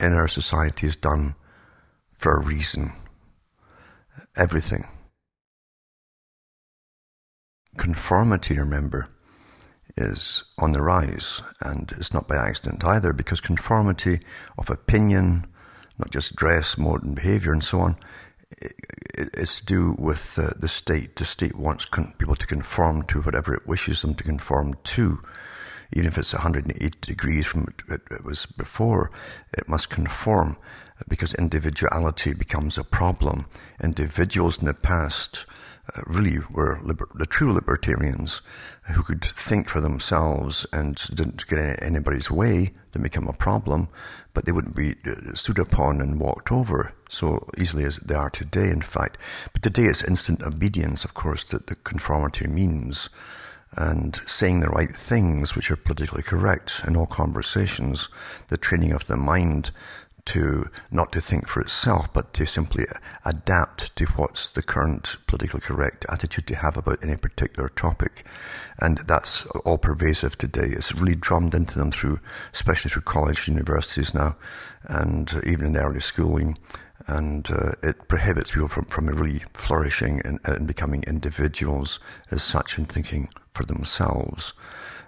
in 0.00 0.12
our 0.14 0.28
society 0.28 0.86
is 0.86 0.96
done 0.96 1.34
for 2.14 2.36
a 2.36 2.42
reason. 2.42 2.92
Everything 4.36 4.86
conformity, 7.76 8.58
remember, 8.58 9.08
is 9.96 10.44
on 10.58 10.72
the 10.72 10.82
rise, 10.82 11.40
and 11.60 11.92
it's 11.96 12.12
not 12.12 12.28
by 12.28 12.36
accident 12.36 12.84
either, 12.84 13.12
because 13.12 13.40
conformity 13.40 14.20
of 14.58 14.68
opinion, 14.70 15.46
not 15.98 16.10
just 16.10 16.36
dress, 16.36 16.76
mode, 16.76 17.02
and 17.02 17.14
behavior, 17.14 17.52
and 17.52 17.64
so 17.64 17.80
on, 17.80 17.96
is 19.16 19.60
to 19.60 19.66
do 19.66 19.96
with 19.98 20.36
the 20.36 20.68
state. 20.68 21.16
The 21.16 21.24
state 21.24 21.56
wants 21.56 21.86
people 22.18 22.36
to 22.36 22.46
conform 22.46 23.02
to 23.04 23.20
whatever 23.22 23.54
it 23.54 23.66
wishes 23.66 24.02
them 24.02 24.14
to 24.14 24.24
conform 24.24 24.74
to. 24.84 25.20
Even 25.92 26.06
if 26.06 26.18
it's 26.18 26.32
180 26.32 26.98
degrees 27.00 27.46
from 27.46 27.62
what 27.86 28.00
it 28.10 28.24
was 28.24 28.44
before, 28.44 29.10
it 29.56 29.68
must 29.68 29.88
conform 29.88 30.56
because 31.08 31.34
individuality 31.34 32.34
becomes 32.34 32.76
a 32.76 32.84
problem. 32.84 33.46
Individuals 33.82 34.58
in 34.58 34.66
the 34.66 34.74
past 34.74 35.46
uh, 35.94 36.02
really 36.06 36.38
were 36.50 36.78
liber- 36.82 37.08
the 37.14 37.26
true 37.26 37.52
libertarians 37.52 38.40
who 38.82 39.02
could 39.02 39.24
think 39.24 39.68
for 39.68 39.80
themselves 39.80 40.66
and 40.72 40.96
didn't 41.14 41.46
get 41.46 41.82
anybody's 41.82 42.30
way 42.30 42.72
to 42.92 42.98
become 42.98 43.28
a 43.28 43.32
problem, 43.32 43.88
but 44.34 44.44
they 44.44 44.52
wouldn't 44.52 44.76
be 44.76 44.94
uh, 45.06 45.34
stood 45.34 45.58
upon 45.58 46.00
and 46.00 46.20
walked 46.20 46.50
over 46.50 46.92
so 47.08 47.48
easily 47.58 47.84
as 47.84 47.96
they 47.98 48.14
are 48.14 48.30
today, 48.30 48.68
in 48.68 48.82
fact. 48.82 49.18
But 49.52 49.62
today 49.62 49.84
it's 49.84 50.02
instant 50.02 50.42
obedience, 50.42 51.04
of 51.04 51.14
course, 51.14 51.44
that 51.44 51.66
the 51.66 51.76
conformity 51.76 52.46
means 52.46 53.08
and 53.72 54.20
saying 54.26 54.60
the 54.60 54.68
right 54.68 54.96
things 54.96 55.54
which 55.54 55.70
are 55.70 55.76
politically 55.76 56.22
correct 56.22 56.82
in 56.86 56.96
all 56.96 57.06
conversations, 57.06 58.08
the 58.48 58.56
training 58.56 58.92
of 58.92 59.06
the 59.06 59.16
mind 59.16 59.70
to 60.26 60.68
not 60.90 61.12
to 61.12 61.20
think 61.20 61.48
for 61.48 61.60
itself, 61.60 62.12
but 62.12 62.34
to 62.34 62.46
simply 62.46 62.84
adapt 63.24 63.94
to 63.96 64.04
what's 64.16 64.52
the 64.52 64.62
current 64.62 65.16
politically 65.26 65.60
correct 65.60 66.04
attitude 66.08 66.46
to 66.48 66.56
have 66.56 66.76
about 66.76 67.02
any 67.02 67.16
particular 67.16 67.68
topic. 67.70 68.26
And 68.78 68.98
that's 69.06 69.46
all 69.64 69.78
pervasive 69.78 70.36
today. 70.36 70.68
It's 70.68 70.94
really 70.94 71.14
drummed 71.14 71.54
into 71.54 71.78
them 71.78 71.90
through, 71.90 72.20
especially 72.52 72.90
through 72.90 73.02
college 73.02 73.48
universities 73.48 74.14
now, 74.14 74.36
and 74.84 75.42
even 75.46 75.66
in 75.66 75.76
early 75.76 76.00
schooling. 76.00 76.58
And 77.06 77.48
uh, 77.50 77.72
it 77.82 78.08
prohibits 78.08 78.50
people 78.50 78.68
from, 78.68 78.84
from 78.86 79.06
really 79.06 79.44
flourishing 79.54 80.20
and, 80.24 80.40
and 80.44 80.66
becoming 80.66 81.04
individuals 81.04 82.00
as 82.32 82.42
such 82.42 82.78
and 82.78 82.88
thinking 82.88 83.28
for 83.54 83.64
themselves. 83.64 84.52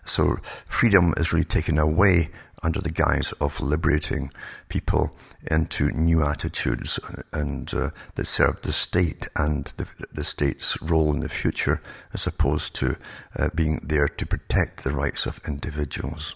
So 0.04 0.38
freedom 0.66 1.12
is 1.16 1.32
really 1.32 1.44
taken 1.44 1.76
away 1.76 2.30
under 2.62 2.80
the 2.80 2.90
guise 2.90 3.32
of 3.40 3.60
liberating 3.60 4.30
people 4.68 5.10
into 5.50 5.90
new 5.90 6.22
attitudes 6.22 6.98
and 7.32 7.72
uh, 7.74 7.90
that 8.14 8.26
serve 8.26 8.60
the 8.62 8.72
state 8.72 9.28
and 9.36 9.66
the, 9.76 9.86
the, 10.12 10.24
state's 10.24 10.80
role 10.82 11.12
in 11.12 11.20
the 11.20 11.28
future 11.28 11.80
as 12.12 12.26
opposed 12.26 12.74
to 12.74 12.96
uh, 13.36 13.48
being 13.54 13.80
there 13.84 14.08
to 14.08 14.26
protect 14.26 14.84
the 14.84 14.90
rights 14.90 15.26
of 15.26 15.40
individuals. 15.46 16.34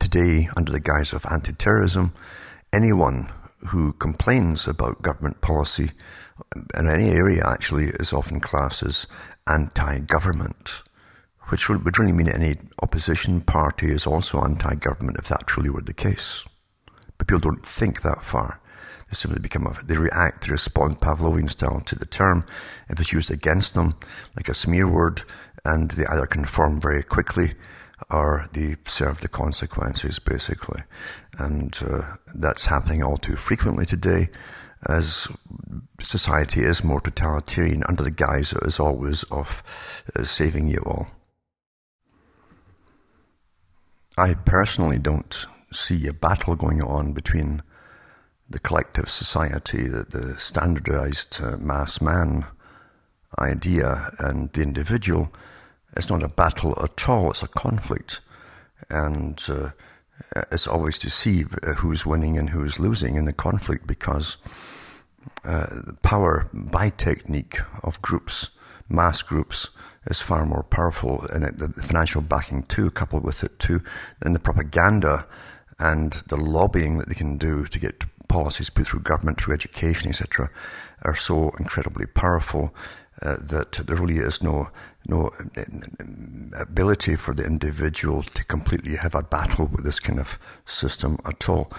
Today, 0.00 0.48
under 0.56 0.72
the 0.72 0.80
guise 0.80 1.12
of 1.12 1.26
anti-terrorism, 1.30 2.12
anyone 2.72 3.28
who 3.68 3.92
complains 3.94 4.66
about 4.66 5.02
government 5.02 5.40
policy 5.40 5.90
in 6.74 6.88
any 6.88 7.10
area 7.10 7.42
actually 7.46 7.86
is 7.86 8.12
often 8.12 8.40
classed 8.40 8.82
as 8.82 9.06
anti-government 9.46 10.82
which 11.48 11.68
would 11.68 11.98
really 11.98 12.12
mean 12.12 12.28
any 12.28 12.56
opposition 12.82 13.40
party 13.40 13.90
is 13.90 14.06
also 14.06 14.42
anti-government 14.42 15.18
if 15.18 15.28
that 15.28 15.46
truly 15.46 15.70
were 15.70 15.82
the 15.82 15.92
case. 15.92 16.44
But 17.18 17.26
people 17.26 17.40
don't 17.40 17.66
think 17.66 18.02
that 18.02 18.22
far. 18.22 18.60
They 19.08 19.14
simply 19.14 19.40
become 19.40 19.66
a, 19.66 19.76
they 19.84 19.96
react, 19.96 20.46
they 20.46 20.50
respond 20.50 21.00
Pavlovian 21.00 21.50
style 21.50 21.80
to 21.80 21.98
the 21.98 22.06
term. 22.06 22.44
If 22.88 22.98
it's 22.98 23.12
used 23.12 23.30
against 23.30 23.74
them, 23.74 23.94
like 24.36 24.48
a 24.48 24.54
smear 24.54 24.88
word, 24.88 25.22
and 25.64 25.90
they 25.90 26.06
either 26.06 26.26
conform 26.26 26.80
very 26.80 27.02
quickly 27.02 27.54
or 28.10 28.48
they 28.52 28.76
serve 28.86 29.20
the 29.20 29.28
consequences, 29.28 30.18
basically. 30.18 30.82
And 31.38 31.78
uh, 31.86 32.16
that's 32.34 32.66
happening 32.66 33.02
all 33.02 33.16
too 33.16 33.36
frequently 33.36 33.86
today 33.86 34.30
as 34.88 35.28
society 36.00 36.60
is 36.60 36.82
more 36.82 37.00
totalitarian 37.00 37.84
under 37.88 38.02
the 38.02 38.10
guise, 38.10 38.52
as 38.64 38.80
always, 38.80 39.22
of 39.24 39.62
uh, 40.16 40.24
saving 40.24 40.66
you 40.68 40.82
all. 40.84 41.06
I 44.22 44.34
personally 44.34 45.00
don't 45.00 45.46
see 45.72 46.06
a 46.06 46.12
battle 46.12 46.54
going 46.54 46.80
on 46.80 47.12
between 47.12 47.60
the 48.48 48.60
collective 48.60 49.10
society, 49.10 49.88
the, 49.88 50.04
the 50.04 50.38
standardized 50.38 51.40
uh, 51.42 51.56
mass 51.56 52.00
man 52.00 52.46
idea, 53.40 54.12
and 54.20 54.52
the 54.52 54.62
individual. 54.62 55.32
It's 55.96 56.08
not 56.08 56.22
a 56.22 56.28
battle 56.28 56.80
at 56.80 57.08
all, 57.08 57.30
it's 57.30 57.42
a 57.42 57.48
conflict. 57.48 58.20
And 58.88 59.44
uh, 59.48 59.70
it's 60.52 60.68
always 60.68 61.00
to 61.00 61.10
see 61.10 61.44
uh, 61.44 61.72
who's 61.72 62.06
winning 62.06 62.38
and 62.38 62.50
who's 62.50 62.78
losing 62.78 63.16
in 63.16 63.24
the 63.24 63.32
conflict 63.32 63.88
because 63.88 64.36
uh, 65.44 65.66
power 66.04 66.48
by 66.52 66.90
technique 66.90 67.58
of 67.82 68.00
groups, 68.02 68.50
mass 68.88 69.20
groups, 69.20 69.70
is 70.06 70.22
far 70.22 70.44
more 70.44 70.64
powerful, 70.64 71.24
and 71.32 71.44
the 71.58 71.82
financial 71.82 72.20
backing 72.20 72.64
too, 72.64 72.90
coupled 72.90 73.24
with 73.24 73.44
it 73.44 73.58
too, 73.58 73.80
and 74.20 74.34
the 74.34 74.40
propaganda 74.40 75.26
and 75.78 76.22
the 76.28 76.36
lobbying 76.36 76.98
that 76.98 77.08
they 77.08 77.14
can 77.14 77.38
do 77.38 77.64
to 77.64 77.78
get 77.78 78.04
policies 78.28 78.70
put 78.70 78.86
through 78.86 79.00
government, 79.00 79.40
through 79.40 79.54
education, 79.54 80.08
etc., 80.08 80.50
are 81.02 81.16
so 81.16 81.50
incredibly 81.58 82.06
powerful 82.06 82.74
uh, 83.22 83.36
that 83.40 83.72
there 83.72 83.96
really 83.96 84.18
is 84.18 84.42
no 84.42 84.68
no 85.06 85.30
uh, 85.56 86.60
ability 86.60 87.16
for 87.16 87.34
the 87.34 87.44
individual 87.44 88.22
to 88.22 88.44
completely 88.44 88.96
have 88.96 89.14
a 89.14 89.22
battle 89.22 89.66
with 89.66 89.84
this 89.84 90.00
kind 90.00 90.18
of 90.18 90.38
system 90.66 91.18
at 91.24 91.48
all. 91.48 91.72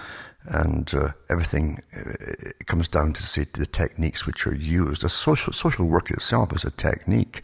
And 0.45 0.93
uh, 0.93 1.11
everything 1.29 1.81
uh, 1.95 2.49
comes 2.65 2.89
down 2.89 3.13
to 3.13 3.23
say 3.23 3.45
to 3.45 3.59
the 3.61 3.65
techniques 3.65 4.25
which 4.27 4.45
are 4.45 4.55
used. 4.55 5.01
The 5.01 5.09
social 5.09 5.53
social 5.53 5.85
work 5.87 6.11
itself 6.11 6.53
is 6.53 6.65
a 6.65 6.71
technique 6.71 7.43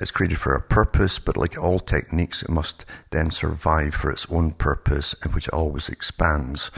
It's 0.00 0.10
created 0.10 0.38
for 0.38 0.54
a 0.54 0.60
purpose, 0.60 1.18
but 1.18 1.36
like 1.36 1.56
all 1.56 1.78
techniques, 1.78 2.42
it 2.42 2.50
must 2.50 2.84
then 3.10 3.30
survive 3.30 3.94
for 3.94 4.10
its 4.10 4.26
own 4.30 4.52
purpose, 4.52 5.14
and 5.22 5.32
which 5.34 5.48
it 5.48 5.54
always 5.54 5.88
expands. 5.88 6.70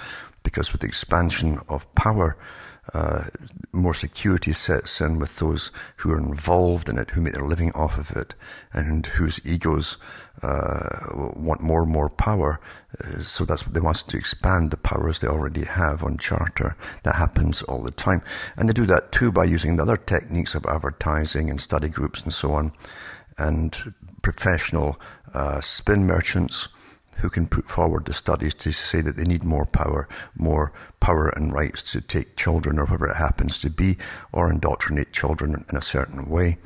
Because 0.42 0.72
with 0.72 0.82
the 0.82 0.86
expansion 0.86 1.60
of 1.68 1.92
power, 1.94 2.36
uh, 2.94 3.24
more 3.72 3.94
security 3.94 4.52
sets 4.52 5.00
in 5.00 5.18
with 5.18 5.36
those 5.36 5.70
who 5.96 6.10
are 6.10 6.18
involved 6.18 6.88
in 6.88 6.98
it, 6.98 7.10
who 7.10 7.20
make 7.20 7.32
their 7.32 7.46
living 7.46 7.72
off 7.72 7.98
of 7.98 8.16
it, 8.16 8.34
and 8.72 9.06
whose 9.06 9.40
egos 9.44 9.96
uh, 10.42 11.32
want 11.34 11.60
more 11.60 11.82
and 11.82 11.90
more 11.90 12.08
power. 12.08 12.60
Uh, 13.02 13.18
so 13.18 13.44
that's 13.44 13.66
what 13.66 13.74
they 13.74 13.80
want 13.80 13.96
to 13.96 14.16
expand 14.16 14.70
the 14.70 14.76
powers 14.76 15.18
they 15.18 15.28
already 15.28 15.64
have 15.64 16.04
on 16.04 16.18
charter. 16.18 16.76
That 17.02 17.16
happens 17.16 17.62
all 17.62 17.82
the 17.82 17.90
time, 17.90 18.22
and 18.56 18.68
they 18.68 18.72
do 18.72 18.86
that 18.86 19.12
too 19.12 19.32
by 19.32 19.44
using 19.44 19.76
the 19.76 19.82
other 19.82 19.96
techniques 19.96 20.54
of 20.54 20.66
advertising 20.66 21.50
and 21.50 21.60
study 21.60 21.88
groups 21.88 22.22
and 22.22 22.32
so 22.32 22.52
on, 22.52 22.72
and 23.38 23.94
professional 24.22 25.00
uh, 25.34 25.60
spin 25.60 26.06
merchants 26.06 26.68
who 27.18 27.30
can 27.30 27.46
put 27.46 27.66
forward 27.66 28.04
the 28.04 28.12
studies 28.12 28.54
to 28.54 28.72
say 28.72 29.00
that 29.00 29.16
they 29.16 29.24
need 29.24 29.44
more 29.44 29.66
power, 29.66 30.08
more 30.36 30.72
power 31.00 31.28
and 31.30 31.52
rights 31.52 31.82
to 31.92 32.00
take 32.00 32.36
children 32.36 32.78
or 32.78 32.84
whatever 32.84 33.08
it 33.08 33.16
happens 33.16 33.58
to 33.60 33.70
be, 33.70 33.96
or 34.32 34.50
indoctrinate 34.50 35.12
children 35.12 35.64
in 35.70 35.76
a 35.76 35.82
certain 35.82 36.28
way. 36.28 36.58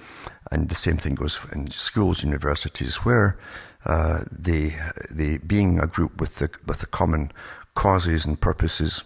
And 0.51 0.69
the 0.69 0.75
same 0.75 0.97
thing 0.97 1.15
goes 1.15 1.41
in 1.53 1.71
schools, 1.71 2.25
universities, 2.25 2.97
where 2.97 3.39
uh, 3.87 4.25
the 4.31 4.73
the 5.11 5.39
being 5.39 5.81
a 5.81 5.87
group 5.87 6.21
with 6.21 6.37
the 6.37 6.51
with 6.67 6.81
the 6.81 6.87
common 6.87 7.33
causes 7.75 8.27
and 8.27 8.41
purposes 8.41 9.05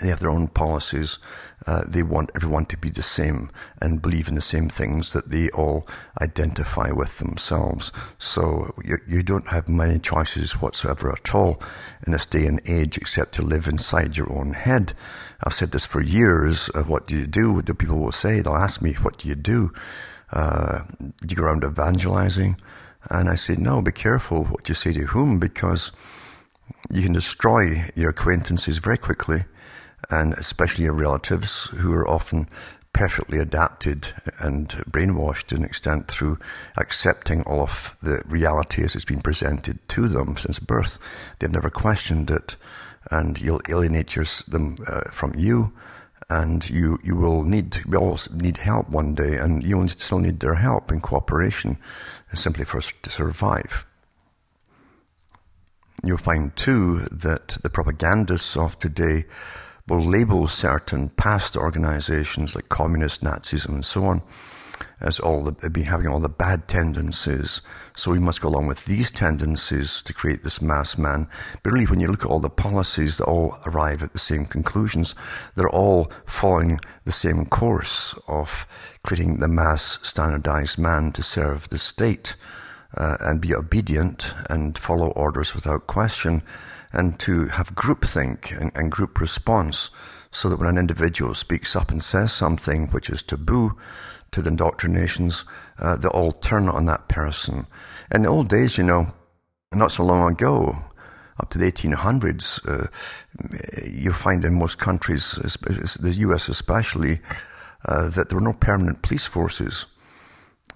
they 0.00 0.08
have 0.08 0.20
their 0.20 0.30
own 0.30 0.48
policies. 0.48 1.18
Uh, 1.66 1.84
they 1.86 2.02
want 2.02 2.30
everyone 2.34 2.64
to 2.64 2.76
be 2.76 2.88
the 2.88 3.02
same 3.02 3.50
and 3.82 4.00
believe 4.00 4.28
in 4.28 4.34
the 4.34 4.40
same 4.40 4.70
things 4.70 5.12
that 5.12 5.30
they 5.30 5.50
all 5.50 5.86
identify 6.20 6.90
with 6.90 7.18
themselves. 7.18 7.92
So 8.18 8.74
you, 8.82 8.98
you 9.06 9.22
don't 9.22 9.48
have 9.48 9.68
many 9.68 9.98
choices 9.98 10.52
whatsoever 10.52 11.12
at 11.12 11.34
all 11.34 11.62
in 12.06 12.12
this 12.12 12.24
day 12.24 12.46
and 12.46 12.60
age 12.64 12.96
except 12.96 13.34
to 13.34 13.42
live 13.42 13.68
inside 13.68 14.16
your 14.16 14.32
own 14.32 14.54
head. 14.54 14.94
I've 15.44 15.54
said 15.54 15.72
this 15.72 15.86
for 15.86 16.00
years. 16.00 16.70
Uh, 16.74 16.82
what 16.82 17.06
do 17.06 17.16
you 17.16 17.26
do? 17.26 17.60
The 17.60 17.74
people 17.74 17.98
will 17.98 18.12
say, 18.12 18.40
they'll 18.40 18.54
ask 18.54 18.80
me, 18.80 18.94
what 18.94 19.18
do 19.18 19.28
you 19.28 19.34
do? 19.34 19.72
Uh, 20.32 20.80
do 20.98 21.26
you 21.28 21.36
go 21.36 21.44
around 21.44 21.64
evangelizing? 21.64 22.56
And 23.10 23.28
I 23.28 23.34
say, 23.34 23.56
no, 23.56 23.82
be 23.82 23.92
careful 23.92 24.44
what 24.44 24.68
you 24.68 24.74
say 24.74 24.92
to 24.92 25.06
whom 25.06 25.38
because 25.38 25.92
you 26.90 27.02
can 27.02 27.12
destroy 27.12 27.84
your 27.94 28.10
acquaintances 28.10 28.78
very 28.78 28.98
quickly 28.98 29.44
and 30.10 30.34
especially 30.34 30.84
your 30.84 30.94
relatives 30.94 31.66
who 31.66 31.92
are 31.92 32.08
often 32.08 32.48
perfectly 32.92 33.38
adapted 33.38 34.08
and 34.40 34.68
brainwashed 34.90 35.46
to 35.46 35.54
an 35.54 35.64
extent 35.64 36.08
through 36.08 36.38
accepting 36.76 37.42
all 37.42 37.62
of 37.62 37.96
the 38.02 38.20
reality 38.26 38.82
as 38.82 38.96
it's 38.96 39.04
been 39.04 39.22
presented 39.22 39.78
to 39.88 40.08
them 40.08 40.36
since 40.36 40.58
birth. 40.58 40.98
They've 41.38 41.50
never 41.50 41.70
questioned 41.70 42.30
it, 42.30 42.56
and 43.10 43.40
you'll 43.40 43.62
alienate 43.68 44.16
your, 44.16 44.24
them 44.48 44.76
uh, 44.86 45.02
from 45.10 45.34
you, 45.36 45.72
and 46.28 46.68
you, 46.68 46.98
you 47.02 47.16
will 47.16 47.42
need 47.42 47.84
we 47.86 47.96
all 47.96 48.18
need 48.32 48.56
help 48.56 48.90
one 48.90 49.14
day, 49.14 49.36
and 49.36 49.62
you 49.62 49.78
will 49.78 49.88
still 49.88 50.18
need 50.18 50.40
their 50.40 50.56
help 50.56 50.90
and 50.90 51.02
cooperation 51.02 51.78
simply 52.34 52.64
for 52.64 52.78
us 52.78 52.92
to 53.02 53.10
survive. 53.10 53.86
You'll 56.04 56.18
find 56.18 56.54
too 56.56 57.00
that 57.10 57.58
the 57.62 57.70
propagandists 57.70 58.56
of 58.56 58.78
today 58.78 59.26
will 59.90 60.04
label 60.04 60.46
certain 60.46 61.08
past 61.08 61.56
organizations 61.56 62.54
like 62.54 62.68
communist 62.68 63.22
Nazism 63.24 63.70
and 63.70 63.84
so 63.84 64.04
on 64.04 64.22
as 65.00 65.18
all 65.18 65.42
the, 65.42 65.70
been 65.70 65.82
having 65.82 66.06
all 66.06 66.20
the 66.20 66.28
bad 66.28 66.68
tendencies. 66.68 67.60
So 67.96 68.12
we 68.12 68.20
must 68.20 68.40
go 68.40 68.48
along 68.48 68.68
with 68.68 68.84
these 68.84 69.10
tendencies 69.10 70.00
to 70.02 70.12
create 70.12 70.44
this 70.44 70.62
mass 70.62 70.96
man. 70.96 71.26
But 71.64 71.72
really, 71.72 71.86
when 71.86 71.98
you 71.98 72.06
look 72.06 72.24
at 72.24 72.30
all 72.30 72.38
the 72.38 72.48
policies 72.48 73.16
that 73.16 73.24
all 73.24 73.58
arrive 73.66 74.02
at 74.02 74.12
the 74.12 74.18
same 74.20 74.46
conclusions, 74.46 75.16
they're 75.56 75.68
all 75.68 76.12
following 76.24 76.78
the 77.04 77.12
same 77.12 77.44
course 77.46 78.16
of 78.28 78.68
creating 79.02 79.40
the 79.40 79.48
mass 79.48 79.98
standardized 80.02 80.78
man 80.78 81.10
to 81.12 81.22
serve 81.22 81.68
the 81.68 81.78
state 81.78 82.36
uh, 82.96 83.16
and 83.20 83.40
be 83.40 83.54
obedient 83.54 84.34
and 84.48 84.78
follow 84.78 85.08
orders 85.08 85.54
without 85.54 85.88
question 85.88 86.42
and 86.92 87.18
to 87.20 87.46
have 87.46 87.74
groupthink 87.74 88.58
and, 88.58 88.72
and 88.74 88.90
group 88.90 89.20
response 89.20 89.90
so 90.32 90.48
that 90.48 90.58
when 90.58 90.68
an 90.68 90.78
individual 90.78 91.34
speaks 91.34 91.74
up 91.74 91.90
and 91.90 92.02
says 92.02 92.32
something 92.32 92.88
which 92.88 93.10
is 93.10 93.22
taboo 93.22 93.76
to 94.32 94.42
the 94.42 94.50
indoctrinations, 94.50 95.44
uh, 95.78 95.96
they 95.96 96.08
all 96.08 96.32
turn 96.32 96.68
on 96.68 96.84
that 96.84 97.08
person. 97.08 97.66
In 98.12 98.22
the 98.22 98.28
old 98.28 98.48
days, 98.48 98.78
you 98.78 98.84
know, 98.84 99.08
not 99.72 99.92
so 99.92 100.04
long 100.04 100.30
ago, 100.30 100.78
up 101.40 101.50
to 101.50 101.58
the 101.58 101.70
1800s, 101.70 102.60
uh, 102.68 102.86
you'll 103.84 104.12
find 104.12 104.44
in 104.44 104.54
most 104.54 104.78
countries, 104.78 105.32
the 105.32 106.14
US 106.18 106.48
especially, 106.48 107.20
uh, 107.86 108.08
that 108.10 108.28
there 108.28 108.38
were 108.38 108.44
no 108.44 108.52
permanent 108.52 109.02
police 109.02 109.26
forces. 109.26 109.86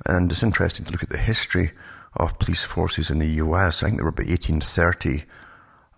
And 0.07 0.33
it's 0.33 0.43
interesting 0.43 0.85
to 0.87 0.93
look 0.93 1.03
at 1.03 1.11
the 1.11 1.19
history 1.19 1.73
of 2.15 2.39
police 2.39 2.65
forces 2.65 3.11
in 3.11 3.19
the 3.19 3.27
US. 3.27 3.83
I 3.83 3.87
think 3.87 3.99
there 3.99 4.05
were 4.05 4.11
about 4.11 4.27
1830 4.27 5.25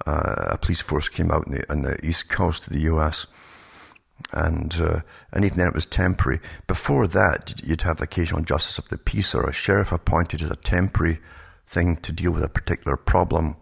uh, 0.07 0.51
a 0.51 0.59
police 0.59 0.83
force 0.83 1.09
came 1.09 1.31
out 1.31 1.49
the, 1.49 1.71
on 1.71 1.83
the 1.83 2.05
east 2.05 2.29
coast 2.29 2.67
of 2.67 2.73
the 2.73 2.81
US. 2.81 3.27
And 4.33 4.75
uh, 4.81 5.01
and 5.33 5.45
even 5.45 5.59
then 5.59 5.69
it 5.69 5.75
was 5.75 5.87
temporary. 5.87 6.41
Before 6.67 7.07
that, 7.07 7.61
you'd 7.63 7.83
have 7.83 8.01
occasional 8.01 8.43
justice 8.43 8.79
of 8.79 8.89
the 8.89 8.97
peace 8.97 9.35
or 9.35 9.47
a 9.47 9.53
sheriff 9.53 9.93
appointed 9.93 10.41
as 10.41 10.51
a 10.51 10.57
temporary 10.57 11.21
thing 11.67 11.97
to 11.97 12.13
deal 12.13 12.33
with 12.33 12.43
a 12.43 12.49
particular 12.49 12.97
problem. 12.97 13.57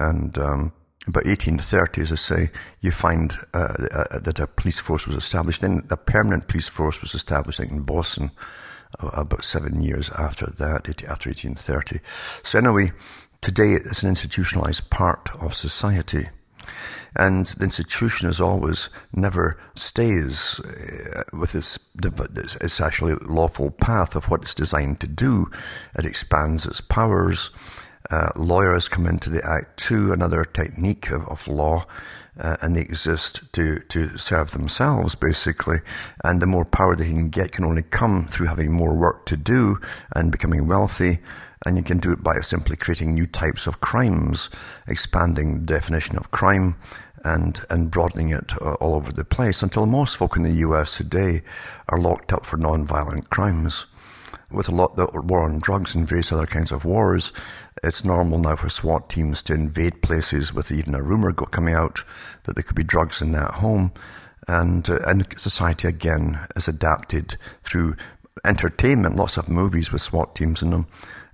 And 0.00 0.36
um, 0.38 0.72
about 1.06 1.26
1830, 1.26 2.02
as 2.02 2.12
I 2.12 2.16
say, 2.16 2.50
you 2.80 2.90
find 2.90 3.36
uh, 3.54 3.86
uh, 3.92 4.18
that 4.18 4.40
a 4.40 4.46
police 4.46 4.80
force 4.80 5.06
was 5.06 5.16
established. 5.16 5.60
Then 5.60 5.82
the 5.86 5.96
permanent 5.96 6.48
police 6.48 6.68
force 6.68 7.00
was 7.00 7.14
established 7.14 7.60
in 7.60 7.82
Boston 7.82 8.30
uh, 8.98 9.10
about 9.12 9.44
seven 9.44 9.82
years 9.82 10.10
after 10.10 10.46
that, 10.46 10.88
after 11.04 11.30
1830. 11.30 12.00
So 12.42 12.58
anyway, 12.58 12.92
Today, 13.46 13.74
it's 13.74 14.02
an 14.02 14.08
institutionalized 14.08 14.90
part 14.90 15.30
of 15.40 15.54
society. 15.54 16.30
And 17.14 17.46
the 17.46 17.62
institution, 17.62 18.28
as 18.28 18.40
always, 18.40 18.88
never 19.14 19.56
stays 19.76 20.58
uh, 20.58 21.22
with 21.32 21.54
its, 21.54 21.78
its 22.60 22.80
actually 22.80 23.14
lawful 23.14 23.70
path 23.70 24.16
of 24.16 24.24
what 24.24 24.42
it's 24.42 24.52
designed 24.52 24.98
to 24.98 25.06
do. 25.06 25.48
It 25.96 26.04
expands 26.04 26.66
its 26.66 26.80
powers. 26.80 27.50
Uh, 28.10 28.30
lawyers 28.34 28.88
come 28.88 29.06
into 29.06 29.30
the 29.30 29.46
act 29.46 29.76
too, 29.76 30.12
another 30.12 30.44
technique 30.44 31.12
of, 31.12 31.28
of 31.28 31.46
law. 31.46 31.86
Uh, 32.40 32.56
and 32.62 32.74
they 32.74 32.80
exist 32.80 33.52
to, 33.52 33.78
to 33.88 34.18
serve 34.18 34.50
themselves, 34.50 35.14
basically. 35.14 35.78
And 36.24 36.42
the 36.42 36.46
more 36.46 36.64
power 36.64 36.96
they 36.96 37.06
can 37.06 37.30
get 37.30 37.52
can 37.52 37.64
only 37.64 37.82
come 37.82 38.26
through 38.26 38.48
having 38.48 38.72
more 38.72 38.92
work 38.92 39.24
to 39.26 39.36
do 39.36 39.78
and 40.16 40.32
becoming 40.32 40.66
wealthy 40.66 41.20
and 41.66 41.76
you 41.76 41.82
can 41.82 41.98
do 41.98 42.12
it 42.12 42.22
by 42.22 42.40
simply 42.40 42.76
creating 42.76 43.12
new 43.12 43.26
types 43.26 43.66
of 43.66 43.80
crimes, 43.80 44.48
expanding 44.86 45.54
the 45.54 45.66
definition 45.66 46.16
of 46.16 46.30
crime 46.30 46.76
and, 47.24 47.60
and 47.70 47.90
broadening 47.90 48.30
it 48.30 48.52
uh, 48.62 48.74
all 48.74 48.94
over 48.94 49.10
the 49.10 49.24
place 49.24 49.64
until 49.64 49.84
most 49.84 50.16
folk 50.16 50.36
in 50.36 50.44
the 50.44 50.60
US 50.68 50.96
today 50.96 51.42
are 51.88 51.98
locked 51.98 52.32
up 52.32 52.46
for 52.46 52.56
non-violent 52.56 53.30
crimes. 53.30 53.86
With 54.48 54.68
a 54.68 54.72
lot 54.72 54.94
the 54.94 55.06
war 55.06 55.42
on 55.42 55.58
drugs 55.58 55.92
and 55.92 56.06
various 56.06 56.30
other 56.30 56.46
kinds 56.46 56.70
of 56.70 56.84
wars, 56.84 57.32
it's 57.82 58.04
normal 58.04 58.38
now 58.38 58.54
for 58.54 58.68
SWAT 58.68 59.10
teams 59.10 59.42
to 59.42 59.54
invade 59.54 60.02
places 60.02 60.54
with 60.54 60.70
even 60.70 60.94
a 60.94 61.02
rumor 61.02 61.32
coming 61.32 61.74
out 61.74 62.04
that 62.44 62.54
there 62.54 62.62
could 62.62 62.76
be 62.76 62.84
drugs 62.84 63.20
in 63.20 63.32
that 63.32 63.54
home. 63.54 63.90
And, 64.46 64.88
uh, 64.88 65.00
and 65.04 65.26
society 65.36 65.88
again 65.88 66.38
is 66.54 66.68
adapted 66.68 67.36
through 67.64 67.96
entertainment, 68.44 69.16
lots 69.16 69.36
of 69.36 69.48
movies 69.48 69.90
with 69.90 70.02
SWAT 70.02 70.36
teams 70.36 70.62
in 70.62 70.70
them, 70.70 70.86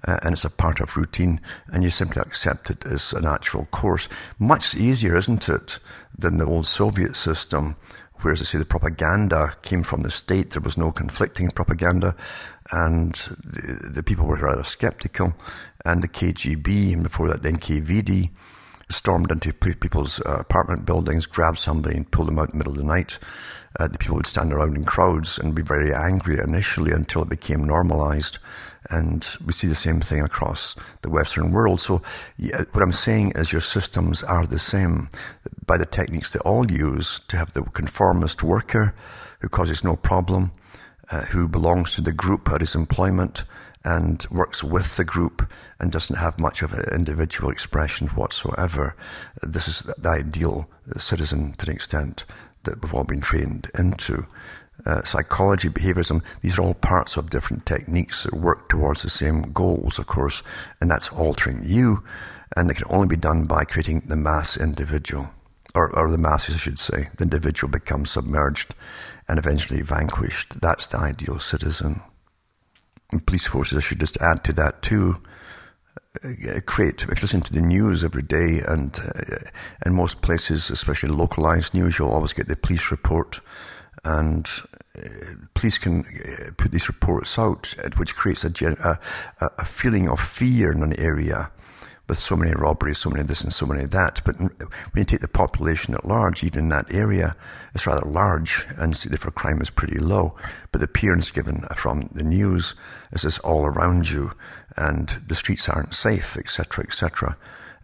uh, 0.04 0.18
and 0.22 0.32
it's 0.32 0.44
a 0.44 0.50
part 0.50 0.80
of 0.80 0.96
routine, 0.96 1.40
and 1.68 1.82
you 1.84 1.90
simply 1.90 2.20
accept 2.22 2.70
it 2.70 2.84
as 2.86 3.12
a 3.12 3.20
natural 3.20 3.66
course. 3.66 4.08
Much 4.38 4.74
easier, 4.74 5.16
isn't 5.16 5.48
it, 5.48 5.78
than 6.16 6.38
the 6.38 6.46
old 6.46 6.66
Soviet 6.66 7.16
system, 7.16 7.76
where, 8.20 8.32
as 8.32 8.40
I 8.40 8.44
say, 8.44 8.58
the 8.58 8.64
propaganda 8.64 9.54
came 9.62 9.82
from 9.82 10.02
the 10.02 10.10
state. 10.10 10.50
There 10.50 10.62
was 10.62 10.78
no 10.78 10.92
conflicting 10.92 11.50
propaganda, 11.50 12.14
and 12.70 13.14
the, 13.44 13.90
the 13.90 14.02
people 14.02 14.26
were 14.26 14.36
rather 14.36 14.64
skeptical. 14.64 15.34
And 15.84 16.02
the 16.02 16.08
KGB, 16.08 16.92
and 16.92 17.02
before 17.02 17.28
that, 17.28 17.42
the 17.42 17.50
NKVD, 17.50 18.30
stormed 18.92 19.30
into 19.30 19.52
people's 19.52 20.20
uh, 20.20 20.36
apartment 20.38 20.86
buildings, 20.86 21.26
grabbed 21.26 21.58
somebody, 21.58 21.96
and 21.96 22.10
pulled 22.10 22.28
them 22.28 22.38
out 22.38 22.50
in 22.50 22.52
the 22.52 22.56
middle 22.58 22.72
of 22.72 22.78
the 22.78 22.84
night. 22.84 23.18
Uh, 23.80 23.88
the 23.88 23.98
people 23.98 24.16
would 24.16 24.26
stand 24.26 24.52
around 24.52 24.76
in 24.76 24.84
crowds 24.84 25.38
and 25.38 25.54
be 25.54 25.62
very 25.62 25.94
angry 25.94 26.38
initially 26.38 26.92
until 26.92 27.22
it 27.22 27.28
became 27.28 27.64
normalized. 27.64 28.38
And 28.90 29.26
we 29.44 29.52
see 29.52 29.66
the 29.66 29.74
same 29.74 30.00
thing 30.00 30.20
across 30.20 30.74
the 31.02 31.10
Western 31.10 31.52
world. 31.52 31.80
So, 31.80 32.02
yeah, 32.36 32.64
what 32.72 32.82
I'm 32.82 32.92
saying 32.92 33.32
is 33.36 33.52
your 33.52 33.60
systems 33.60 34.22
are 34.22 34.46
the 34.46 34.58
same 34.58 35.08
by 35.66 35.78
the 35.78 35.86
techniques 35.86 36.30
they 36.30 36.40
all 36.40 36.70
use 36.70 37.20
to 37.28 37.36
have 37.36 37.52
the 37.52 37.62
conformist 37.62 38.42
worker 38.42 38.94
who 39.40 39.48
causes 39.48 39.82
no 39.82 39.96
problem 39.96 40.52
uh, 41.12 41.22
who 41.26 41.46
belongs 41.46 41.92
to 41.92 42.00
the 42.00 42.12
group 42.12 42.50
at 42.50 42.60
his 42.60 42.74
employment 42.74 43.44
and 43.84 44.26
works 44.30 44.62
with 44.62 44.96
the 44.96 45.04
group 45.04 45.50
and 45.80 45.90
doesn't 45.90 46.16
have 46.16 46.38
much 46.38 46.62
of 46.62 46.72
an 46.72 46.84
individual 46.94 47.50
expression 47.50 48.08
whatsoever. 48.08 48.94
This 49.42 49.68
is 49.68 49.80
the 49.80 50.08
ideal 50.08 50.68
citizen 50.96 51.54
to 51.54 51.66
an 51.66 51.74
extent 51.74 52.24
that 52.64 52.80
we've 52.80 52.94
all 52.94 53.04
been 53.04 53.20
trained 53.20 53.70
into. 53.76 54.26
Uh, 54.86 55.02
psychology, 55.02 55.68
behaviorism, 55.68 56.22
these 56.40 56.58
are 56.58 56.62
all 56.62 56.74
parts 56.74 57.16
of 57.16 57.30
different 57.30 57.66
techniques 57.66 58.24
that 58.24 58.34
work 58.34 58.68
towards 58.68 59.02
the 59.02 59.10
same 59.10 59.42
goals, 59.52 59.98
of 59.98 60.06
course, 60.06 60.42
and 60.80 60.90
that's 60.90 61.08
altering 61.10 61.62
you, 61.64 62.02
and 62.56 62.70
it 62.70 62.74
can 62.74 62.86
only 62.88 63.06
be 63.06 63.16
done 63.16 63.44
by 63.44 63.64
creating 63.64 64.00
the 64.06 64.16
mass 64.16 64.56
individual, 64.56 65.28
or, 65.74 65.94
or 65.96 66.10
the 66.10 66.18
masses, 66.18 66.54
I 66.54 66.58
should 66.58 66.78
say. 66.78 67.08
The 67.16 67.24
individual 67.24 67.70
becomes 67.70 68.10
submerged 68.10 68.74
and 69.28 69.38
eventually 69.38 69.82
vanquished. 69.82 70.60
That's 70.60 70.88
the 70.88 70.98
ideal 70.98 71.38
citizen 71.38 72.02
police 73.20 73.46
forces, 73.46 73.78
I 73.78 73.80
should 73.80 74.00
just 74.00 74.16
add 74.18 74.44
to 74.44 74.52
that 74.54 74.82
too, 74.82 75.20
uh, 76.24 76.60
create, 76.66 77.02
if 77.02 77.08
you 77.08 77.22
listen 77.22 77.40
to 77.40 77.52
the 77.52 77.60
news 77.60 78.04
every 78.04 78.22
day 78.22 78.62
and 78.66 78.98
uh, 78.98 79.36
in 79.86 79.94
most 79.94 80.22
places, 80.22 80.70
especially 80.70 81.08
localized 81.10 81.74
news, 81.74 81.98
you'll 81.98 82.10
always 82.10 82.32
get 82.32 82.48
the 82.48 82.56
police 82.56 82.90
report. 82.90 83.40
And 84.04 84.48
uh, 84.96 85.08
police 85.54 85.78
can 85.78 86.04
uh, 86.04 86.50
put 86.56 86.72
these 86.72 86.88
reports 86.88 87.38
out, 87.38 87.74
uh, 87.82 87.88
which 87.96 88.16
creates 88.16 88.44
a, 88.44 88.98
a, 89.40 89.50
a 89.58 89.64
feeling 89.64 90.08
of 90.08 90.20
fear 90.20 90.72
in 90.72 90.82
an 90.82 90.98
area 90.98 91.50
with 92.08 92.18
so 92.18 92.36
many 92.36 92.52
robberies, 92.52 92.98
so 92.98 93.10
many 93.10 93.22
this 93.22 93.42
and 93.42 93.52
so 93.52 93.66
many 93.66 93.86
that. 93.86 94.20
But 94.24 94.38
when 94.38 94.50
you 94.96 95.04
take 95.04 95.20
the 95.20 95.28
population 95.28 95.94
at 95.94 96.06
large, 96.06 96.42
even 96.44 96.64
in 96.64 96.68
that 96.70 96.92
area, 96.92 97.36
it's 97.74 97.86
rather 97.86 98.06
large, 98.08 98.66
and 98.76 98.94
therefore 98.94 99.30
crime 99.30 99.60
is 99.60 99.70
pretty 99.70 99.98
low. 99.98 100.36
But 100.72 100.80
the 100.80 100.86
appearance 100.86 101.30
given 101.30 101.60
from 101.76 102.08
the 102.12 102.24
news 102.24 102.74
is 103.12 103.22
this 103.22 103.38
all 103.38 103.64
around 103.64 104.10
you, 104.10 104.32
and 104.76 105.08
the 105.26 105.34
streets 105.34 105.68
aren't 105.68 105.94
safe, 105.94 106.36
etc., 106.36 106.84
etc. 106.84 107.36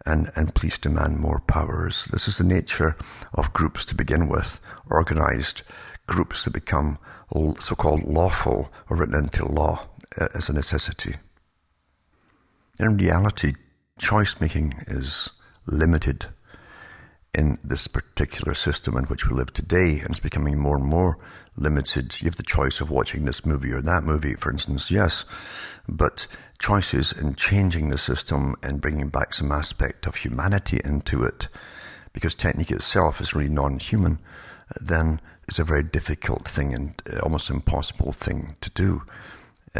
And, 0.04 0.30
and 0.36 0.54
police 0.54 0.78
demand 0.78 1.18
more 1.18 1.40
powers. 1.40 2.06
This 2.06 2.28
is 2.28 2.38
the 2.38 2.44
nature 2.44 2.96
of 3.34 3.52
groups 3.52 3.84
to 3.86 3.94
begin 3.94 4.28
with, 4.28 4.60
organized 4.90 5.62
groups 6.06 6.44
that 6.44 6.52
become 6.52 6.98
so-called 7.58 8.04
lawful 8.04 8.72
or 8.88 8.96
written 8.96 9.14
into 9.14 9.46
law 9.46 9.86
uh, 10.18 10.28
as 10.34 10.48
a 10.48 10.52
necessity. 10.52 11.16
In 12.78 12.96
reality, 12.96 13.54
choice 13.98 14.40
making 14.40 14.74
is 14.86 15.30
limited 15.66 16.26
in 17.34 17.58
this 17.62 17.86
particular 17.86 18.54
system 18.54 18.96
in 18.96 19.04
which 19.04 19.28
we 19.28 19.36
live 19.36 19.52
today, 19.52 20.00
and 20.00 20.10
it's 20.10 20.20
becoming 20.20 20.58
more 20.58 20.76
and 20.76 20.86
more 20.86 21.18
limited. 21.56 22.20
You 22.20 22.26
have 22.26 22.36
the 22.36 22.42
choice 22.42 22.80
of 22.80 22.90
watching 22.90 23.24
this 23.24 23.44
movie 23.44 23.72
or 23.72 23.82
that 23.82 24.04
movie, 24.04 24.34
for 24.34 24.50
instance, 24.50 24.90
yes, 24.90 25.24
but 25.88 26.26
choices 26.58 27.12
in 27.12 27.34
changing 27.34 27.90
the 27.90 27.98
system 27.98 28.56
and 28.62 28.80
bringing 28.80 29.08
back 29.08 29.34
some 29.34 29.52
aspect 29.52 30.06
of 30.06 30.16
humanity 30.16 30.80
into 30.84 31.22
it, 31.22 31.48
because 32.12 32.34
technique 32.34 32.70
itself 32.70 33.20
is 33.20 33.34
really 33.34 33.48
non 33.48 33.78
human, 33.78 34.18
then 34.80 35.20
it's 35.46 35.58
a 35.58 35.64
very 35.64 35.82
difficult 35.82 36.46
thing 36.46 36.74
and 36.74 37.02
uh, 37.12 37.18
almost 37.20 37.50
impossible 37.50 38.12
thing 38.12 38.56
to 38.60 38.70
do 38.70 39.02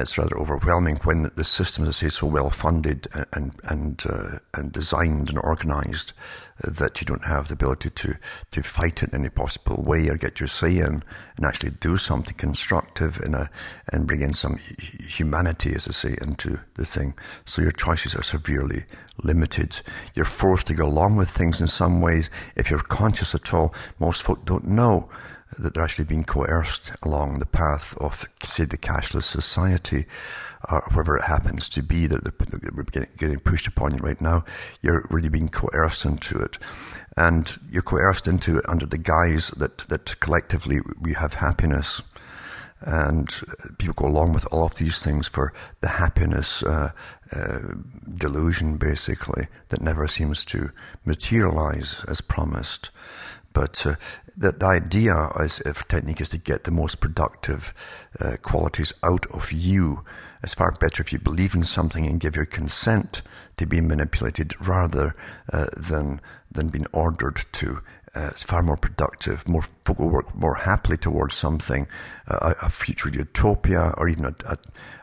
it's 0.00 0.18
rather 0.18 0.38
overwhelming 0.38 0.96
when 1.04 1.30
the 1.34 1.44
systems, 1.44 1.88
I 1.88 1.90
say, 1.92 2.08
so 2.08 2.26
well 2.26 2.50
funded 2.50 3.08
and 3.32 3.52
and 3.64 4.02
uh, 4.08 4.38
and 4.54 4.72
designed 4.72 5.28
and 5.28 5.38
organised 5.38 6.12
that 6.62 7.00
you 7.00 7.04
don't 7.04 7.24
have 7.24 7.48
the 7.48 7.54
ability 7.54 7.90
to 7.90 8.16
to 8.50 8.62
fight 8.62 9.02
it 9.02 9.10
in 9.10 9.20
any 9.20 9.28
possible 9.28 9.82
way 9.82 10.08
or 10.08 10.16
get 10.16 10.40
your 10.40 10.48
say 10.48 10.78
in 10.78 11.02
and 11.36 11.46
actually 11.46 11.70
do 11.70 11.96
something 11.96 12.34
constructive 12.36 13.20
in 13.24 13.34
a 13.34 13.48
and 13.92 14.06
bring 14.06 14.22
in 14.22 14.32
some 14.32 14.58
humanity, 15.06 15.74
as 15.74 15.88
I 15.88 15.92
say, 15.92 16.16
into 16.20 16.60
the 16.74 16.84
thing. 16.84 17.14
So 17.44 17.62
your 17.62 17.72
choices 17.72 18.14
are 18.14 18.22
severely 18.22 18.84
limited. 19.22 19.80
You're 20.14 20.24
forced 20.24 20.66
to 20.68 20.74
go 20.74 20.86
along 20.86 21.16
with 21.16 21.30
things 21.30 21.60
in 21.60 21.68
some 21.68 22.00
ways. 22.00 22.30
If 22.56 22.70
you're 22.70 22.80
conscious 22.80 23.34
at 23.34 23.52
all, 23.54 23.74
most 23.98 24.22
folk 24.22 24.44
don't 24.44 24.66
know 24.66 25.08
that 25.58 25.74
they're 25.74 25.84
actually 25.84 26.04
being 26.04 26.24
coerced 26.24 26.92
along 27.02 27.38
the 27.38 27.46
path 27.46 27.96
of, 27.98 28.28
say, 28.42 28.64
the 28.64 28.76
cashless 28.76 29.24
society, 29.24 30.06
or 30.70 30.82
wherever 30.92 31.16
it 31.16 31.24
happens 31.24 31.68
to 31.68 31.82
be 31.82 32.06
that 32.06 32.24
they're 32.92 33.08
getting 33.16 33.38
pushed 33.38 33.66
upon 33.66 33.92
you 33.92 33.98
right 33.98 34.20
now. 34.20 34.44
You're 34.82 35.06
really 35.10 35.28
being 35.28 35.48
coerced 35.48 36.04
into 36.04 36.38
it. 36.38 36.58
And 37.16 37.56
you're 37.70 37.82
coerced 37.82 38.28
into 38.28 38.58
it 38.58 38.68
under 38.68 38.86
the 38.86 38.98
guise 38.98 39.48
that, 39.56 39.78
that 39.88 40.20
collectively 40.20 40.80
we 41.00 41.14
have 41.14 41.34
happiness. 41.34 42.02
And 42.80 43.28
people 43.78 43.94
go 43.94 44.06
along 44.06 44.34
with 44.34 44.46
all 44.52 44.64
of 44.64 44.76
these 44.76 45.02
things 45.02 45.26
for 45.26 45.52
the 45.80 45.88
happiness 45.88 46.62
uh, 46.62 46.92
uh, 47.32 47.58
delusion, 48.16 48.76
basically, 48.76 49.48
that 49.70 49.80
never 49.80 50.06
seems 50.06 50.44
to 50.46 50.70
materialize 51.04 52.04
as 52.06 52.20
promised. 52.20 52.90
But 53.52 53.84
uh, 53.84 53.96
the, 54.38 54.52
the 54.52 54.66
idea 54.66 55.30
is, 55.40 55.60
if 55.60 55.86
technique 55.88 56.20
is 56.20 56.28
to 56.28 56.38
get 56.38 56.64
the 56.64 56.70
most 56.70 57.00
productive 57.00 57.74
uh, 58.20 58.36
qualities 58.42 58.94
out 59.02 59.26
of 59.32 59.50
you, 59.50 60.04
it's 60.42 60.54
far 60.54 60.70
better 60.72 61.02
if 61.02 61.12
you 61.12 61.18
believe 61.18 61.54
in 61.54 61.64
something 61.64 62.06
and 62.06 62.20
give 62.20 62.36
your 62.36 62.44
consent 62.44 63.22
to 63.56 63.66
be 63.66 63.80
manipulated 63.80 64.54
rather 64.66 65.14
uh, 65.52 65.66
than 65.76 66.20
than 66.50 66.68
being 66.68 66.86
ordered 66.92 67.44
to. 67.52 67.80
Uh, 68.14 68.28
it's 68.30 68.44
far 68.44 68.62
more 68.62 68.76
productive. 68.76 69.46
More 69.48 69.64
folk 69.84 69.98
will 69.98 70.08
work 70.08 70.34
more 70.34 70.54
happily 70.54 70.96
towards 70.96 71.34
something, 71.34 71.86
uh, 72.28 72.54
a, 72.62 72.70
future 72.70 73.10
utopia, 73.10 73.92
or 73.98 74.08
even 74.08 74.24
a, 74.24 74.34
a, 74.46 74.56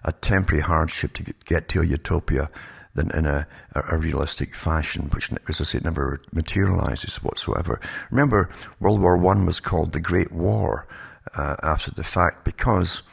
a 0.06 0.12
temporary 0.14 0.64
hardship 0.64 1.14
to 1.14 1.24
get, 1.24 1.46
get 1.46 1.70
to 1.70 1.82
a 1.82 1.86
utopia 1.86 2.50
than 2.96 3.12
in 3.12 3.26
a, 3.26 3.46
a, 3.76 3.98
realistic 3.98 4.56
fashion, 4.56 5.10
which, 5.14 5.30
as 5.48 5.62
I 5.62 5.66
say, 5.66 5.80
never 5.84 6.22
materializes 6.32 7.18
whatsoever. 7.18 7.80
Remember, 8.10 8.50
World 8.80 9.02
War 9.02 9.18
One 9.18 9.46
was 9.46 9.60
called 9.60 9.92
the 9.92 10.00
Great 10.00 10.32
War 10.32 10.88
uh, 11.36 11.58
after 11.62 11.92
the 11.92 12.04
fact 12.04 12.46
because 12.46 13.04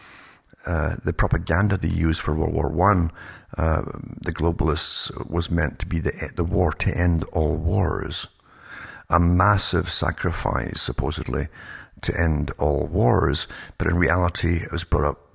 uh, 0.67 0.97
the 1.05 1.13
propaganda 1.13 1.77
they 1.77 1.89
used 1.89 2.21
for 2.21 2.35
World 2.35 2.55
War 2.55 2.69
One, 2.69 3.11
uh, 3.59 3.83
the 4.21 4.33
globalists, 4.33 5.11
was 5.29 5.51
meant 5.51 5.81
to 5.81 5.87
be 5.87 5.99
the 5.99 6.31
the 6.37 6.45
war 6.45 6.73
to 6.75 6.97
end 6.97 7.25
all 7.33 7.57
wars, 7.57 8.29
a 9.11 9.19
massive 9.19 9.91
sacrifice 9.91 10.81
supposedly 10.81 11.49
to 12.03 12.19
end 12.19 12.51
all 12.59 12.87
wars, 12.87 13.47
but 13.79 13.87
in 13.87 13.97
reality, 13.97 14.57
it 14.57 14.73
was 14.73 14.85
brought 14.85 15.11
up 15.11 15.29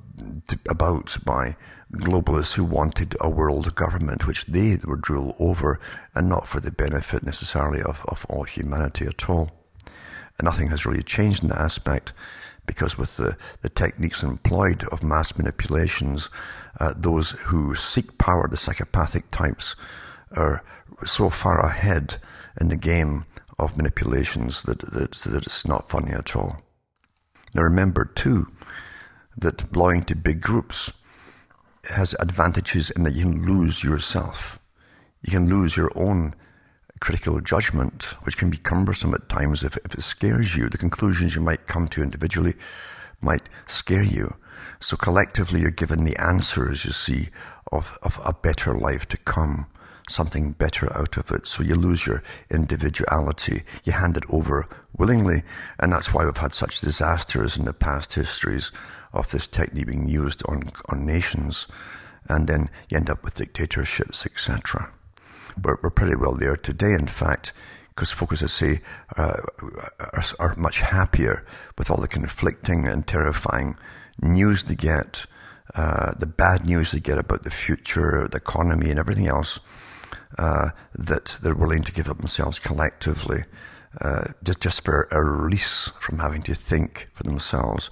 to, 0.47 0.59
about 0.69 1.17
by 1.25 1.55
globalists 1.93 2.53
who 2.53 2.63
wanted 2.63 3.15
a 3.21 3.29
world 3.29 3.73
government 3.75 4.27
which 4.27 4.45
they 4.45 4.77
would 4.85 5.09
rule 5.09 5.35
over 5.39 5.79
and 6.13 6.27
not 6.27 6.47
for 6.47 6.59
the 6.59 6.71
benefit 6.71 7.23
necessarily 7.23 7.81
of, 7.81 8.05
of 8.07 8.25
all 8.29 8.43
humanity 8.43 9.05
at 9.05 9.29
all. 9.29 9.51
And 10.37 10.45
nothing 10.45 10.67
has 10.67 10.85
really 10.85 11.03
changed 11.03 11.43
in 11.43 11.49
that 11.49 11.59
aspect 11.59 12.13
because 12.65 12.97
with 12.97 13.15
the, 13.17 13.37
the 13.61 13.69
techniques 13.69 14.21
employed 14.21 14.83
of 14.91 15.01
mass 15.01 15.37
manipulations, 15.37 16.29
uh, 16.79 16.93
those 16.95 17.31
who 17.31 17.73
seek 17.73 18.17
power, 18.17 18.47
the 18.47 18.57
psychopathic 18.57 19.31
types, 19.31 19.75
are 20.35 20.63
so 21.05 21.29
far 21.29 21.65
ahead 21.65 22.17
in 22.59 22.67
the 22.67 22.75
game 22.75 23.25
of 23.57 23.77
manipulations 23.77 24.63
that, 24.63 24.79
that, 24.79 25.11
that 25.13 25.45
it's 25.45 25.65
not 25.65 25.89
funny 25.89 26.11
at 26.11 26.35
all. 26.35 26.57
Now 27.55 27.63
remember 27.63 28.05
too 28.05 28.47
that 29.37 29.71
belonging 29.71 30.03
to 30.03 30.15
big 30.15 30.41
groups 30.41 30.91
has 31.89 32.15
advantages 32.19 32.89
in 32.91 33.03
that 33.03 33.15
you 33.15 33.23
can 33.23 33.45
lose 33.45 33.83
yourself. 33.83 34.59
You 35.21 35.31
can 35.31 35.49
lose 35.49 35.75
your 35.75 35.91
own 35.95 36.33
critical 36.99 37.39
judgment, 37.41 38.15
which 38.23 38.37
can 38.37 38.49
be 38.49 38.57
cumbersome 38.57 39.13
at 39.13 39.29
times 39.29 39.63
if, 39.63 39.77
if 39.85 39.93
it 39.93 40.01
scares 40.01 40.55
you. 40.55 40.69
The 40.69 40.77
conclusions 40.77 41.35
you 41.35 41.41
might 41.41 41.67
come 41.67 41.87
to 41.89 42.01
individually 42.01 42.55
might 43.21 43.49
scare 43.67 44.03
you. 44.03 44.35
So 44.79 44.97
collectively, 44.97 45.61
you're 45.61 45.71
given 45.71 46.03
the 46.03 46.17
answers, 46.17 46.85
you 46.85 46.91
see, 46.91 47.29
of, 47.71 47.97
of 48.03 48.19
a 48.23 48.33
better 48.33 48.77
life 48.77 49.07
to 49.09 49.17
come, 49.17 49.67
something 50.09 50.51
better 50.51 50.95
out 50.97 51.17
of 51.17 51.31
it. 51.31 51.47
So 51.47 51.63
you 51.63 51.75
lose 51.75 52.05
your 52.05 52.23
individuality. 52.49 53.63
You 53.83 53.93
hand 53.93 54.17
it 54.17 54.23
over 54.29 54.67
willingly. 54.97 55.43
And 55.79 55.91
that's 55.91 56.13
why 56.13 56.25
we've 56.25 56.37
had 56.37 56.53
such 56.53 56.81
disasters 56.81 57.57
in 57.57 57.65
the 57.65 57.73
past 57.73 58.13
histories 58.13 58.71
of 59.17 59.31
this 59.31 59.47
technique 59.47 59.87
being 59.87 60.07
used 60.07 60.43
on, 60.47 60.71
on 60.89 61.05
nations, 61.05 61.67
and 62.29 62.47
then 62.47 62.69
you 62.89 62.97
end 62.97 63.09
up 63.09 63.23
with 63.23 63.35
dictatorships, 63.35 64.25
etc. 64.25 64.91
We're, 65.61 65.77
we're 65.81 65.89
pretty 65.89 66.15
well 66.15 66.35
there 66.35 66.55
today, 66.55 66.93
in 66.93 67.07
fact, 67.07 67.53
because 67.89 68.11
folks, 68.11 68.43
I 68.43 68.47
say, 68.47 68.81
uh, 69.17 69.41
are, 69.99 70.23
are 70.39 70.55
much 70.57 70.81
happier 70.81 71.45
with 71.77 71.89
all 71.89 71.97
the 71.97 72.07
conflicting 72.07 72.87
and 72.87 73.07
terrifying 73.07 73.75
news 74.21 74.65
they 74.65 74.75
get, 74.75 75.25
uh, 75.73 76.13
the 76.19 76.27
bad 76.27 76.65
news 76.65 76.91
they 76.91 76.99
get 76.99 77.17
about 77.17 77.43
the 77.43 77.49
future, 77.49 78.27
the 78.29 78.37
economy, 78.37 78.89
and 78.91 78.99
everything 78.99 79.27
else, 79.27 79.59
uh, 80.37 80.69
that 80.93 81.37
they're 81.41 81.55
willing 81.55 81.83
to 81.83 81.91
give 81.91 82.07
up 82.07 82.17
themselves 82.17 82.59
collectively, 82.59 83.43
uh, 84.01 84.25
just, 84.43 84.61
just 84.61 84.85
for 84.85 85.07
a 85.11 85.23
release 85.23 85.89
from 85.99 86.19
having 86.19 86.43
to 86.43 86.53
think 86.53 87.07
for 87.15 87.23
themselves 87.23 87.89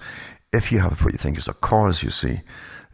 if 0.56 0.72
you 0.72 0.80
have 0.80 1.02
what 1.02 1.12
you 1.12 1.18
think 1.18 1.38
is 1.38 1.48
a 1.48 1.54
cause, 1.54 2.02
you 2.02 2.10
see, 2.10 2.40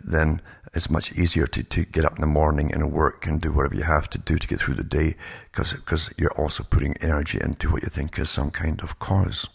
then 0.03 0.41
it's 0.75 0.91
much 0.91 1.13
easier 1.13 1.47
to, 1.47 1.63
to 1.63 1.85
get 1.85 2.05
up 2.05 2.17
in 2.17 2.21
the 2.21 2.27
morning 2.27 2.73
and 2.73 2.93
work 2.93 3.27
and 3.27 3.41
do 3.41 3.53
whatever 3.53 3.75
you 3.75 3.85
have 3.85 4.09
to 4.11 4.19
do 4.19 4.37
to 4.37 4.49
get 4.49 4.59
through 4.59 4.75
the 4.75 4.83
day 4.83 5.17
because 5.53 6.13
you're 6.17 6.41
also 6.41 6.65
putting 6.65 6.97
energy 6.99 7.39
into 7.41 7.71
what 7.71 7.83
you 7.83 7.89
think 7.89 8.19
is 8.19 8.31
some 8.31 8.51
kind 8.51 8.81
of 8.81 8.99
cause. 8.99 9.49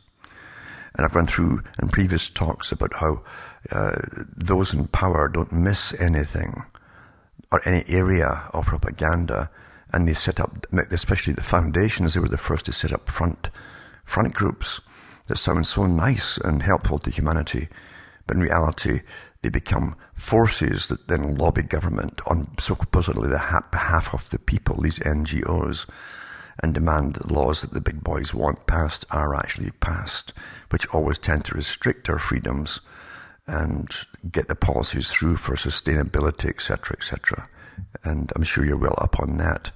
And 0.95 1.05
I've 1.05 1.14
gone 1.14 1.28
through 1.28 1.62
in 1.82 1.89
previous 1.89 2.30
talks 2.30 2.72
about 2.72 2.93
how 2.95 3.22
uh, 3.72 3.97
those 4.36 4.74
in 4.74 4.88
power 4.88 5.28
don't 5.28 5.51
miss 5.51 5.99
anything 5.99 6.64
or 7.51 7.68
any 7.68 7.84
area 7.88 8.43
of 8.53 8.66
propaganda. 8.66 9.49
And 9.93 10.08
they 10.08 10.14
set 10.14 10.39
up, 10.39 10.68
especially 10.91 11.34
the 11.34 11.43
foundations, 11.43 12.14
they 12.14 12.20
were 12.20 12.28
the 12.28 12.38
first 12.38 12.66
to 12.66 12.74
set 12.74 12.93
up 12.93 13.10
front, 13.10 13.49
front 14.05 14.34
groups 14.34 14.82
that 15.28 15.38
sound 15.38 15.68
so 15.68 15.86
nice 15.86 16.38
and 16.38 16.62
helpful 16.62 16.97
to 16.99 17.12
humanity. 17.12 17.70
But 18.28 18.38
in 18.38 18.43
reality, 18.43 19.01
they 19.41 19.49
become 19.49 19.95
forces 20.13 20.88
that 20.88 21.07
then 21.07 21.36
lobby 21.36 21.63
government 21.63 22.21
on 22.28 22.49
supposedly 22.59 23.30
the 23.30 23.63
behalf 23.71 24.13
of 24.13 24.30
the 24.30 24.39
people, 24.39 24.82
these 24.82 24.99
NGOs 24.99 25.88
and 26.61 26.73
demand 26.73 27.15
that 27.15 27.32
laws 27.32 27.61
that 27.61 27.73
the 27.73 27.82
big 27.82 28.03
boys 28.03 28.34
want 28.34 28.65
passed 28.67 29.05
are 29.11 29.36
actually 29.36 29.71
passed, 29.80 30.34
which 30.69 30.88
always 30.88 31.19
tend 31.19 31.45
to 31.45 31.55
restrict 31.55 32.09
our 32.09 32.19
freedoms 32.19 32.82
and 33.45 34.05
get 34.32 34.47
the 34.47 34.55
policies 34.55 35.11
through 35.11 35.38
for 35.38 35.55
sustainability, 35.55 36.49
etc., 36.49 36.97
etc. 36.97 37.47
And 38.03 38.32
I'm 38.36 38.43
sure 38.43 38.65
you're 38.65 38.78
well 38.78 38.95
up 38.97 39.19
on 39.19 39.38
that. 39.38 39.71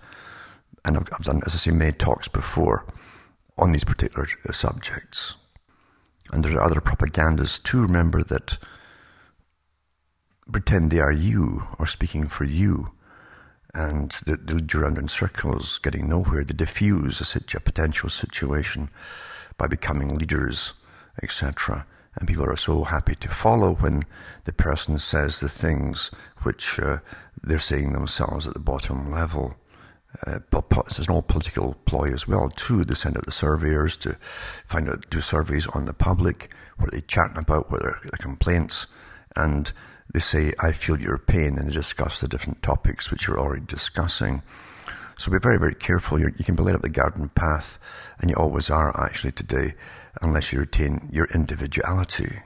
And 0.83 0.97
I've, 0.97 1.07
I've 1.13 1.23
done, 1.23 1.41
as 1.45 1.53
I 1.53 1.57
say, 1.57 1.71
many 1.71 1.93
talks 1.93 2.27
before 2.27 2.85
on 3.57 3.71
these 3.71 3.83
particular 3.83 4.27
uh, 4.47 4.51
subjects. 4.51 5.35
And 6.31 6.43
there 6.43 6.57
are 6.57 6.63
other 6.63 6.81
propagandas 6.81 7.61
too. 7.61 7.81
Remember 7.81 8.23
that 8.23 8.57
pretend 10.51 10.91
they 10.91 10.99
are 10.99 11.11
you 11.11 11.67
or 11.79 11.87
speaking 11.87 12.27
for 12.27 12.43
you 12.43 12.91
and 13.73 14.11
they, 14.25 14.35
they 14.35 14.53
lead 14.55 14.73
you 14.73 14.81
around 14.81 14.97
in 14.97 15.07
circles, 15.07 15.79
getting 15.79 16.09
nowhere. 16.09 16.43
They 16.43 16.53
diffuse 16.53 17.21
a, 17.21 17.25
situ- 17.25 17.57
a 17.57 17.61
potential 17.61 18.09
situation 18.09 18.89
by 19.57 19.67
becoming 19.67 20.17
leaders, 20.17 20.73
etc. 21.23 21.85
And 22.15 22.27
people 22.27 22.45
are 22.45 22.57
so 22.57 22.83
happy 22.83 23.15
to 23.15 23.29
follow 23.29 23.75
when 23.75 24.03
the 24.43 24.51
person 24.51 24.99
says 24.99 25.39
the 25.39 25.49
things 25.49 26.11
which 26.43 26.79
uh, 26.79 26.97
they're 27.41 27.59
saying 27.59 27.93
themselves 27.93 28.47
at 28.47 28.53
the 28.53 28.59
bottom 28.59 29.11
level. 29.11 29.55
Uh, 30.27 30.39
there's 30.51 31.07
an 31.07 31.13
all 31.13 31.21
political 31.21 31.75
ploy 31.85 32.11
as 32.11 32.27
well 32.27 32.49
too. 32.49 32.83
They 32.83 32.95
send 32.95 33.17
out 33.17 33.25
the 33.25 33.31
surveyors 33.31 33.97
to 33.97 34.17
find 34.65 34.89
out, 34.89 35.09
do 35.09 35.21
surveys 35.21 35.67
on 35.67 35.85
the 35.85 35.93
public, 35.93 36.53
what 36.77 36.89
are 36.89 36.91
they 36.91 37.01
chatting 37.01 37.37
about, 37.37 37.71
what 37.71 37.83
are 37.83 37.99
the 38.03 38.17
complaints, 38.17 38.87
and 39.35 39.71
they 40.13 40.19
say, 40.19 40.53
I 40.59 40.73
feel 40.73 40.99
your 40.99 41.17
pain, 41.17 41.57
and 41.57 41.69
they 41.69 41.73
discuss 41.73 42.19
the 42.19 42.27
different 42.27 42.61
topics 42.61 43.09
which 43.09 43.27
you're 43.27 43.39
already 43.39 43.65
discussing. 43.65 44.43
So 45.17 45.31
be 45.31 45.39
very, 45.39 45.57
very 45.57 45.75
careful. 45.75 46.19
You're, 46.19 46.33
you 46.37 46.43
can 46.43 46.55
be 46.55 46.63
led 46.63 46.75
up 46.75 46.81
the 46.81 46.89
garden 46.89 47.29
path, 47.29 47.79
and 48.19 48.29
you 48.29 48.35
always 48.35 48.69
are 48.69 48.99
actually 48.99 49.31
today, 49.31 49.75
unless 50.21 50.51
you 50.51 50.59
retain 50.59 51.07
your 51.11 51.25
individuality. 51.33 52.39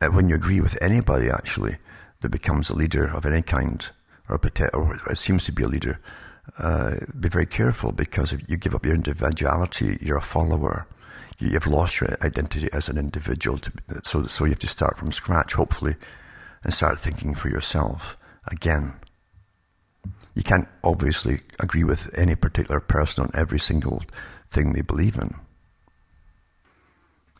Uh, 0.00 0.08
when 0.08 0.28
you 0.28 0.34
agree 0.34 0.60
with 0.60 0.80
anybody, 0.80 1.28
actually, 1.28 1.76
that 2.20 2.30
becomes 2.30 2.70
a 2.70 2.74
leader 2.74 3.04
of 3.04 3.26
any 3.26 3.42
kind, 3.42 3.90
or, 4.28 4.38
or 5.06 5.14
seems 5.14 5.44
to 5.44 5.52
be 5.52 5.62
a 5.62 5.68
leader, 5.68 6.00
uh, 6.58 6.96
be 7.18 7.28
very 7.28 7.46
careful 7.46 7.92
because 7.92 8.32
if 8.32 8.40
you 8.48 8.56
give 8.56 8.74
up 8.74 8.84
your 8.84 8.94
individuality, 8.94 9.98
you're 10.00 10.18
a 10.18 10.22
follower 10.22 10.86
you've 11.38 11.66
lost 11.66 12.00
your 12.00 12.16
identity 12.22 12.68
as 12.72 12.88
an 12.88 12.98
individual. 12.98 13.58
To, 13.58 13.72
so, 14.02 14.26
so 14.26 14.44
you 14.44 14.50
have 14.50 14.58
to 14.60 14.66
start 14.66 14.96
from 14.96 15.12
scratch, 15.12 15.54
hopefully, 15.54 15.96
and 16.62 16.72
start 16.72 17.00
thinking 17.00 17.34
for 17.34 17.48
yourself 17.48 18.16
again. 18.46 18.94
You 20.34 20.42
can't 20.42 20.68
obviously 20.82 21.40
agree 21.60 21.84
with 21.84 22.10
any 22.16 22.34
particular 22.34 22.80
person 22.80 23.24
on 23.24 23.30
every 23.34 23.60
single 23.60 24.02
thing 24.50 24.72
they 24.72 24.80
believe 24.80 25.16
in. 25.16 25.34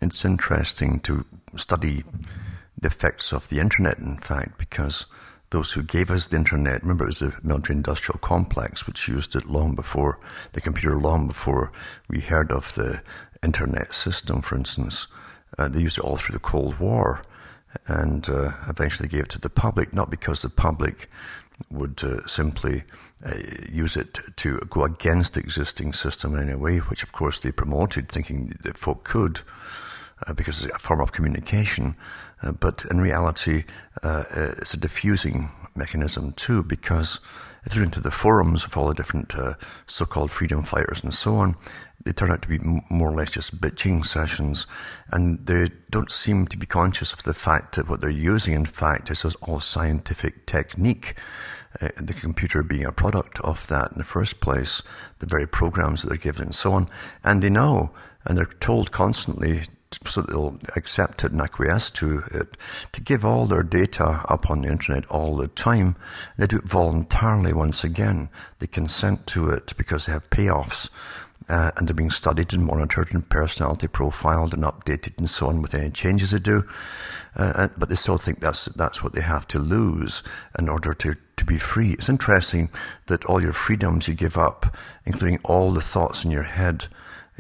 It's 0.01 0.25
interesting 0.25 1.01
to 1.01 1.25
study 1.57 2.05
the 2.79 2.89
effects 2.89 3.33
of 3.33 3.49
the 3.49 3.59
internet, 3.59 3.99
in 3.99 4.19
fact, 4.19 4.59
because 4.59 5.07
those 5.55 5.71
who 5.71 5.85
gave 5.85 6.11
us 6.11 6.27
the 6.27 6.37
internet, 6.37 6.83
remember 6.83 7.05
it 7.05 7.15
was 7.15 7.21
the 7.21 7.33
military 7.45 7.77
industrial 7.77 8.19
complex 8.19 8.89
which 8.89 9.07
used 9.07 9.37
it 9.37 9.47
long 9.47 9.77
before 9.77 10.19
the 10.53 10.61
computer, 10.61 10.99
long 10.99 11.29
before 11.29 11.71
we 12.09 12.19
heard 12.19 12.51
of 12.51 12.75
the 12.75 13.01
internet 13.41 13.95
system, 13.95 14.43
for 14.43 14.57
instance. 14.57 15.07
Uh, 15.57 15.69
they 15.69 15.81
used 15.81 15.97
it 15.97 16.05
all 16.05 16.17
through 16.17 16.33
the 16.33 16.41
Cold 16.41 16.81
War 16.81 17.23
and 17.87 18.29
uh, 18.29 18.53
eventually 18.69 19.09
gave 19.09 19.23
it 19.23 19.29
to 19.29 19.39
the 19.39 19.49
public, 19.49 19.93
not 19.93 20.11
because 20.11 20.43
the 20.43 20.49
public 20.49 21.09
would 21.71 22.03
uh, 22.03 22.27
simply 22.27 22.83
uh, 23.25 23.37
use 23.71 23.97
it 23.97 24.19
to 24.35 24.59
go 24.71 24.83
against 24.83 25.35
the 25.35 25.41
existing 25.41 25.93
system 25.93 26.35
in 26.35 26.49
any 26.49 26.57
way, 26.57 26.79
which 26.79 27.05
of 27.05 27.13
course 27.13 27.39
they 27.39 27.53
promoted, 27.53 28.09
thinking 28.09 28.59
that 28.65 28.77
folk 28.77 29.05
could, 29.05 29.41
uh, 30.27 30.33
because 30.33 30.65
it's 30.65 30.75
a 30.75 30.79
form 30.79 31.01
of 31.01 31.13
communication. 31.13 31.97
Uh, 32.43 32.53
but 32.53 32.85
in 32.91 33.01
reality, 33.01 33.65
it's 34.03 34.75
a 34.75 34.79
diffusing 34.79 35.51
mechanism 35.75 36.33
too, 36.33 36.63
because 36.63 37.21
if 37.65 37.75
you're 37.75 37.85
into 37.85 38.01
the 38.01 38.11
forums 38.11 38.65
of 38.65 38.77
all 38.77 38.89
the 38.89 38.95
different 38.95 39.33
so-called 39.87 40.31
freedom 40.31 40.63
fighters 40.63 41.03
and 41.03 41.15
so 41.15 41.37
on, 41.37 41.57
they 42.05 42.13
turn 42.13 42.31
out 42.31 42.43
to 42.43 42.49
be 42.49 42.59
more 42.91 43.11
or 43.11 43.17
less 43.17 43.31
just 43.31 43.61
bitching 43.61 44.05
sessions, 44.05 44.67
and 45.11 45.47
they 45.47 45.71
don't 45.91 46.13
seem 46.13 46.47
to 46.47 46.59
be 46.59 46.67
conscious 46.67 47.15
of 47.15 47.23
the 47.23 47.33
fact 47.33 47.77
that 47.77 47.89
what 47.89 48.01
they're 48.03 48.11
using, 48.11 48.53
in 48.53 48.67
fact, 48.67 49.11
is 49.11 49.25
all 49.25 49.61
scientific 49.61 50.45
technique. 50.45 51.15
Uh, 51.81 51.89
the 51.97 52.13
computer 52.13 52.63
being 52.63 52.85
a 52.85 52.93
product 52.93 53.41
of 53.41 53.67
that 53.69 53.91
in 53.93 53.99
the 53.99 54.05
first 54.05 54.41
place, 54.41 54.83
the 55.19 55.27
very 55.27 55.47
programs 55.47 56.03
that 56.03 56.09
they're 56.09 56.19
given, 56.19 56.47
and 56.47 56.55
so 56.55 56.75
on. 56.75 56.89
And 57.25 57.43
they 57.43 57.51
know, 57.51 57.91
and 58.27 58.37
they're 58.37 58.45
told 58.45 58.93
constantly 58.93 59.63
so 60.05 60.23
they'll 60.23 60.59
accept 60.77 61.25
it 61.25 61.33
and 61.33 61.41
acquiesce 61.41 61.91
to 61.93 62.25
it, 62.31 62.57
to 62.93 63.01
give 63.01 63.25
all 63.25 63.47
their 63.47 63.63
data 63.63 64.25
up 64.29 64.51
on 64.51 64.63
the 64.63 64.69
internet 64.69 65.07
all 65.07 65.37
the 65.37 65.49
time. 65.49 65.97
They 66.37 66.47
do 66.47 66.59
it 66.59 66.65
voluntarily 66.65 67.53
once 67.53 67.85
again. 67.85 68.29
They 68.59 68.67
consent 68.67 69.27
to 69.29 69.51
it 69.51 69.75
because 69.77 70.07
they 70.07 70.13
have 70.13 70.29
payoffs 70.31 70.91
uh, 71.49 71.71
and 71.77 71.87
they're 71.87 71.95
being 71.95 72.11
studied 72.11 72.53
and 72.53 72.65
monitored 72.65 73.13
and 73.13 73.29
personality 73.29 73.87
profiled 73.87 74.55
and 74.55 74.63
updated 74.63 75.19
and 75.19 75.29
so 75.29 75.49
on 75.49 75.61
with 75.63 75.75
any 75.75 75.91
changes 75.91 76.31
they 76.31 76.39
do. 76.39 76.67
Uh, 77.37 77.69
but 77.77 77.89
they 77.89 77.97
still 77.97 78.17
think 78.17 78.41
that's 78.41 78.67
that's 78.67 79.03
what 79.03 79.13
they 79.13 79.21
have 79.21 79.47
to 79.49 79.59
lose 79.59 80.23
in 80.57 80.69
order 80.69 80.95
to, 80.95 81.17
to 81.37 81.45
be 81.45 81.59
free. 81.59 81.91
It's 81.93 82.09
interesting 82.09 82.71
that 83.07 83.25
all 83.25 83.43
your 83.43 83.53
freedoms 83.53 84.07
you 84.07 84.15
give 84.15 84.39
up, 84.39 84.77
including 85.05 85.41
all 85.45 85.73
the 85.73 85.83
thoughts 85.83 86.25
in 86.25 86.31
your 86.31 86.45
head, 86.45 86.87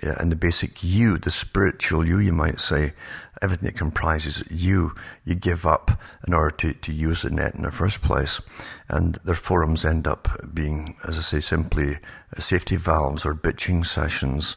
yeah, 0.03 0.17
and 0.19 0.33
the 0.33 0.37
basic 0.37 0.83
you, 0.83 1.19
the 1.19 1.31
spiritual 1.31 2.07
you, 2.07 2.19
you 2.19 2.33
might 2.33 2.61
say, 2.61 2.95
everything 3.41 3.67
that 3.67 3.77
comprises 3.77 4.43
you, 4.51 4.95
you 5.25 5.35
give 5.35 5.67
up 5.67 6.01
in 6.27 6.33
order 6.33 6.55
to, 6.57 6.73
to 6.73 6.93
use 6.93 7.23
the 7.23 7.31
net 7.31 7.55
in 7.55 7.63
the 7.63 7.71
first 7.71 8.03
place. 8.03 8.41
And 8.89 9.15
their 9.25 9.35
forums 9.35 9.85
end 9.85 10.07
up 10.07 10.29
being, 10.53 10.97
as 11.07 11.19
I 11.19 11.21
say, 11.21 11.41
simply 11.41 11.99
safety 12.39 12.77
valves 12.77 13.25
or 13.25 13.35
bitching 13.35 13.87
sessions 13.87 14.57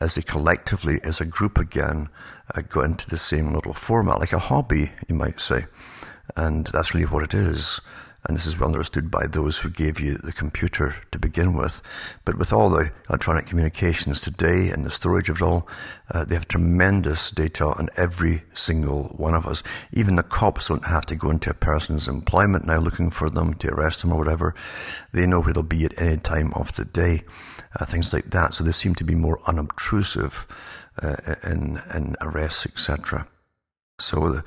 as 0.00 0.16
they 0.16 0.22
collectively, 0.22 1.00
as 1.04 1.20
a 1.20 1.24
group 1.24 1.58
again, 1.58 2.08
uh, 2.54 2.62
go 2.62 2.80
into 2.80 3.08
the 3.08 3.18
same 3.18 3.54
little 3.54 3.72
format, 3.72 4.18
like 4.18 4.32
a 4.32 4.38
hobby, 4.38 4.90
you 5.08 5.14
might 5.14 5.40
say. 5.40 5.66
And 6.36 6.66
that's 6.66 6.92
really 6.92 7.06
what 7.06 7.22
it 7.22 7.34
is. 7.34 7.80
And 8.24 8.36
this 8.36 8.46
is 8.46 8.56
well 8.56 8.68
understood 8.68 9.10
by 9.10 9.26
those 9.26 9.58
who 9.58 9.68
gave 9.68 9.98
you 9.98 10.16
the 10.16 10.32
computer 10.32 10.94
to 11.10 11.18
begin 11.18 11.54
with. 11.54 11.82
But 12.24 12.38
with 12.38 12.52
all 12.52 12.70
the 12.70 12.92
electronic 13.08 13.46
communications 13.46 14.20
today 14.20 14.70
and 14.70 14.86
the 14.86 14.92
storage 14.92 15.28
of 15.28 15.38
it 15.38 15.42
all, 15.42 15.66
uh, 16.08 16.24
they 16.24 16.36
have 16.36 16.46
tremendous 16.46 17.32
data 17.32 17.66
on 17.66 17.88
every 17.96 18.44
single 18.54 19.04
one 19.16 19.34
of 19.34 19.48
us. 19.48 19.64
Even 19.92 20.14
the 20.14 20.22
cops 20.22 20.68
don't 20.68 20.86
have 20.86 21.04
to 21.06 21.16
go 21.16 21.30
into 21.30 21.50
a 21.50 21.54
person's 21.54 22.06
employment 22.06 22.64
now 22.64 22.78
looking 22.78 23.10
for 23.10 23.28
them 23.28 23.54
to 23.54 23.68
arrest 23.68 24.02
them 24.02 24.12
or 24.12 24.18
whatever. 24.18 24.54
They 25.12 25.26
know 25.26 25.40
where 25.40 25.52
they'll 25.52 25.64
be 25.64 25.84
at 25.84 26.00
any 26.00 26.18
time 26.18 26.52
of 26.54 26.76
the 26.76 26.84
day, 26.84 27.24
uh, 27.80 27.86
things 27.86 28.12
like 28.12 28.30
that. 28.30 28.54
So 28.54 28.62
they 28.62 28.70
seem 28.70 28.94
to 28.96 29.04
be 29.04 29.16
more 29.16 29.40
unobtrusive 29.46 30.46
uh, 31.02 31.16
in, 31.42 31.80
in 31.92 32.14
arrests, 32.20 32.66
etc. 32.66 33.26
So 33.98 34.26
uh, 34.26 34.42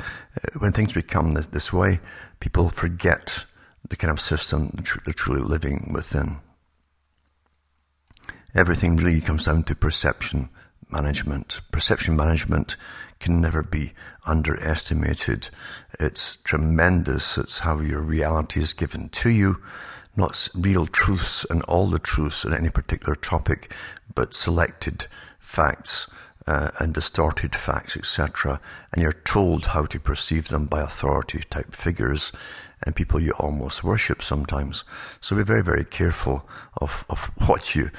when 0.60 0.72
things 0.72 0.94
become 0.94 1.32
this, 1.32 1.48
this 1.48 1.74
way, 1.74 2.00
people 2.40 2.70
forget 2.70 3.44
the 3.90 3.96
kind 3.96 4.12
of 4.12 4.20
system 4.20 4.72
they're 5.04 5.14
truly 5.14 5.42
living 5.42 5.92
within. 5.94 6.38
Everything 8.54 8.96
really 8.96 9.22
comes 9.22 9.46
down 9.46 9.64
to 9.64 9.76
perception 9.76 10.50
management. 10.90 11.60
Perception 11.72 12.16
management 12.16 12.78
can 13.20 13.42
never 13.42 13.64
be 13.64 13.94
underestimated. 14.26 15.50
It's 16.00 16.38
tremendous. 16.38 17.38
It's 17.38 17.60
how 17.60 17.80
your 17.80 18.02
reality 18.02 18.62
is 18.62 18.74
given 18.74 19.10
to 19.10 19.30
you, 19.30 19.62
not 20.16 20.48
real 20.56 20.88
truths 20.88 21.46
and 21.50 21.62
all 21.64 21.88
the 21.88 22.00
truths 22.00 22.46
on 22.46 22.54
any 22.54 22.70
particular 22.70 23.16
topic, 23.16 23.72
but 24.14 24.34
selected 24.34 25.08
facts 25.40 26.10
uh, 26.48 26.72
and 26.80 26.94
distorted 26.94 27.56
facts, 27.56 27.98
etc. 27.98 28.60
And 28.94 29.02
you're 29.02 29.12
told 29.12 29.68
how 29.68 29.86
to 29.86 30.00
perceive 30.00 30.50
them 30.50 30.66
by 30.66 30.82
authority 30.82 31.42
type 31.50 31.76
figures 31.76 32.32
and 32.84 32.96
people 32.96 33.20
you 33.20 33.32
almost 33.34 33.84
worship 33.84 34.22
sometimes. 34.22 34.84
So 35.22 35.36
be 35.36 35.44
very, 35.44 35.64
very 35.64 35.86
careful 35.86 36.48
of, 36.78 37.06
of 37.10 37.20
what 37.48 37.76
you 37.76 37.92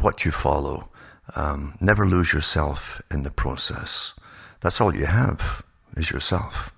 what 0.00 0.24
you 0.24 0.30
follow. 0.30 0.88
Um, 1.34 1.76
never 1.80 2.06
lose 2.06 2.32
yourself 2.32 3.02
in 3.10 3.22
the 3.22 3.30
process. 3.30 4.12
That's 4.60 4.80
all 4.80 4.94
you 4.94 5.06
have 5.06 5.62
is 5.96 6.10
yourself. 6.10 6.72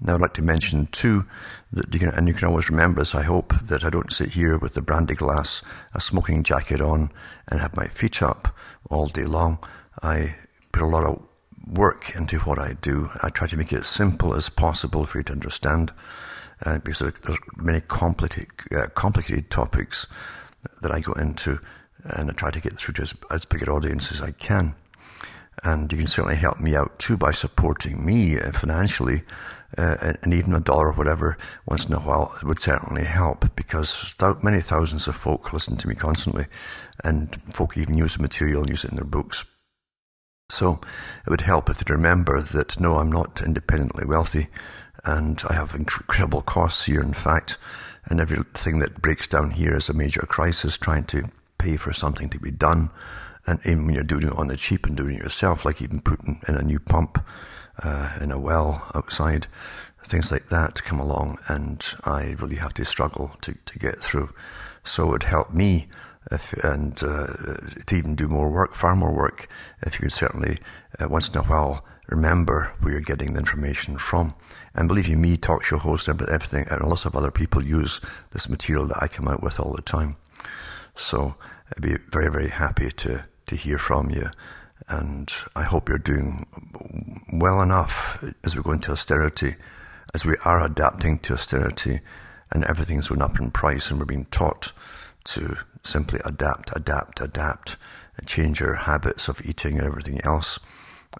Now, 0.00 0.14
I'd 0.14 0.20
like 0.20 0.34
to 0.34 0.42
mention 0.42 0.86
too 0.86 1.26
that 1.72 1.92
you 1.92 2.00
can, 2.00 2.08
and 2.10 2.26
you 2.26 2.32
can 2.32 2.48
always 2.48 2.70
remember 2.70 3.02
this, 3.02 3.14
I 3.14 3.22
hope, 3.22 3.52
that 3.64 3.84
I 3.84 3.90
don't 3.90 4.12
sit 4.12 4.30
here 4.30 4.56
with 4.56 4.72
the 4.72 4.80
brandy 4.80 5.14
glass, 5.14 5.60
a 5.94 6.00
smoking 6.00 6.42
jacket 6.42 6.80
on, 6.80 7.10
and 7.48 7.60
have 7.60 7.76
my 7.76 7.86
feet 7.86 8.22
up 8.22 8.56
all 8.88 9.08
day 9.08 9.24
long. 9.24 9.58
I 10.02 10.36
put 10.72 10.82
a 10.82 10.86
lot 10.86 11.04
of 11.04 11.22
work 11.70 12.14
into 12.14 12.38
what 12.40 12.58
I 12.58 12.74
do. 12.74 13.10
I 13.22 13.30
try 13.30 13.46
to 13.46 13.56
make 13.56 13.72
it 13.72 13.80
as 13.80 13.88
simple 13.88 14.34
as 14.34 14.48
possible 14.48 15.06
for 15.06 15.18
you 15.18 15.24
to 15.24 15.32
understand, 15.32 15.92
uh, 16.64 16.78
because 16.78 16.98
there, 16.98 17.14
there's 17.24 17.38
many 17.56 17.80
complicated, 17.80 18.50
uh, 18.72 18.88
complicated 18.88 19.50
topics 19.50 20.06
that 20.82 20.90
I 20.90 21.00
go 21.00 21.12
into, 21.12 21.60
and 22.04 22.30
I 22.30 22.34
try 22.34 22.50
to 22.50 22.60
get 22.60 22.78
through 22.78 22.94
to 22.94 23.02
as, 23.02 23.14
as 23.30 23.44
big 23.44 23.62
an 23.62 23.68
audience 23.68 24.10
as 24.12 24.20
I 24.20 24.32
can. 24.32 24.74
And 25.62 25.92
you 25.92 25.98
can 25.98 26.06
certainly 26.06 26.36
help 26.36 26.58
me 26.58 26.74
out 26.74 26.98
too 26.98 27.16
by 27.16 27.32
supporting 27.32 28.04
me 28.04 28.38
uh, 28.38 28.50
financially 28.52 29.22
uh, 29.78 30.14
and 30.22 30.34
even 30.34 30.54
a 30.54 30.60
dollar 30.60 30.88
or 30.88 30.92
whatever 30.92 31.36
once 31.66 31.86
in 31.86 31.92
a 31.92 32.00
while 32.00 32.36
would 32.42 32.60
certainly 32.60 33.04
help 33.04 33.54
because 33.54 34.14
th- 34.18 34.42
many 34.42 34.60
thousands 34.60 35.06
of 35.06 35.16
folk 35.16 35.52
listen 35.52 35.76
to 35.76 35.88
me 35.88 35.94
constantly 35.94 36.46
and 37.04 37.40
folk 37.52 37.76
even 37.76 37.96
use 37.96 38.16
the 38.16 38.22
material 38.22 38.60
and 38.62 38.70
use 38.70 38.84
it 38.84 38.90
in 38.90 38.96
their 38.96 39.04
books. 39.04 39.44
So 40.60 40.78
it 41.24 41.30
would 41.30 41.40
help 41.40 41.70
if 41.70 41.78
they 41.78 41.90
remember 41.90 42.42
that 42.42 42.78
no, 42.78 42.98
I'm 42.98 43.10
not 43.10 43.40
independently 43.40 44.04
wealthy 44.04 44.48
and 45.04 45.42
I 45.48 45.54
have 45.54 45.74
incredible 45.74 46.42
costs 46.42 46.84
here, 46.84 47.00
in 47.00 47.14
fact, 47.14 47.56
and 48.04 48.20
everything 48.20 48.78
that 48.80 49.00
breaks 49.00 49.26
down 49.26 49.52
here 49.52 49.74
is 49.74 49.88
a 49.88 49.94
major 49.94 50.20
crisis 50.20 50.76
trying 50.76 51.04
to 51.04 51.30
pay 51.56 51.78
for 51.78 51.94
something 51.94 52.28
to 52.28 52.38
be 52.38 52.50
done. 52.50 52.90
And 53.46 53.58
even 53.64 53.86
when 53.86 53.94
you're 53.94 54.04
doing 54.04 54.26
it 54.26 54.36
on 54.36 54.48
the 54.48 54.56
cheap 54.58 54.84
and 54.84 54.94
doing 54.94 55.16
it 55.16 55.22
yourself, 55.22 55.64
like 55.64 55.80
even 55.80 56.02
putting 56.02 56.42
in 56.46 56.56
a 56.56 56.62
new 56.62 56.78
pump 56.78 57.24
uh, 57.82 58.18
in 58.20 58.30
a 58.30 58.38
well 58.38 58.86
outside, 58.94 59.46
things 60.04 60.30
like 60.30 60.50
that 60.50 60.84
come 60.84 61.00
along, 61.00 61.38
and 61.48 61.94
I 62.04 62.36
really 62.38 62.56
have 62.56 62.74
to 62.74 62.84
struggle 62.84 63.32
to, 63.40 63.54
to 63.64 63.78
get 63.78 64.02
through. 64.02 64.34
So 64.84 65.06
it 65.06 65.10
would 65.10 65.22
help 65.22 65.54
me 65.54 65.88
if, 66.30 66.52
and 66.64 67.02
uh, 67.02 67.26
to 67.86 67.96
even 67.96 68.14
do 68.14 68.28
more 68.28 68.50
work, 68.50 68.74
far 68.74 68.94
more 68.96 69.12
work, 69.12 69.48
if 69.82 69.94
you 69.94 70.04
could 70.04 70.12
certainly 70.12 70.58
uh, 71.00 71.08
once 71.08 71.28
in 71.28 71.36
a 71.38 71.42
while 71.42 71.84
remember 72.08 72.72
where 72.80 72.92
you're 72.92 73.00
getting 73.00 73.34
the 73.34 73.40
information 73.40 73.96
from. 73.96 74.34
And 74.74 74.88
believe 74.88 75.08
you 75.08 75.16
me, 75.16 75.36
talk 75.36 75.62
show 75.62 75.78
host 75.78 76.08
and 76.08 76.20
everything, 76.22 76.66
and 76.68 76.82
lots 76.88 77.04
of 77.04 77.14
other 77.14 77.30
people 77.30 77.64
use 77.64 78.00
this 78.32 78.48
material 78.48 78.86
that 78.86 79.02
I 79.02 79.08
come 79.08 79.28
out 79.28 79.42
with 79.42 79.60
all 79.60 79.72
the 79.72 79.82
time. 79.82 80.16
So 80.96 81.36
I'd 81.74 81.82
be 81.82 81.96
very, 82.10 82.30
very 82.30 82.48
happy 82.48 82.90
to, 82.90 83.24
to 83.46 83.56
hear 83.56 83.78
from 83.78 84.10
you 84.10 84.30
and 84.90 85.32
I 85.54 85.62
hope 85.62 85.88
you're 85.88 85.98
doing 85.98 86.46
well 87.32 87.62
enough 87.62 88.22
as 88.44 88.56
we 88.56 88.62
go 88.62 88.72
into 88.72 88.92
austerity, 88.92 89.54
as 90.14 90.26
we 90.26 90.36
are 90.44 90.64
adapting 90.64 91.20
to 91.20 91.34
austerity, 91.34 92.00
and 92.50 92.64
everything's 92.64 93.08
going 93.08 93.22
up 93.22 93.38
in 93.38 93.52
price, 93.52 93.90
and 93.90 94.00
we're 94.00 94.06
being 94.06 94.26
taught 94.26 94.72
to 95.24 95.56
simply 95.84 96.20
adapt, 96.24 96.70
adapt, 96.74 97.20
adapt, 97.20 97.76
and 98.16 98.26
change 98.26 98.62
our 98.62 98.74
habits 98.74 99.28
of 99.28 99.44
eating 99.44 99.78
and 99.78 99.86
everything 99.86 100.20
else, 100.24 100.58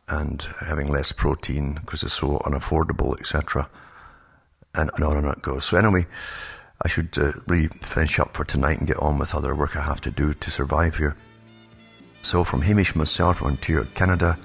and 0.09 0.47
having 0.61 0.89
less 0.89 1.13
protein 1.13 1.75
because 1.75 2.03
it's 2.03 2.15
so 2.15 2.39
unaffordable, 2.41 3.19
etc. 3.19 3.69
And, 4.75 4.91
and 4.95 5.05
on 5.05 5.17
and 5.17 5.27
on 5.27 5.33
it 5.33 5.43
goes. 5.43 5.65
So 5.65 5.77
anyway, 5.77 6.07
I 6.83 6.89
should 6.89 7.17
uh, 7.19 7.33
really 7.47 7.69
finish 7.69 8.19
up 8.19 8.35
for 8.35 8.45
tonight 8.45 8.79
and 8.79 8.87
get 8.87 8.99
on 8.99 9.19
with 9.19 9.35
other 9.35 9.55
work 9.55 9.77
I 9.77 9.83
have 9.83 10.01
to 10.03 10.11
do 10.11 10.35
to 10.35 10.51
survive 10.51 10.97
here. 10.97 11.17
So 12.23 12.45
from 12.45 12.63
Hamish 12.63 12.95
myself 12.95 13.43
Ontario, 13.43 13.87
Canada, 13.95 14.39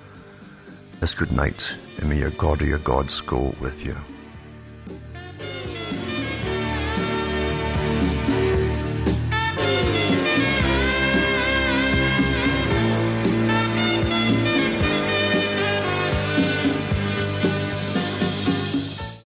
this 1.00 1.14
good 1.14 1.32
night, 1.32 1.76
and 1.98 2.10
may 2.10 2.18
your 2.18 2.32
God 2.32 2.62
or 2.62 2.66
your 2.66 2.80
gods 2.80 3.22
go 3.22 3.54
with 3.60 3.86
you. 3.86 3.96